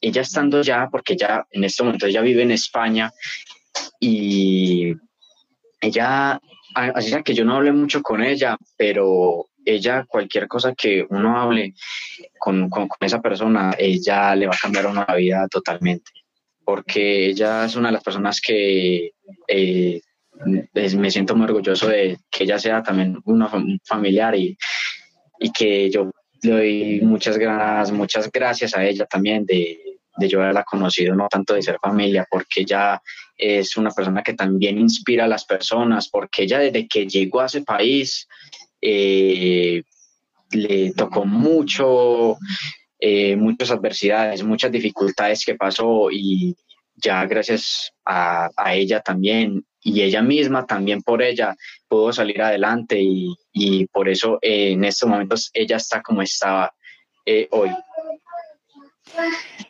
ella 0.00 0.22
estando 0.22 0.62
ya, 0.62 0.88
porque 0.90 1.16
ya 1.16 1.46
en 1.50 1.64
este 1.64 1.82
momento 1.82 2.06
ella 2.06 2.22
vive 2.22 2.42
en 2.42 2.50
España 2.50 3.12
y 4.00 4.94
ella, 5.80 6.40
así 6.74 7.22
que 7.22 7.34
yo 7.34 7.44
no 7.44 7.56
hablé 7.56 7.72
mucho 7.72 8.02
con 8.02 8.22
ella, 8.22 8.56
pero 8.76 9.48
ella, 9.64 10.04
cualquier 10.06 10.48
cosa 10.48 10.74
que 10.74 11.06
uno 11.08 11.38
hable 11.38 11.74
con, 12.38 12.68
con, 12.68 12.88
esa 13.00 13.20
persona, 13.20 13.74
ella 13.78 14.34
le 14.34 14.46
va 14.46 14.54
a 14.54 14.58
cambiar 14.60 14.86
una 14.86 15.06
vida 15.14 15.46
totalmente, 15.48 16.10
porque 16.64 17.26
ella 17.26 17.64
es 17.64 17.76
una 17.76 17.88
de 17.88 17.94
las 17.94 18.02
personas 18.02 18.40
que 18.40 19.12
eh, 19.48 20.00
me 20.96 21.10
siento 21.10 21.36
muy 21.36 21.44
orgulloso 21.44 21.88
de 21.88 22.18
que 22.30 22.44
ella 22.44 22.58
sea 22.58 22.82
también 22.82 23.18
una 23.24 23.50
familiar 23.84 24.34
y, 24.34 24.56
y 25.38 25.50
que 25.52 25.90
yo 25.90 26.10
le 26.42 26.50
doy 26.50 27.00
muchas, 27.02 27.38
gracias 27.38 27.92
muchas 27.96 28.30
gracias 28.30 28.76
a 28.76 28.84
ella 28.84 29.06
también 29.06 29.46
de, 29.46 29.78
de 30.16 30.28
yo 30.28 30.42
haberla 30.42 30.64
conocido, 30.64 31.14
no 31.14 31.28
tanto 31.28 31.54
de 31.54 31.62
ser 31.62 31.78
familia, 31.80 32.26
porque 32.30 32.62
ella 32.62 33.00
es 33.36 33.76
una 33.76 33.90
persona 33.90 34.22
que 34.22 34.34
también 34.34 34.78
inspira 34.78 35.24
a 35.24 35.28
las 35.28 35.44
personas, 35.44 36.08
porque 36.08 36.44
ella 36.44 36.58
desde 36.58 36.86
que 36.86 37.06
llegó 37.06 37.40
a 37.40 37.46
ese 37.46 37.62
país 37.62 38.28
eh, 38.80 39.82
le 40.52 40.92
tocó 40.92 41.24
mucho, 41.24 42.36
eh, 42.98 43.34
muchas 43.36 43.70
adversidades, 43.70 44.44
muchas 44.44 44.70
dificultades 44.70 45.44
que 45.44 45.56
pasó 45.56 46.10
y 46.10 46.54
ya 46.96 47.24
gracias 47.26 47.92
a, 48.04 48.48
a 48.56 48.74
ella 48.74 49.00
también 49.00 49.64
y 49.84 50.02
ella 50.02 50.22
misma 50.22 50.66
también 50.66 51.02
por 51.02 51.22
ella 51.22 51.54
pudo 51.86 52.12
salir 52.12 52.42
adelante 52.42 53.00
y, 53.00 53.36
y 53.52 53.86
por 53.86 54.08
eso 54.08 54.38
eh, 54.40 54.72
en 54.72 54.82
estos 54.84 55.08
momentos 55.08 55.50
ella 55.52 55.76
está 55.76 56.02
como 56.02 56.22
estaba 56.22 56.72
eh, 57.26 57.46
hoy. 57.50 57.70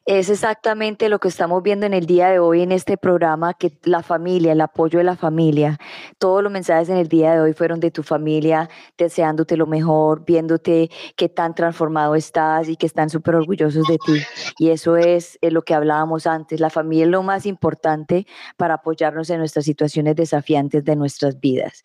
Es 0.07 0.29
exactamente 0.29 1.09
lo 1.09 1.19
que 1.19 1.29
estamos 1.29 1.63
viendo 1.63 1.87
en 1.87 1.95
el 1.95 2.05
día 2.07 2.29
de 2.29 2.39
hoy 2.39 2.61
en 2.61 2.73
este 2.73 2.99
programa, 2.99 3.55
que 3.55 3.73
la 3.85 4.03
familia, 4.03 4.53
el 4.53 4.61
apoyo 4.61 4.99
de 4.99 5.05
la 5.05 5.17
familia, 5.17 5.79
todos 6.19 6.43
los 6.43 6.53
mensajes 6.53 6.91
en 6.91 6.99
el 6.99 7.09
día 7.09 7.33
de 7.33 7.41
hoy 7.41 7.53
fueron 7.55 7.81
de 7.81 7.91
tu 7.91 8.03
familia, 8.03 8.69
deseándote 8.99 9.57
lo 9.57 9.67
mejor, 9.67 10.25
viéndote 10.27 10.91
qué 11.17 11.29
tan 11.29 11.55
transformado 11.55 12.15
estás 12.15 12.69
y 12.69 12.77
que 12.77 12.87
están 12.87 13.09
súper 13.09 13.35
orgullosos 13.37 13.87
de 13.89 13.97
ti. 14.05 14.23
Y 14.59 14.71
eso 14.71 14.97
es, 14.97 15.39
lo 15.41 15.63
que 15.63 15.75
hablábamos 15.75 16.27
antes, 16.27 16.61
la 16.61 16.71
familia 16.71 17.05
es 17.05 17.11
lo 17.11 17.23
más 17.23 17.47
importante 17.47 18.27
para 18.57 18.75
apoyarnos 18.75 19.31
en 19.31 19.39
nuestras 19.39 19.65
situaciones 19.65 20.17
desafiantes 20.17 20.85
de 20.85 20.97
nuestras 20.97 21.41
vidas. 21.41 21.83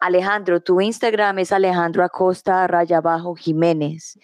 Alejandro, 0.00 0.60
tu 0.60 0.80
Instagram 0.80 1.38
es 1.38 1.52
Alejandro 1.52 2.04
Acosta, 2.04 2.66
raya 2.66 2.98
abajo 2.98 3.34
Jiménez. 3.36 4.18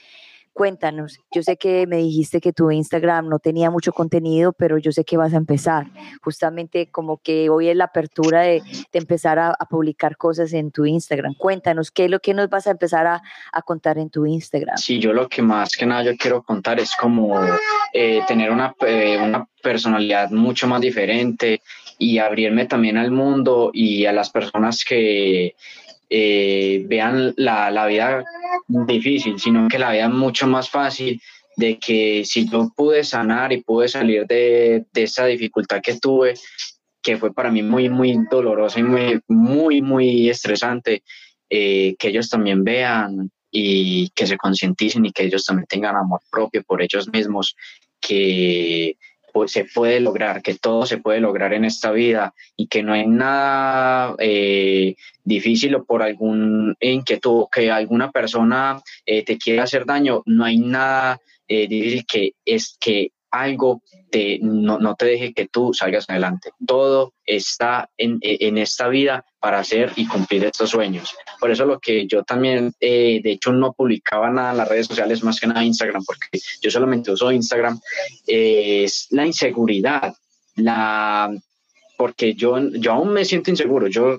Cuéntanos, 0.57 1.21
yo 1.35 1.43
sé 1.43 1.59
que 1.59 1.87
me 1.87 1.99
dijiste 1.99 2.41
que 2.41 2.51
tu 2.51 2.71
Instagram 2.71 3.29
no 3.29 3.39
tenía 3.39 3.71
mucho 3.71 3.93
contenido, 3.93 4.55
pero 4.55 4.79
yo 4.79 4.91
sé 4.91 5.05
que 5.05 5.19
vas 5.19 5.35
a 5.35 5.37
empezar. 5.37 5.89
Justamente 6.23 6.91
como 6.91 7.19
que 7.19 7.51
hoy 7.51 7.69
es 7.69 7.77
la 7.77 7.85
apertura 7.85 8.41
de, 8.41 8.63
empezar 8.95 9.39
a, 9.39 9.55
publicar 9.69 10.17
cosas 10.17 10.55
en 10.55 10.71
tu 10.71 10.87
Instagram. 10.87 11.35
Cuéntanos, 11.35 11.91
¿qué 11.91 12.07
es 12.07 12.11
lo 12.11 12.21
que 12.21 12.33
nos 12.33 12.49
vas 12.49 12.67
a 12.67 12.71
empezar 12.71 13.07
a, 13.07 13.21
contar 13.67 13.99
en 13.99 14.09
tu 14.09 14.25
Instagram? 14.25 14.79
Sí, 14.79 14.99
yo 14.99 15.13
lo 15.13 15.29
que 15.29 15.43
más 15.43 15.77
que 15.77 15.85
nada 15.85 16.05
yo 16.05 16.17
quiero 16.17 16.43
contar 16.43 16.81
es 16.81 16.97
como 16.97 17.39
eh, 17.93 18.23
tener 18.27 18.51
una, 18.51 18.75
eh, 18.87 19.19
una 19.23 19.47
personalidad 19.63 20.31
mucho 20.31 20.67
más 20.67 20.81
diferente 20.81 21.61
y 21.99 22.17
abrirme 22.17 22.65
también 22.65 22.97
al 22.97 23.11
mundo 23.11 23.73
y 23.75 24.07
a 24.07 24.13
las 24.13 24.31
personas 24.31 24.87
que 24.87 25.55
eh, 26.09 26.85
vean 26.87 27.35
la, 27.37 27.71
la, 27.71 27.87
vida 27.87 28.25
difícil, 28.69 29.39
sino 29.39 29.69
que 29.69 29.79
la 29.79 29.93
vida 29.93 30.09
mucho 30.09 30.47
más 30.47 30.71
fácil, 30.71 31.21
de 31.57 31.79
que 31.79 32.25
si 32.25 32.49
yo 32.49 32.71
pude 32.77 33.03
sanar 33.03 33.53
y 33.53 33.63
pude 33.63 33.89
salir 33.89 34.27
de, 34.27 34.85
de 34.93 35.03
esa 35.03 35.27
dificultad 35.27 35.81
que 35.83 35.99
tuve, 35.99 36.35
que 37.03 37.17
fue 37.17 37.33
para 37.33 37.51
mí 37.51 37.63
muy, 37.63 37.89
muy 37.89 38.19
dolorosa 38.31 38.81
y 38.81 38.83
muy, 38.83 39.21
muy, 39.29 39.81
muy 39.81 40.29
estresante, 40.29 41.03
eh, 41.49 41.95
que 41.99 42.09
ellos 42.09 42.29
también 42.29 42.65
vean 42.65 43.31
y 43.51 44.11
que 44.11 44.27
se 44.27 44.37
concienticen 44.37 45.07
y 45.07 45.13
que 45.13 45.25
ellos 45.25 45.45
también 45.45 45.67
tengan 45.67 45.97
amor 45.97 46.21
propio 46.31 46.63
por 46.65 46.83
ellos 46.83 47.09
mismos, 47.09 47.55
que 48.01 48.97
se 49.47 49.65
puede 49.65 50.01
lograr, 50.01 50.43
que 50.43 50.55
todo 50.55 50.87
se 50.87 50.99
puede 50.99 51.21
lograr 51.21 51.53
en 51.53 51.65
esta 51.65 51.91
vida 51.91 52.35
y 52.57 52.67
que 52.69 52.83
no 52.83 52.93
hay 52.93 53.07
nada 53.07 54.15
eh, 54.19 54.97
difícil 55.25 55.75
o 55.75 55.85
por 55.85 56.03
algún 56.03 56.77
inquietud, 56.81 57.47
que 57.53 57.71
alguna 57.71 58.11
persona 58.11 58.81
eh, 59.05 59.25
te 59.25 59.39
quiera 59.39 59.65
hacer 59.65 59.85
daño, 59.85 60.23
no 60.27 60.45
hay 60.45 60.59
nada 60.59 61.21
eh, 61.49 61.69
difícil 61.69 62.05
que 62.07 62.33
es 62.45 62.77
que 62.81 63.13
algo 63.41 63.83
te, 64.11 64.39
no, 64.41 64.79
no, 64.79 64.95
te 64.95 65.07
deje 65.07 65.33
que 65.33 65.49
tú 65.49 65.73
salgas 65.75 66.09
adelante. 66.09 66.51
Todo 66.67 67.15
está 67.25 67.89
en, 67.97 68.19
en, 68.23 68.59
esta 68.59 68.89
vida 68.89 69.25
para 69.41 69.59
hacer 69.59 69.93
y 69.97 70.07
cumplir 70.07 70.45
estos 70.45 70.71
sueños. 70.71 71.15
Por 71.41 71.51
eso 71.51 71.65
lo 71.67 71.79
que 71.79 72.07
yo 72.07 72.23
también, 72.23 72.73
eh, 72.81 73.21
de 73.23 73.33
hecho, 73.33 73.53
no 73.53 73.73
publicaba 73.73 74.31
nada 74.31 74.53
en 74.53 74.59
las 74.59 74.69
redes 74.69 74.87
sociales, 74.87 75.23
más 75.23 75.41
que 75.41 75.47
nada 75.47 75.65
Instagram, 75.65 76.05
porque 76.05 76.39
yo 76.61 76.71
solamente 76.71 77.11
uso 77.11 77.33
Instagram, 77.33 77.79
eh, 78.27 78.85
es 78.85 79.09
la 79.11 79.27
inseguridad, 79.27 80.15
la 80.57 81.31
porque 81.97 82.35
yo, 82.35 82.59
yo 82.73 82.93
aún 82.93 83.13
me 83.13 83.25
siento 83.25 83.51
inseguro, 83.51 83.89
yo, 83.89 84.19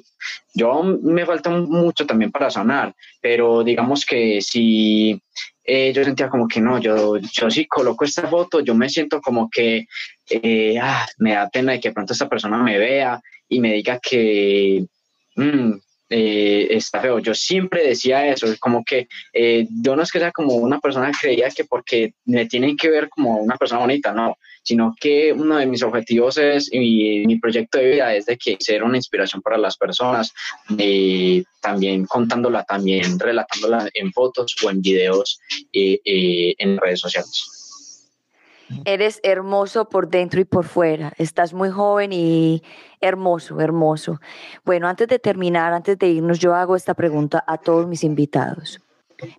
yo 0.53 0.71
aún 0.71 0.99
me 1.03 1.25
falta 1.25 1.49
mucho 1.49 2.05
también 2.05 2.31
para 2.31 2.49
sanar, 2.49 2.95
pero 3.21 3.63
digamos 3.63 4.05
que 4.05 4.41
si 4.41 5.21
eh, 5.69 5.91
yo 5.93 6.03
sentía 6.05 6.29
como 6.29 6.47
que 6.47 6.61
no, 6.61 6.79
yo, 6.79 7.17
yo 7.17 7.51
sí 7.51 7.67
coloco 7.67 8.05
esta 8.05 8.25
foto, 8.29 8.61
yo 8.61 8.73
me 8.73 8.87
siento 8.87 9.19
como 9.19 9.49
que 9.49 9.85
eh, 10.29 10.79
ah, 10.81 11.05
me 11.17 11.33
da 11.33 11.49
pena 11.49 11.73
de 11.73 11.81
que 11.81 11.91
pronto 11.91 12.13
esta 12.13 12.29
persona 12.29 12.57
me 12.63 12.77
vea 12.77 13.21
y 13.49 13.59
me 13.59 13.73
diga 13.73 13.99
que 13.99 14.85
mm, 15.35 15.71
eh, 16.09 16.67
está 16.71 17.01
feo. 17.01 17.19
Yo 17.19 17.33
siempre 17.33 17.85
decía 17.85 18.27
eso, 18.27 18.47
como 18.59 18.83
que 18.83 19.07
yo 19.81 19.95
no 19.95 20.03
es 20.03 20.11
que 20.11 20.19
sea 20.19 20.31
como 20.31 20.55
una 20.55 20.79
persona 20.79 21.11
que 21.11 21.27
creía 21.27 21.49
que 21.49 21.65
porque 21.65 22.13
me 22.25 22.45
tienen 22.45 22.77
que 22.77 22.89
ver 22.89 23.09
como 23.09 23.37
una 23.37 23.57
persona 23.57 23.81
bonita, 23.81 24.13
no, 24.13 24.35
sino 24.67 24.93
que 24.99 25.31
uno 25.31 25.55
de 25.57 25.65
mis 25.65 25.81
objetivos 25.81 26.37
es, 26.37 26.69
y 26.69 27.25
mi 27.25 27.39
proyecto 27.39 27.77
de 27.77 27.91
vida 27.91 28.13
es 28.13 28.25
de 28.25 28.37
que 28.37 28.57
ser 28.59 28.83
una 28.83 28.97
inspiración 28.97 29.41
para 29.41 29.57
las 29.57 29.77
personas, 29.77 30.33
eh, 30.77 31.41
también 31.61 32.05
contándola, 32.05 32.63
también 32.63 33.17
relatándola 33.17 33.89
en 33.93 34.11
fotos 34.11 34.57
o 34.65 34.69
en 34.69 34.81
videos 34.81 35.39
eh, 35.71 36.01
eh, 36.03 36.53
en 36.57 36.77
redes 36.77 36.99
sociales. 36.99 37.56
Eres 38.85 39.19
hermoso 39.23 39.87
por 39.89 40.09
dentro 40.09 40.41
y 40.41 40.45
por 40.45 40.65
fuera. 40.65 41.13
Estás 41.17 41.53
muy 41.53 41.69
joven 41.69 42.11
y 42.11 42.63
hermoso, 42.99 43.61
hermoso. 43.61 44.19
Bueno, 44.65 44.87
antes 44.87 45.07
de 45.07 45.19
terminar, 45.19 45.73
antes 45.73 45.97
de 45.97 46.07
irnos, 46.07 46.39
yo 46.39 46.53
hago 46.53 46.75
esta 46.75 46.93
pregunta 46.93 47.43
a 47.47 47.57
todos 47.57 47.87
mis 47.87 48.03
invitados. 48.03 48.79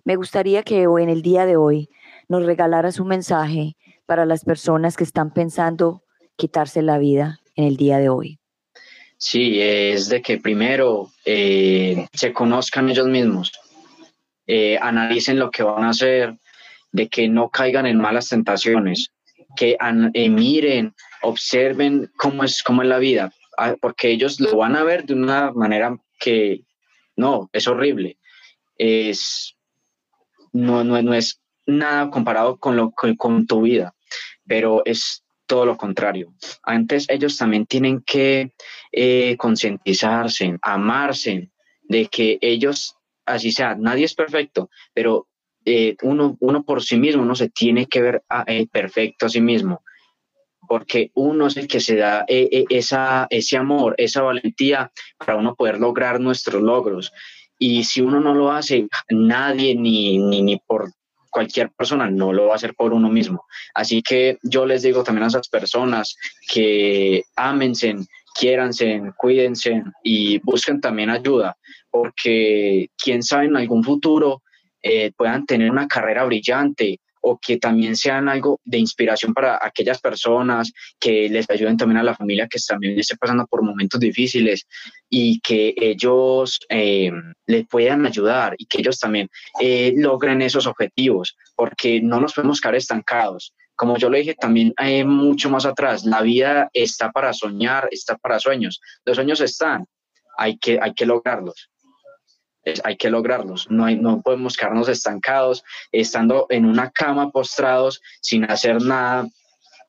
Me 0.03 0.15
gustaría 0.15 0.63
que 0.63 0.87
hoy, 0.87 1.03
en 1.03 1.09
el 1.09 1.21
día 1.21 1.45
de 1.45 1.55
hoy, 1.55 1.89
nos 2.27 2.45
regalaras 2.45 2.99
un 2.99 3.07
mensaje 3.07 3.75
para 4.05 4.25
las 4.25 4.43
personas 4.43 4.97
que 4.97 5.03
están 5.03 5.31
pensando 5.31 6.03
quitarse 6.35 6.81
la 6.81 6.97
vida 6.97 7.39
en 7.55 7.65
el 7.65 7.77
día 7.77 7.99
de 7.99 8.09
hoy? 8.09 8.39
Sí, 9.17 9.59
es 9.61 10.09
de 10.09 10.21
que 10.21 10.39
primero 10.39 11.11
eh, 11.25 12.07
se 12.13 12.33
conozcan 12.33 12.89
ellos 12.89 13.07
mismos, 13.07 13.51
eh, 14.47 14.79
analicen 14.81 15.37
lo 15.37 15.51
que 15.51 15.61
van 15.61 15.83
a 15.83 15.89
hacer, 15.89 16.37
de 16.91 17.09
que 17.09 17.27
no 17.27 17.49
caigan 17.49 17.85
en 17.85 17.99
malas 17.99 18.29
tentaciones, 18.29 19.11
que 19.55 19.77
eh, 20.13 20.29
miren, 20.29 20.93
observen 21.21 22.11
cómo 22.17 22.43
es, 22.43 22.63
cómo 22.63 22.81
es 22.81 22.87
la 22.87 22.99
vida, 22.99 23.33
ah, 23.57 23.75
porque 23.81 24.09
ellos 24.09 24.39
lo 24.39 24.57
van 24.57 24.75
a 24.75 24.83
ver 24.83 25.05
de 25.05 25.13
una 25.13 25.51
manera 25.51 25.97
que 26.19 26.61
no, 27.15 27.49
es 27.53 27.67
horrible. 27.67 28.17
Es, 28.77 29.55
no, 30.53 30.83
no, 30.83 31.01
no 31.01 31.13
es 31.13 31.41
nada 31.65 32.09
comparado 32.09 32.57
con, 32.57 32.75
lo, 32.75 32.91
con 32.91 33.45
tu 33.45 33.61
vida 33.61 33.93
pero 34.49 34.81
es 34.83 35.23
todo 35.45 35.65
lo 35.65 35.77
contrario. 35.77 36.33
Antes 36.63 37.05
ellos 37.07 37.37
también 37.37 37.67
tienen 37.67 38.01
que 38.01 38.51
eh, 38.91 39.37
concientizarse, 39.37 40.57
amarse 40.61 41.51
de 41.83 42.07
que 42.07 42.39
ellos, 42.41 42.95
así 43.25 43.51
sea, 43.51 43.75
nadie 43.75 44.05
es 44.05 44.15
perfecto, 44.15 44.69
pero 44.93 45.27
eh, 45.69 45.95
uno, 46.01 46.37
uno 46.39 46.63
por 46.63 46.83
sí 46.83 46.97
mismo, 46.97 47.21
uno 47.21 47.35
se 47.35 47.49
tiene 47.49 47.85
que 47.85 48.01
ver 48.01 48.23
ah, 48.29 48.43
eh, 48.47 48.67
perfecto 48.71 49.25
a 49.25 49.29
sí 49.29 49.41
mismo, 49.41 49.83
porque 50.67 51.11
uno 51.13 51.47
es 51.47 51.57
el 51.57 51.67
que 51.67 51.79
se 51.79 51.95
da 51.95 52.25
esa, 52.27 53.27
ese 53.29 53.57
amor, 53.57 53.95
esa 53.97 54.21
valentía 54.21 54.91
para 55.17 55.35
uno 55.35 55.55
poder 55.55 55.79
lograr 55.79 56.19
nuestros 56.19 56.61
logros. 56.61 57.11
Y 57.57 57.83
si 57.83 58.01
uno 58.01 58.19
no 58.19 58.33
lo 58.33 58.51
hace, 58.51 58.87
nadie, 59.09 59.75
ni, 59.75 60.17
ni, 60.17 60.41
ni 60.41 60.57
por 60.57 60.91
cualquier 61.29 61.71
persona 61.71 62.09
no 62.09 62.33
lo 62.33 62.47
va 62.47 62.53
a 62.53 62.55
hacer 62.55 62.73
por 62.75 62.93
uno 62.93 63.09
mismo. 63.09 63.45
Así 63.73 64.01
que 64.01 64.37
yo 64.43 64.65
les 64.65 64.81
digo 64.81 65.03
también 65.03 65.25
a 65.25 65.27
esas 65.27 65.47
personas 65.47 66.15
que 66.51 67.23
ámense, 67.35 67.95
quiéranse, 68.33 69.01
cuídense 69.17 69.83
y 70.03 70.39
busquen 70.39 70.81
también 70.81 71.09
ayuda, 71.09 71.57
porque 71.89 72.89
quién 73.01 73.23
sabe 73.23 73.45
en 73.45 73.57
algún 73.57 73.83
futuro 73.83 74.41
eh, 74.81 75.11
puedan 75.15 75.45
tener 75.45 75.69
una 75.71 75.87
carrera 75.87 76.23
brillante 76.25 76.99
o 77.21 77.37
que 77.37 77.57
también 77.57 77.95
sean 77.95 78.29
algo 78.29 78.59
de 78.63 78.77
inspiración 78.77 79.33
para 79.33 79.59
aquellas 79.61 79.99
personas, 79.99 80.71
que 80.99 81.29
les 81.29 81.49
ayuden 81.49 81.77
también 81.77 81.97
a 81.97 82.03
la 82.03 82.15
familia 82.15 82.47
que 82.47 82.59
también 82.65 82.97
esté 82.97 83.15
pasando 83.17 83.45
por 83.47 83.63
momentos 83.63 83.99
difíciles 83.99 84.67
y 85.09 85.39
que 85.41 85.73
ellos 85.77 86.59
eh, 86.69 87.11
les 87.45 87.67
puedan 87.67 88.05
ayudar 88.05 88.55
y 88.57 88.65
que 88.65 88.79
ellos 88.79 88.99
también 88.99 89.29
eh, 89.59 89.93
logren 89.95 90.41
esos 90.41 90.67
objetivos, 90.67 91.35
porque 91.55 92.01
no 92.01 92.19
nos 92.19 92.33
podemos 92.33 92.61
quedar 92.61 92.75
estancados. 92.75 93.53
Como 93.75 93.97
yo 93.97 94.09
lo 94.09 94.17
dije 94.17 94.35
también 94.35 94.73
eh, 94.77 95.05
mucho 95.05 95.49
más 95.49 95.65
atrás, 95.65 96.03
la 96.03 96.21
vida 96.21 96.69
está 96.73 97.11
para 97.11 97.31
soñar, 97.33 97.87
está 97.91 98.17
para 98.17 98.39
sueños. 98.39 98.81
Los 99.05 99.15
sueños 99.15 99.39
están, 99.39 99.85
hay 100.37 100.57
que, 100.57 100.79
hay 100.81 100.93
que 100.93 101.05
lograrlos 101.05 101.69
hay 102.83 102.97
que 102.97 103.09
lograrlos. 103.09 103.69
No, 103.69 103.85
hay, 103.85 103.95
no 103.95 104.21
podemos 104.21 104.55
quedarnos 104.55 104.89
estancados, 104.89 105.63
estando 105.91 106.45
en 106.49 106.65
una 106.65 106.89
cama 106.91 107.31
postrados 107.31 108.01
sin 108.21 108.43
hacer 108.45 108.81
nada 108.81 109.27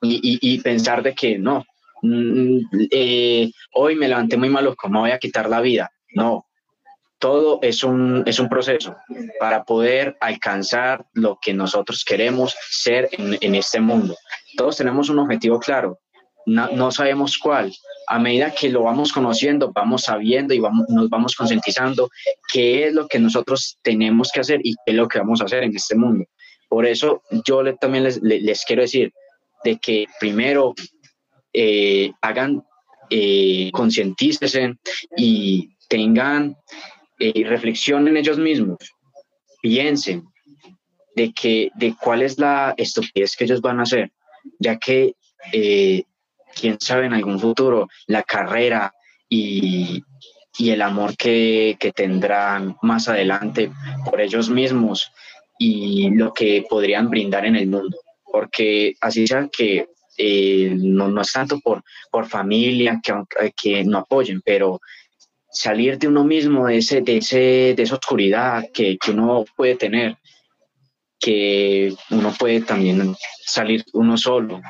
y, 0.01 0.59
pensar 0.61 1.03
de 1.03 1.13
que 1.13 1.37
no, 1.37 1.63
mm, 2.01 2.59
eh, 2.89 3.51
hoy 3.73 3.95
me 3.95 4.07
levanté 4.07 4.35
muy 4.35 4.49
malo, 4.49 4.75
¿cómo 4.75 5.01
voy 5.01 5.11
a 5.11 5.19
quitar 5.19 5.47
la 5.47 5.61
vida? 5.61 5.91
No, 6.15 6.47
todo 7.19 7.59
es 7.61 7.83
un, 7.83 8.23
es 8.25 8.39
un 8.39 8.49
proceso 8.49 8.97
para 9.39 9.63
poder 9.63 10.17
alcanzar 10.19 11.05
lo 11.13 11.37
que 11.39 11.53
nosotros 11.53 12.03
queremos 12.03 12.55
ser 12.69 13.09
en, 13.11 13.37
en 13.41 13.53
este 13.53 13.79
mundo. 13.79 14.17
Todos 14.57 14.77
tenemos 14.77 15.09
un 15.09 15.19
objetivo 15.19 15.59
claro, 15.59 15.99
no, 16.45 16.91
sabemos 16.91 17.37
cuál. 17.37 17.71
A 18.07 18.19
medida 18.19 18.51
que 18.51 18.69
lo 18.69 18.83
vamos 18.83 19.13
conociendo, 19.13 19.71
vamos 19.71 20.03
sabiendo 20.03 20.53
y 20.53 20.59
vamos, 20.59 20.87
nos 20.89 21.09
vamos 21.09 21.35
concientizando 21.35 22.09
qué 22.51 22.87
es 22.87 22.93
lo 22.93 23.07
que 23.07 23.19
nosotros 23.19 23.77
tenemos 23.81 24.31
que 24.31 24.41
hacer 24.41 24.59
y 24.63 24.73
qué 24.73 24.91
es 24.91 24.95
lo 24.95 25.07
que 25.07 25.19
vamos 25.19 25.41
a 25.41 25.45
hacer 25.45 25.63
en 25.63 25.75
este 25.75 25.95
mundo. 25.95 26.25
Por 26.67 26.85
eso 26.85 27.21
yo 27.45 27.63
también 27.75 28.03
les, 28.03 28.65
quiero 28.65 28.81
decir 28.81 29.13
de 29.63 29.77
que 29.77 30.05
primero 30.19 30.73
eh, 31.53 32.11
hagan, 32.21 32.63
eh, 33.09 33.69
concientícense 33.73 34.75
y 35.17 35.69
tengan 35.87 36.55
eh, 37.19 37.43
reflexión 37.45 38.07
en 38.07 38.17
ellos 38.17 38.37
mismos. 38.37 38.77
Piensen 39.61 40.23
de, 41.15 41.33
que, 41.33 41.69
de 41.75 41.93
cuál 42.01 42.21
es 42.21 42.39
la 42.39 42.73
estupidez 42.77 43.35
que 43.35 43.43
ellos 43.43 43.61
van 43.61 43.79
a 43.79 43.83
hacer, 43.83 44.11
ya 44.59 44.79
que 44.79 45.15
eh, 45.51 46.03
quién 46.53 46.77
sabe 46.79 47.05
en 47.05 47.13
algún 47.13 47.39
futuro, 47.39 47.87
la 48.07 48.23
carrera 48.23 48.93
y, 49.29 50.03
el 50.59 50.81
amor 50.81 51.17
que, 51.17 51.77
tendrán 51.95 52.77
más 52.81 53.07
adelante 53.07 53.71
por 54.05 54.21
ellos 54.21 54.49
mismos 54.49 55.11
y 55.57 56.09
lo 56.11 56.33
que 56.33 56.65
podrían 56.69 57.09
brindar 57.09 57.45
en 57.45 57.55
el 57.55 57.67
mundo. 57.67 57.97
Porque 58.23 58.93
así 59.01 59.25
sea 59.25 59.49
que 59.51 59.87
eh, 60.17 60.73
no, 60.75 61.21
es 61.21 61.31
tanto 61.31 61.59
por, 61.59 61.83
por 62.11 62.27
familia 62.27 63.01
que, 63.01 63.13
que 63.59 63.83
no 63.83 63.99
apoyen, 63.99 64.41
pero 64.41 64.79
salir 65.51 65.97
de 65.97 66.07
uno 66.07 66.23
mismo, 66.23 66.67
de, 66.67 66.77
ese, 66.77 67.01
de, 67.01 67.17
ese, 67.17 67.73
de 67.75 67.83
esa 67.83 67.95
oscuridad 67.95 68.65
que, 68.73 68.97
que 68.97 69.11
uno 69.11 69.45
puede 69.55 69.75
tener, 69.75 70.17
que 71.19 71.93
uno 72.09 72.33
puede 72.37 72.61
también 72.61 73.15
salir 73.45 73.83
uno 73.93 74.17
solo 74.17 74.61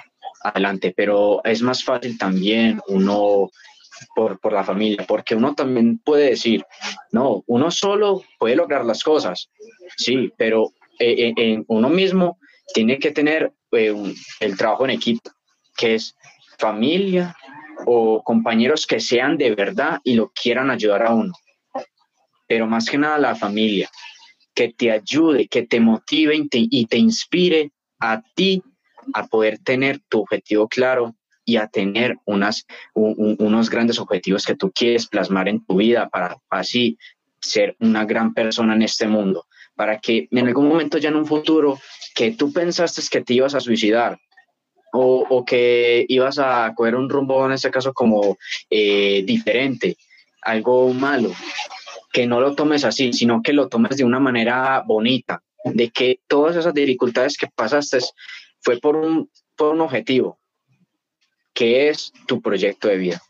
adelante, 0.44 0.94
pero 0.96 1.42
es 1.44 1.62
más 1.62 1.84
fácil 1.84 2.18
también 2.18 2.82
uno 2.88 3.50
por, 4.16 4.40
por, 4.40 4.54
la 4.54 4.64
familia, 4.64 5.06
porque 5.08 5.36
uno 5.36 5.54
también 5.54 6.00
puede 6.00 6.32
decir, 6.32 6.66
no, 7.12 7.44
uno 7.48 7.70
solo 7.70 8.24
puede 8.40 8.56
lograr 8.56 8.86
las 8.86 9.04
cosas, 9.04 9.50
sí, 9.98 10.32
pero 10.38 10.72
eh, 11.00 11.34
eh, 11.36 11.64
uno 11.68 11.90
mismo 11.90 12.38
tiene 12.74 12.98
que 13.00 13.12
tener 13.12 13.52
eh, 13.72 13.94
el 14.40 14.58
trabajo 14.58 14.86
en 14.86 14.92
equipo, 14.92 15.32
que 15.76 15.96
es 15.96 16.16
familia 16.58 17.36
o 17.86 18.22
compañeros 18.24 18.86
que 18.86 19.00
sean 19.00 19.38
de 19.38 19.56
verdad 19.56 20.00
y 20.04 20.16
lo 20.16 20.32
quieran 20.32 20.70
ayudar 20.70 21.06
a 21.06 21.14
uno, 21.14 21.34
pero 22.48 22.68
más 22.68 22.90
que 22.90 22.98
nada 22.98 23.18
la 23.18 23.36
familia, 23.36 23.90
que 24.54 24.74
te 24.74 24.92
ayude, 24.92 25.48
que 25.48 25.64
te 25.64 25.80
motive 25.80 26.36
y 26.36 26.48
te, 26.48 26.58
y 26.60 26.86
te 26.86 26.98
inspire 26.98 27.72
a 28.00 28.22
ti 28.36 28.62
a 29.14 29.28
poder 29.28 29.60
tener 29.60 30.00
tu 30.10 30.22
objetivo 30.22 30.68
claro 30.68 31.16
y 31.46 31.58
a 31.58 31.68
tener 31.68 32.18
unas, 32.26 32.66
unos 32.94 33.70
grandes 33.70 34.00
objetivos 34.00 34.46
que 34.46 34.56
tú 34.56 34.72
quieres 34.72 35.08
plasmar 35.08 35.48
en 35.50 35.66
tu 35.66 35.78
vida 35.78 36.10
para 36.10 36.38
así 36.50 36.98
ser 37.40 37.76
una 37.80 38.06
gran 38.06 38.34
persona 38.34 38.76
en 38.76 38.84
este 38.84 39.08
mundo, 39.08 39.46
para 39.76 40.00
que 40.00 40.28
en 40.30 40.48
algún 40.48 40.68
momento 40.68 40.98
ya 40.98 41.10
en 41.10 41.16
un 41.16 41.26
futuro 41.26 41.80
que 42.14 42.32
tú 42.32 42.54
pensaste 42.54 43.02
que 43.10 43.22
te 43.22 43.34
ibas 43.34 43.56
a 43.56 43.60
suicidar 43.60 44.20
o, 44.94 45.26
o 45.30 45.46
que 45.46 46.06
ibas 46.08 46.38
a 46.38 46.74
coger 46.76 46.96
un 46.96 47.10
rumbo, 47.10 47.46
en 47.46 47.54
este 47.54 47.72
caso, 47.72 47.94
como 47.94 48.38
eh, 48.70 49.24
diferente, 49.26 49.98
algo 50.42 50.94
malo, 50.94 51.32
que 52.12 52.28
no 52.28 52.42
lo 52.42 52.56
tomes 52.56 52.84
así, 52.84 53.14
sino 53.14 53.42
que 53.42 53.54
lo 53.54 53.70
tomes 53.70 53.98
de 53.98 54.04
una 54.04 54.20
manera 54.20 54.84
bonita, 54.86 55.42
de 55.64 55.90
que 55.90 56.20
todas 56.28 56.56
esas 56.56 56.74
dificultades 56.74 57.38
que 57.38 57.48
pasaste 57.48 58.00
fue 58.62 58.80
por 58.80 58.96
un, 58.96 59.30
por 59.56 59.74
un 59.74 59.82
objetivo, 59.82 60.40
que 61.54 61.90
es 61.90 62.12
tu 62.28 62.42
proyecto 62.42 62.88
de 62.88 62.98
vida. 62.98 63.22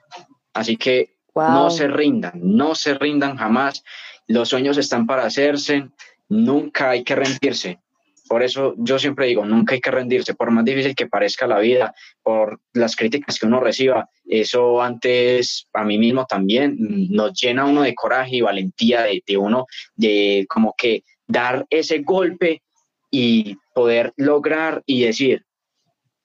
Así 0.54 0.78
que 0.78 1.16
no 1.36 1.70
se 1.70 1.88
rindan, 1.88 2.34
no 2.36 2.76
se 2.76 2.94
rindan 2.94 3.38
jamás. 3.38 3.84
Los 4.28 4.50
sueños 4.50 4.78
están 4.78 5.08
para 5.08 5.26
hacerse, 5.26 5.90
nunca 6.30 6.92
hay 6.92 7.04
que 7.04 7.16
rendirse. 7.16 7.80
Por 8.28 8.44
eso 8.44 8.76
yo 8.78 8.98
siempre 8.98 9.28
digo, 9.28 9.46
nunca 9.46 9.74
hay 9.74 9.82
que 9.82 9.92
rendirse, 9.92 10.34
por 10.34 10.52
más 10.52 10.64
difícil 10.64 10.96
que 10.96 11.08
parezca 11.08 11.48
la 11.48 11.60
vida, 11.60 11.94
por 12.24 12.62
las 12.74 12.96
críticas 12.96 13.38
que 13.38 13.46
uno 13.46 13.60
reciba. 13.60 14.10
Eso 14.26 14.82
antes 14.82 15.68
a 15.74 15.84
mí 15.84 15.98
mismo 15.98 16.26
también 16.26 16.78
nos 17.10 17.34
llena 17.34 17.66
uno 17.66 17.82
de 17.82 17.94
coraje 17.94 18.38
y 18.38 18.42
valentía 18.42 19.02
de, 19.02 19.22
de 19.26 19.38
uno, 19.38 19.66
de 19.96 20.46
como 20.48 20.74
que 20.78 21.04
dar 21.28 21.66
ese 21.70 22.00
golpe 22.00 22.62
y 23.10 23.58
poder 23.74 24.14
lograr 24.16 24.84
y 24.86 25.04
decir, 25.04 25.46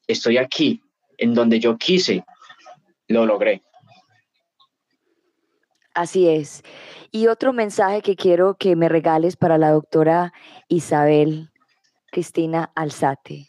estoy 0.06 0.38
aquí, 0.38 0.80
en 1.18 1.34
donde 1.34 1.60
yo 1.60 1.76
quise, 1.76 2.24
lo 3.08 3.26
logré. 3.26 3.62
Así 5.94 6.28
es. 6.28 6.62
Y 7.10 7.28
otro 7.28 7.52
mensaje 7.52 8.02
que 8.02 8.16
quiero 8.16 8.56
que 8.58 8.76
me 8.76 8.88
regales 8.88 9.36
para 9.36 9.56
la 9.56 9.70
doctora 9.70 10.32
Isabel 10.68 11.48
Cristina 12.12 12.70
Alzate. 12.74 13.46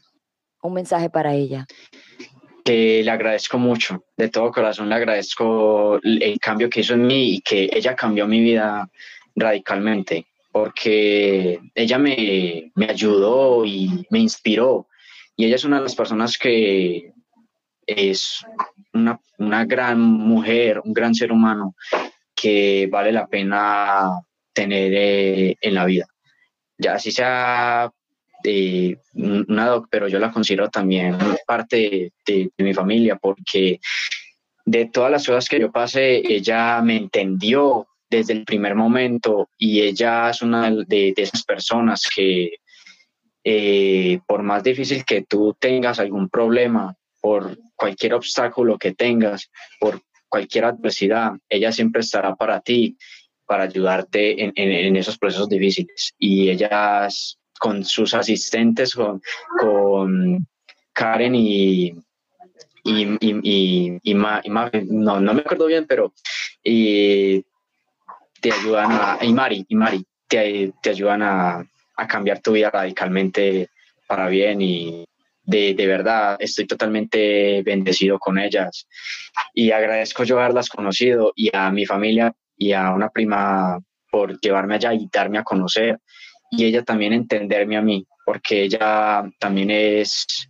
Un 0.62 0.74
mensaje 0.74 1.10
para 1.10 1.34
ella. 1.34 1.66
Que 2.64 3.02
le 3.04 3.12
agradezco 3.12 3.58
mucho, 3.58 4.06
de 4.16 4.30
todo 4.30 4.52
corazón 4.52 4.89
le 4.89 4.95
agradezco 4.95 6.00
el 6.04 6.38
cambio 6.39 6.70
que 6.70 6.82
hizo 6.82 6.93
en 6.93 7.06
mí 7.06 7.36
y 7.36 7.41
que 7.41 7.70
ella 7.72 7.95
cambió 7.95 8.28
mi 8.28 8.41
vida 8.41 8.89
radicalmente, 9.36 10.28
porque 10.58 11.60
ella 11.76 11.99
me, 11.99 12.72
me 12.74 12.86
ayudó 12.88 13.64
y 13.64 14.08
me 14.10 14.18
inspiró. 14.18 14.88
Y 15.36 15.45
ella 15.45 15.55
es 15.55 15.64
una 15.66 15.78
de 15.78 15.84
las 15.84 15.95
personas 15.95 16.36
que 16.36 17.14
es 17.86 18.43
una, 18.91 19.20
una 19.38 19.66
gran 19.66 20.01
mujer, 20.01 20.82
un 20.84 20.93
gran 20.93 21.14
ser 21.14 21.32
humano 21.32 21.76
que 22.34 22.88
vale 22.91 23.12
la 23.12 23.28
pena 23.28 24.10
tener 24.51 24.91
eh, 24.95 25.58
en 25.62 25.76
la 25.76 25.86
vida. 25.86 26.08
Ya 26.80 26.95
así 26.95 27.12
sea 27.12 27.91
de 28.43 28.99
una 29.14 29.68
doc, 29.68 29.88
pero 29.91 30.08
yo 30.08 30.18
la 30.18 30.32
considero 30.32 30.70
también 30.70 31.18
parte 31.45 32.14
de, 32.26 32.49
mi 32.58 32.74
familia 32.74 33.16
porque 33.18 33.80
de 34.66 34.86
todas 34.88 35.12
las 35.12 35.26
cosas 35.26 35.47
que 35.47 35.60
yo 35.60 35.72
pasé, 35.72 36.18
ella 36.18 36.82
me 36.82 36.97
entendió 36.97 37.88
desde 38.10 38.34
el 38.34 38.45
primer 38.45 38.76
momento 38.76 39.49
y 39.58 39.82
ella 39.82 40.30
es 40.30 40.41
una 40.41 40.72
de, 40.72 41.14
esas 41.16 41.43
personas 41.43 42.03
que 42.14 42.51
eh, 43.43 44.20
por 44.28 44.43
más 44.43 44.64
difícil 44.64 45.05
que 45.05 45.24
tú 45.24 45.55
tengas 45.60 45.99
algún 45.99 46.30
problema, 46.30 46.95
por 47.22 47.58
cualquier 47.76 48.14
obstáculo 48.14 48.78
que 48.78 48.93
tengas, 48.93 49.49
por 49.80 50.01
cualquier 50.30 50.66
adversidad, 50.66 51.32
ella 51.49 51.72
siempre 51.72 52.01
estará 52.01 52.36
para 52.36 52.60
ti, 52.62 52.97
para 53.45 53.64
ayudarte 53.64 54.43
en, 54.43 54.95
esos 54.95 55.18
procesos 55.18 55.49
difíciles. 55.49 56.14
Y 56.18 56.49
ellas 56.49 57.38
con 57.60 57.84
sus 57.86 58.14
asistentes, 58.14 58.93
con, 58.93 59.22
con 59.60 60.45
Karen 60.93 61.36
y, 61.36 61.93
y, 62.84 63.18
y, 63.22 63.99
y, 64.03 64.14
no, 64.14 65.20
no 65.20 65.34
me 65.34 65.41
acuerdo 65.41 65.66
bien, 65.68 65.86
pero 65.88 66.14
te 68.42 68.52
ayudan 68.52 68.92
a, 68.92 69.18
y 69.22 69.34
Mari, 69.34 69.66
y 69.68 69.76
Mari, 69.76 70.06
te, 70.28 70.74
te 70.82 70.90
ayudan 70.90 71.22
a, 71.22 71.66
a, 71.96 72.08
cambiar 72.08 72.42
tu 72.42 72.54
vida 72.54 72.70
radicalmente 72.70 73.70
para 74.08 74.28
bien 74.28 74.62
y 74.62 75.06
de, 75.44 75.74
de, 75.74 75.88
verdad 75.88 76.36
estoy 76.40 76.68
totalmente 76.68 77.62
bendecido 77.64 78.20
con 78.20 78.38
ellas 78.38 78.88
y 79.54 79.72
agradezco 79.72 80.24
yo 80.24 80.40
haberlas 80.40 80.70
conocido 80.70 81.32
y 81.36 81.56
a 81.56 81.72
mi 81.72 81.86
familia 81.86 82.34
y 82.58 82.74
a 82.74 82.92
una 82.92 83.10
prima 83.10 83.80
por 84.12 84.40
llevarme 84.40 84.76
allá 84.76 84.94
y 84.94 85.08
darme 85.12 85.38
a 85.38 85.44
conocer 85.44 86.00
y 86.50 86.66
ella 86.66 86.84
también 86.84 87.14
entenderme 87.14 87.78
a 87.78 87.82
mí, 87.82 88.06
porque 88.26 88.64
ella 88.64 89.30
también 89.40 89.72
es 89.72 90.48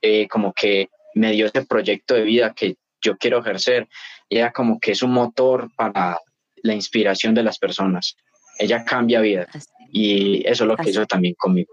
eh, 0.00 0.28
como 0.28 0.52
que 0.52 0.88
me 1.14 1.32
dio 1.32 1.46
ese 1.46 1.64
proyecto 1.64 2.14
de 2.14 2.22
vida 2.22 2.54
que 2.54 2.76
yo 3.00 3.16
quiero 3.16 3.40
ejercer. 3.40 3.88
Ella 4.28 4.52
como 4.52 4.78
que 4.78 4.92
es 4.92 5.02
un 5.02 5.12
motor 5.12 5.68
para 5.76 6.18
la 6.62 6.74
inspiración 6.74 7.34
de 7.34 7.42
las 7.42 7.58
personas. 7.58 8.16
Ella 8.58 8.84
cambia 8.84 9.20
vida 9.20 9.46
y 9.90 10.46
eso 10.46 10.64
es 10.64 10.68
lo 10.68 10.76
que 10.76 10.90
hizo 10.90 11.06
también 11.06 11.34
conmigo. 11.34 11.72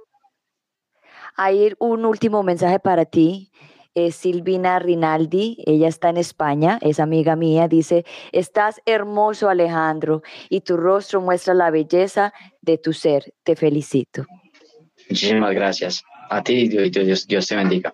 Hay 1.36 1.74
un 1.80 2.06
último 2.06 2.42
mensaje 2.44 2.80
para 2.80 3.06
ti 3.06 3.52
es 3.98 4.16
Silvina 4.16 4.78
Rinaldi, 4.78 5.64
ella 5.66 5.88
está 5.88 6.10
en 6.10 6.18
España, 6.18 6.78
es 6.82 7.00
amiga 7.00 7.36
mía, 7.36 7.68
dice, 7.68 8.06
estás 8.32 8.80
hermoso 8.86 9.50
Alejandro 9.50 10.22
y 10.50 10.62
tu 10.62 10.78
rostro 10.78 11.20
muestra 11.20 11.56
la 11.56 11.72
belleza 11.72 12.32
de 12.62 12.78
tu 12.78 12.94
ser, 12.94 13.34
te 13.42 13.56
felicito. 13.56 14.24
Muchísimas 15.10 15.52
gracias. 15.56 16.04
A 16.30 16.44
ti, 16.44 16.68
Dios, 16.68 17.26
Dios 17.26 17.48
te 17.48 17.56
bendiga. 17.56 17.92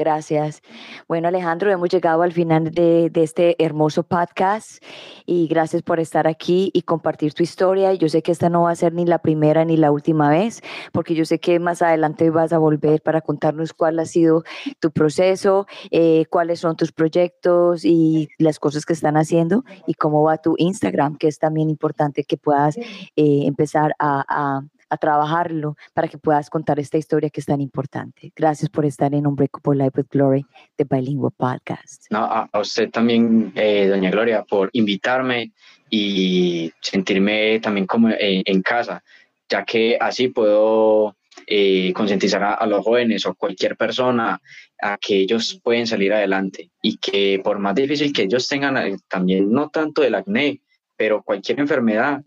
Gracias. 0.00 0.62
Bueno, 1.08 1.28
Alejandro, 1.28 1.70
hemos 1.70 1.90
llegado 1.90 2.22
al 2.22 2.32
final 2.32 2.70
de, 2.70 3.10
este 3.16 3.62
hermoso 3.62 4.02
podcast 4.02 4.82
y 5.26 5.46
gracias 5.46 5.82
por 5.82 6.00
estar 6.00 6.26
aquí 6.26 6.70
y 6.72 6.80
compartir 6.80 7.34
tu 7.34 7.42
historia. 7.42 7.92
Yo 7.92 8.08
sé 8.08 8.22
que 8.22 8.32
esta 8.32 8.48
no 8.48 8.62
va 8.62 8.70
a 8.70 8.76
ser 8.76 8.94
ni 8.94 9.04
la 9.04 9.18
primera 9.18 9.66
ni 9.66 9.76
la 9.76 9.92
última 9.92 10.30
vez, 10.30 10.62
porque 10.92 11.14
yo 11.14 11.26
sé 11.26 11.38
que 11.38 11.58
más 11.58 11.82
adelante 11.82 12.30
vas 12.30 12.54
a 12.54 12.56
volver 12.56 13.02
para 13.02 13.20
contarnos 13.20 13.74
cuál 13.74 13.98
ha 13.98 14.06
sido 14.06 14.42
tu 14.78 14.90
proceso, 14.90 15.66
eh, 15.90 16.24
cuáles 16.30 16.60
son 16.60 16.76
tus 16.76 16.92
proyectos 16.92 17.84
y 17.84 18.30
las 18.38 18.58
cosas 18.58 18.86
que 18.86 18.94
están 18.94 19.18
haciendo 19.18 19.64
y 19.86 19.92
cómo 19.92 20.22
va 20.22 20.38
tu 20.38 20.54
Instagram, 20.56 21.18
que 21.18 21.28
es 21.28 21.38
también 21.38 21.68
importante 21.68 22.24
que 22.24 22.38
puedas 22.38 22.78
eh, 22.78 22.84
empezar 23.16 23.94
a 23.98 24.24
a 24.26 24.62
trabajarlo 24.96 25.76
para 25.94 26.08
que 26.08 26.18
puedas 26.18 26.50
contar 26.50 26.78
esta 26.78 26.98
historia 26.98 27.30
que 27.30 27.40
es 27.40 27.46
tan 27.46 27.60
importante. 27.60 28.32
Gracias 28.34 28.70
por 28.70 28.84
estar 28.84 29.14
en 29.14 29.26
Unbreakable 29.26 29.84
Life 29.84 30.00
with 30.00 30.06
Glory 30.10 30.44
de 30.76 30.86
Bilingual 30.88 31.32
Podcast. 31.36 32.06
No, 32.10 32.24
a, 32.24 32.48
usted 32.60 32.90
también, 32.90 33.52
eh, 33.54 33.86
doña 33.86 34.10
Gloria, 34.10 34.44
por 34.44 34.70
invitarme 34.72 35.52
y 35.88 36.72
sentirme 36.80 37.60
también 37.60 37.86
como 37.86 38.08
en, 38.10 38.62
casa, 38.62 39.02
ya 39.48 39.64
que 39.64 39.98
así 40.00 40.28
puedo 40.28 41.16
eh, 41.46 41.92
concientizar 41.92 42.42
a, 42.42 42.66
los 42.66 42.84
jóvenes 42.84 43.26
o 43.26 43.34
cualquier 43.34 43.76
persona 43.76 44.40
a 44.80 44.98
que 44.98 45.16
ellos 45.16 45.60
pueden 45.62 45.86
salir 45.86 46.12
adelante 46.12 46.70
y 46.80 46.96
que 46.98 47.40
por 47.42 47.58
más 47.58 47.74
difícil 47.74 48.12
que 48.12 48.22
ellos 48.22 48.46
tengan, 48.46 48.76
eh, 48.76 48.96
también 49.08 49.50
no 49.50 49.68
tanto 49.68 50.04
el 50.04 50.14
acné, 50.14 50.60
pero 50.96 51.22
cualquier 51.22 51.60
enfermedad, 51.60 52.22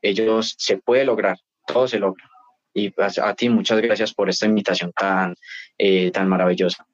ellos 0.00 0.54
se 0.56 0.78
puede 0.78 1.04
lograr 1.04 1.38
todo 1.72 1.88
se 1.88 1.98
logra. 1.98 2.28
Y 2.74 2.90
pues, 2.90 3.18
a, 3.18 3.34
ti 3.34 3.48
muchas 3.48 3.80
gracias 3.80 4.14
por 4.14 4.28
esta 4.28 4.46
invitación 4.46 4.92
tan, 4.92 5.34
eh, 5.78 6.10
tan 6.10 6.28
maravillosa. 6.28 6.86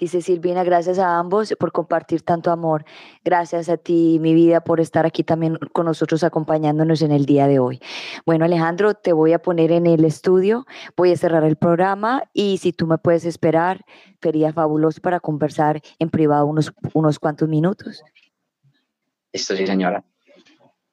Dice 0.00 0.22
Silvina, 0.22 0.64
gracias 0.64 0.98
a 0.98 1.18
ambos 1.18 1.54
por 1.60 1.72
compartir 1.72 2.22
tanto 2.22 2.50
amor. 2.50 2.86
Gracias 3.22 3.68
a 3.68 3.76
ti, 3.76 4.16
mi 4.18 4.32
vida, 4.32 4.62
por 4.62 4.80
estar 4.80 5.04
aquí 5.04 5.24
también 5.24 5.58
con 5.74 5.84
nosotros 5.84 6.24
acompañándonos 6.24 7.02
en 7.02 7.12
el 7.12 7.26
día 7.26 7.46
de 7.46 7.58
hoy. 7.58 7.80
Bueno, 8.24 8.46
Alejandro, 8.46 8.94
te 8.94 9.12
voy 9.12 9.34
a 9.34 9.42
poner 9.42 9.72
en 9.72 9.86
el 9.86 10.06
estudio, 10.06 10.64
voy 10.96 11.12
a 11.12 11.18
cerrar 11.18 11.44
el 11.44 11.56
programa 11.56 12.22
y 12.32 12.56
si 12.56 12.72
tú 12.72 12.86
me 12.86 12.96
puedes 12.96 13.26
esperar, 13.26 13.84
sería 14.22 14.54
fabuloso 14.54 15.02
para 15.02 15.20
conversar 15.20 15.82
en 15.98 16.08
privado 16.08 16.46
unos, 16.46 16.72
unos 16.94 17.18
cuantos 17.18 17.50
minutos. 17.50 18.02
Esto 19.32 19.54
sí, 19.54 19.66
señora. 19.66 20.02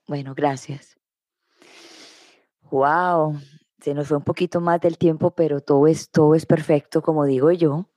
Bueno, 0.05 0.33
gracias. 0.35 0.96
Wow, 2.69 3.39
se 3.79 3.93
nos 3.93 4.07
fue 4.07 4.17
un 4.17 4.23
poquito 4.23 4.59
más 4.59 4.81
del 4.81 4.97
tiempo, 4.97 5.31
pero 5.31 5.61
todo 5.61 5.87
es, 5.87 6.09
todo 6.11 6.35
es 6.35 6.45
perfecto, 6.45 7.01
como 7.01 7.25
digo 7.25 7.51
yo. 7.51 7.89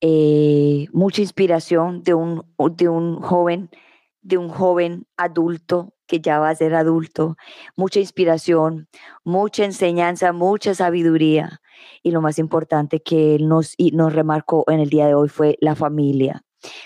Eh, 0.00 0.86
mucha 0.92 1.22
inspiración 1.22 2.02
de 2.02 2.14
un, 2.14 2.44
de 2.76 2.88
un 2.88 3.20
joven, 3.20 3.70
de 4.20 4.36
un 4.38 4.48
joven 4.48 5.06
adulto 5.16 5.94
que 6.06 6.20
ya 6.20 6.38
va 6.38 6.50
a 6.50 6.54
ser 6.54 6.74
adulto, 6.74 7.36
mucha 7.74 8.00
inspiración, 8.00 8.88
mucha 9.24 9.64
enseñanza, 9.64 10.32
mucha 10.32 10.74
sabiduría. 10.74 11.62
Y 12.02 12.10
lo 12.10 12.20
más 12.20 12.38
importante 12.38 13.00
que 13.00 13.34
él 13.36 13.48
nos, 13.48 13.74
nos 13.92 14.12
remarcó 14.12 14.64
en 14.68 14.80
el 14.80 14.90
día 14.90 15.06
de 15.06 15.14
hoy 15.14 15.30
fue 15.30 15.56
la 15.60 15.74
familia. 15.74 16.44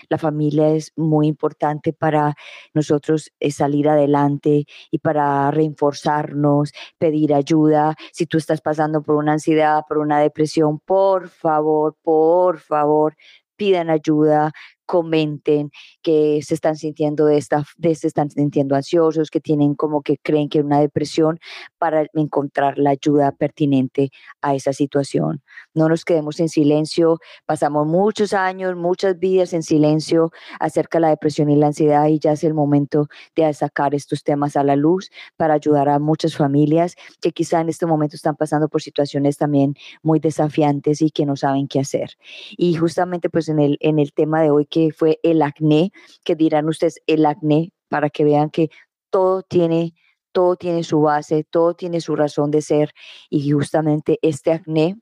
La 0.08 0.18
familia 0.18 0.68
es 0.70 0.92
muy 0.96 1.26
importante 1.26 1.92
para 1.92 2.34
nosotros 2.74 3.32
eh, 3.40 3.50
salir 3.50 3.88
adelante 3.88 4.66
y 4.90 4.98
para 4.98 5.50
reforzarnos, 5.50 6.72
pedir 6.98 7.34
ayuda. 7.34 7.94
Si 8.12 8.26
tú 8.26 8.38
estás 8.38 8.60
pasando 8.60 9.02
por 9.02 9.16
una 9.16 9.32
ansiedad, 9.32 9.82
por 9.88 9.98
una 9.98 10.20
depresión, 10.20 10.78
por 10.80 11.28
favor, 11.28 11.96
por 12.02 12.58
favor, 12.58 13.16
pidan 13.56 13.90
ayuda, 13.90 14.52
comenten 14.86 15.70
que 16.02 16.40
se 16.42 16.54
están 16.54 16.76
sintiendo 16.76 17.26
de 17.26 17.36
esta, 17.36 17.64
de, 17.76 17.94
se 17.94 18.06
están 18.06 18.30
sintiendo 18.30 18.74
ansiosos, 18.74 19.30
que 19.30 19.40
tienen 19.40 19.74
como 19.74 20.02
que 20.02 20.16
creen 20.18 20.48
que 20.48 20.60
una 20.60 20.80
depresión 20.80 21.38
para 21.78 22.06
encontrar 22.14 22.78
la 22.78 22.90
ayuda 22.90 23.32
pertinente 23.32 24.10
a 24.40 24.54
esa 24.54 24.72
situación. 24.72 25.42
No 25.74 25.88
nos 25.88 26.04
quedemos 26.04 26.40
en 26.40 26.48
silencio, 26.48 27.18
pasamos 27.44 27.86
muchos 27.86 28.32
años, 28.32 28.76
muchas 28.76 29.18
vidas 29.18 29.52
en 29.52 29.62
silencio 29.62 30.30
acerca 30.60 30.98
de 30.98 31.02
la 31.02 31.08
depresión 31.10 31.50
y 31.50 31.56
la 31.56 31.68
ansiedad 31.68 32.06
y 32.06 32.18
ya 32.18 32.32
es 32.32 32.44
el 32.44 32.54
momento 32.54 33.08
de 33.34 33.52
sacar 33.52 33.94
estos 33.94 34.22
temas 34.22 34.56
a 34.56 34.64
la 34.64 34.76
luz 34.76 35.10
para 35.36 35.54
ayudar 35.54 35.88
a 35.88 35.98
muchas 35.98 36.36
familias 36.36 36.94
que 37.20 37.32
quizá 37.32 37.60
en 37.60 37.68
este 37.68 37.86
momento 37.86 38.16
están 38.16 38.36
pasando 38.36 38.68
por 38.68 38.82
situaciones 38.82 39.36
también 39.36 39.74
muy 40.02 40.20
desafiantes 40.20 41.02
y 41.02 41.10
que 41.10 41.26
no 41.26 41.36
saben 41.36 41.68
qué 41.68 41.80
hacer. 41.80 42.16
Y 42.56 42.74
justamente 42.74 43.28
pues 43.30 43.48
en 43.48 43.58
el, 43.58 43.76
en 43.80 43.98
el 43.98 44.12
tema 44.12 44.42
de 44.42 44.50
hoy 44.50 44.66
que 44.76 44.92
fue 44.92 45.18
el 45.22 45.40
acné, 45.40 45.90
que 46.22 46.34
dirán 46.34 46.68
ustedes 46.68 47.00
el 47.06 47.24
acné, 47.24 47.72
para 47.88 48.10
que 48.10 48.24
vean 48.24 48.50
que 48.50 48.68
todo 49.08 49.42
tiene, 49.42 49.94
todo 50.32 50.56
tiene 50.56 50.84
su 50.84 51.00
base, 51.00 51.44
todo 51.44 51.72
tiene 51.72 52.02
su 52.02 52.14
razón 52.14 52.50
de 52.50 52.60
ser 52.60 52.92
y 53.30 53.50
justamente 53.50 54.18
este 54.20 54.52
acné 54.52 54.96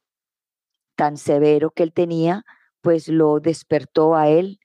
tan 0.94 1.16
severo 1.16 1.72
que 1.72 1.82
él 1.82 1.92
tenía, 1.92 2.44
pues 2.82 3.08
lo 3.08 3.40
despertó 3.40 4.14
a 4.14 4.28
él 4.28 4.60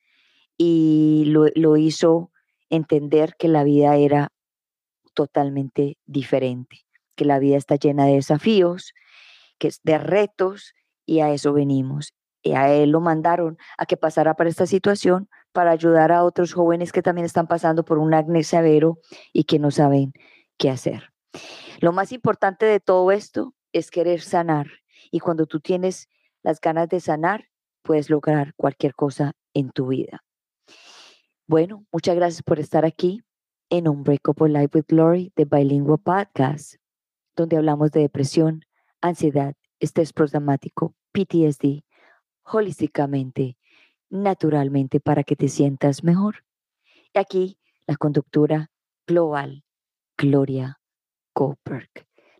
y 0.59 1.23
lo, 1.25 1.47
lo 1.55 1.75
hizo 1.75 2.31
entender 2.69 3.33
que 3.39 3.47
la 3.47 3.63
vida 3.63 3.95
era 3.95 4.31
totalmente 5.15 5.97
diferente, 6.05 6.85
que 7.15 7.25
la 7.25 7.39
vida 7.39 7.57
está 7.57 7.77
llena 7.77 8.05
de 8.05 8.13
desafíos, 8.13 8.93
que 9.57 9.69
es 9.69 9.79
de 9.81 9.97
retos 9.97 10.75
y 11.03 11.21
a 11.21 11.33
eso 11.33 11.51
venimos 11.51 12.13
y 12.41 12.53
a 12.53 12.71
él 12.71 12.91
lo 12.91 13.01
mandaron 13.01 13.57
a 13.77 13.85
que 13.85 13.97
pasara 13.97 14.35
por 14.35 14.47
esta 14.47 14.65
situación 14.65 15.29
para 15.51 15.71
ayudar 15.71 16.11
a 16.11 16.23
otros 16.23 16.53
jóvenes 16.53 16.91
que 16.91 17.01
también 17.01 17.25
están 17.25 17.47
pasando 17.47 17.83
por 17.83 17.97
un 17.97 18.13
acné 18.13 18.43
severo 18.43 18.99
y 19.33 19.43
que 19.43 19.59
no 19.59 19.71
saben 19.71 20.13
qué 20.57 20.69
hacer. 20.69 21.11
Lo 21.79 21.91
más 21.91 22.11
importante 22.11 22.65
de 22.65 22.79
todo 22.79 23.11
esto 23.11 23.53
es 23.73 23.91
querer 23.91 24.21
sanar 24.21 24.67
y 25.11 25.19
cuando 25.19 25.45
tú 25.45 25.59
tienes 25.59 26.09
las 26.43 26.61
ganas 26.61 26.89
de 26.89 26.99
sanar, 26.99 27.45
puedes 27.81 28.09
lograr 28.09 28.53
cualquier 28.55 28.93
cosa 28.95 29.33
en 29.53 29.71
tu 29.71 29.87
vida. 29.87 30.23
Bueno, 31.47 31.85
muchas 31.91 32.15
gracias 32.15 32.43
por 32.43 32.59
estar 32.59 32.85
aquí 32.85 33.23
en 33.69 33.87
Unbreakable 33.87 34.49
Life 34.49 34.77
with 34.77 34.85
Glory 34.87 35.33
de 35.35 35.45
Bilingual 35.45 35.99
Podcast, 35.99 36.75
donde 37.35 37.57
hablamos 37.57 37.91
de 37.91 38.01
depresión, 38.01 38.65
ansiedad, 39.01 39.55
estrés 39.79 40.13
programático, 40.13 40.93
PTSD 41.11 41.83
holísticamente, 42.51 43.57
naturalmente, 44.09 44.99
para 44.99 45.23
que 45.23 45.35
te 45.35 45.47
sientas 45.47 46.03
mejor. 46.03 46.43
Y 47.13 47.19
aquí 47.19 47.59
la 47.87 47.95
conductora 47.95 48.71
global, 49.07 49.63
Gloria 50.17 50.79
Goldberg. 51.33 51.89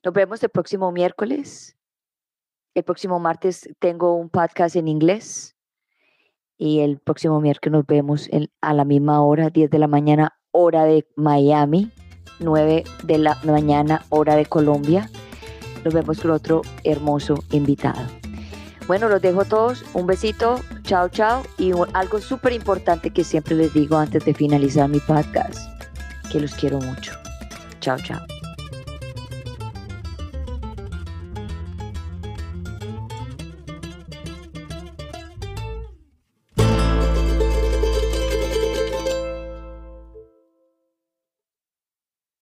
Nos 0.03 0.14
vemos 0.14 0.43
el 0.43 0.49
próximo 0.49 0.91
miércoles. 0.91 1.76
El 2.74 2.84
próximo 2.84 3.20
martes 3.20 3.70
tengo 3.80 4.14
un 4.14 4.30
podcast 4.30 4.76
en 4.76 4.88
inglés. 4.88 5.55
Y 6.57 6.80
el 6.80 6.99
próximo 6.99 7.39
miércoles 7.41 7.72
nos 7.72 7.86
vemos 7.86 8.30
a 8.62 8.74
la 8.74 8.86
misma 8.86 9.22
hora, 9.24 9.49
10 9.49 9.70
de 9.70 9.80
la 9.80 9.88
mañana, 9.88 10.38
hora 10.51 10.84
de 10.84 11.07
Miami, 11.16 11.91
9 12.39 12.84
de 13.03 13.18
la 13.18 13.39
mañana, 13.45 14.05
hora 14.10 14.36
de 14.36 14.45
Colombia. 14.45 15.10
Nos 15.84 15.93
vemos 15.93 16.20
con 16.20 16.32
otro 16.32 16.62
hermoso 16.84 17.36
invitado. 17.51 18.28
Bueno, 18.90 19.08
los 19.08 19.22
dejo 19.22 19.46
todos. 19.46 19.86
Un 19.94 20.08
besito. 20.08 20.60
Chao, 20.82 21.10
chao. 21.10 21.44
Y 21.60 21.74
algo 21.94 22.20
súper 22.20 22.54
importante 22.54 23.12
que 23.12 23.24
siempre 23.24 23.54
les 23.54 23.72
digo 23.72 23.96
antes 23.96 24.26
de 24.26 24.34
finalizar 24.34 24.90
mi 24.90 25.00
podcast, 25.00 25.60
que 26.32 26.40
los 26.40 26.56
quiero 26.56 26.80
mucho. 26.80 27.12
Chao, 27.82 27.98
chao. 28.00 28.39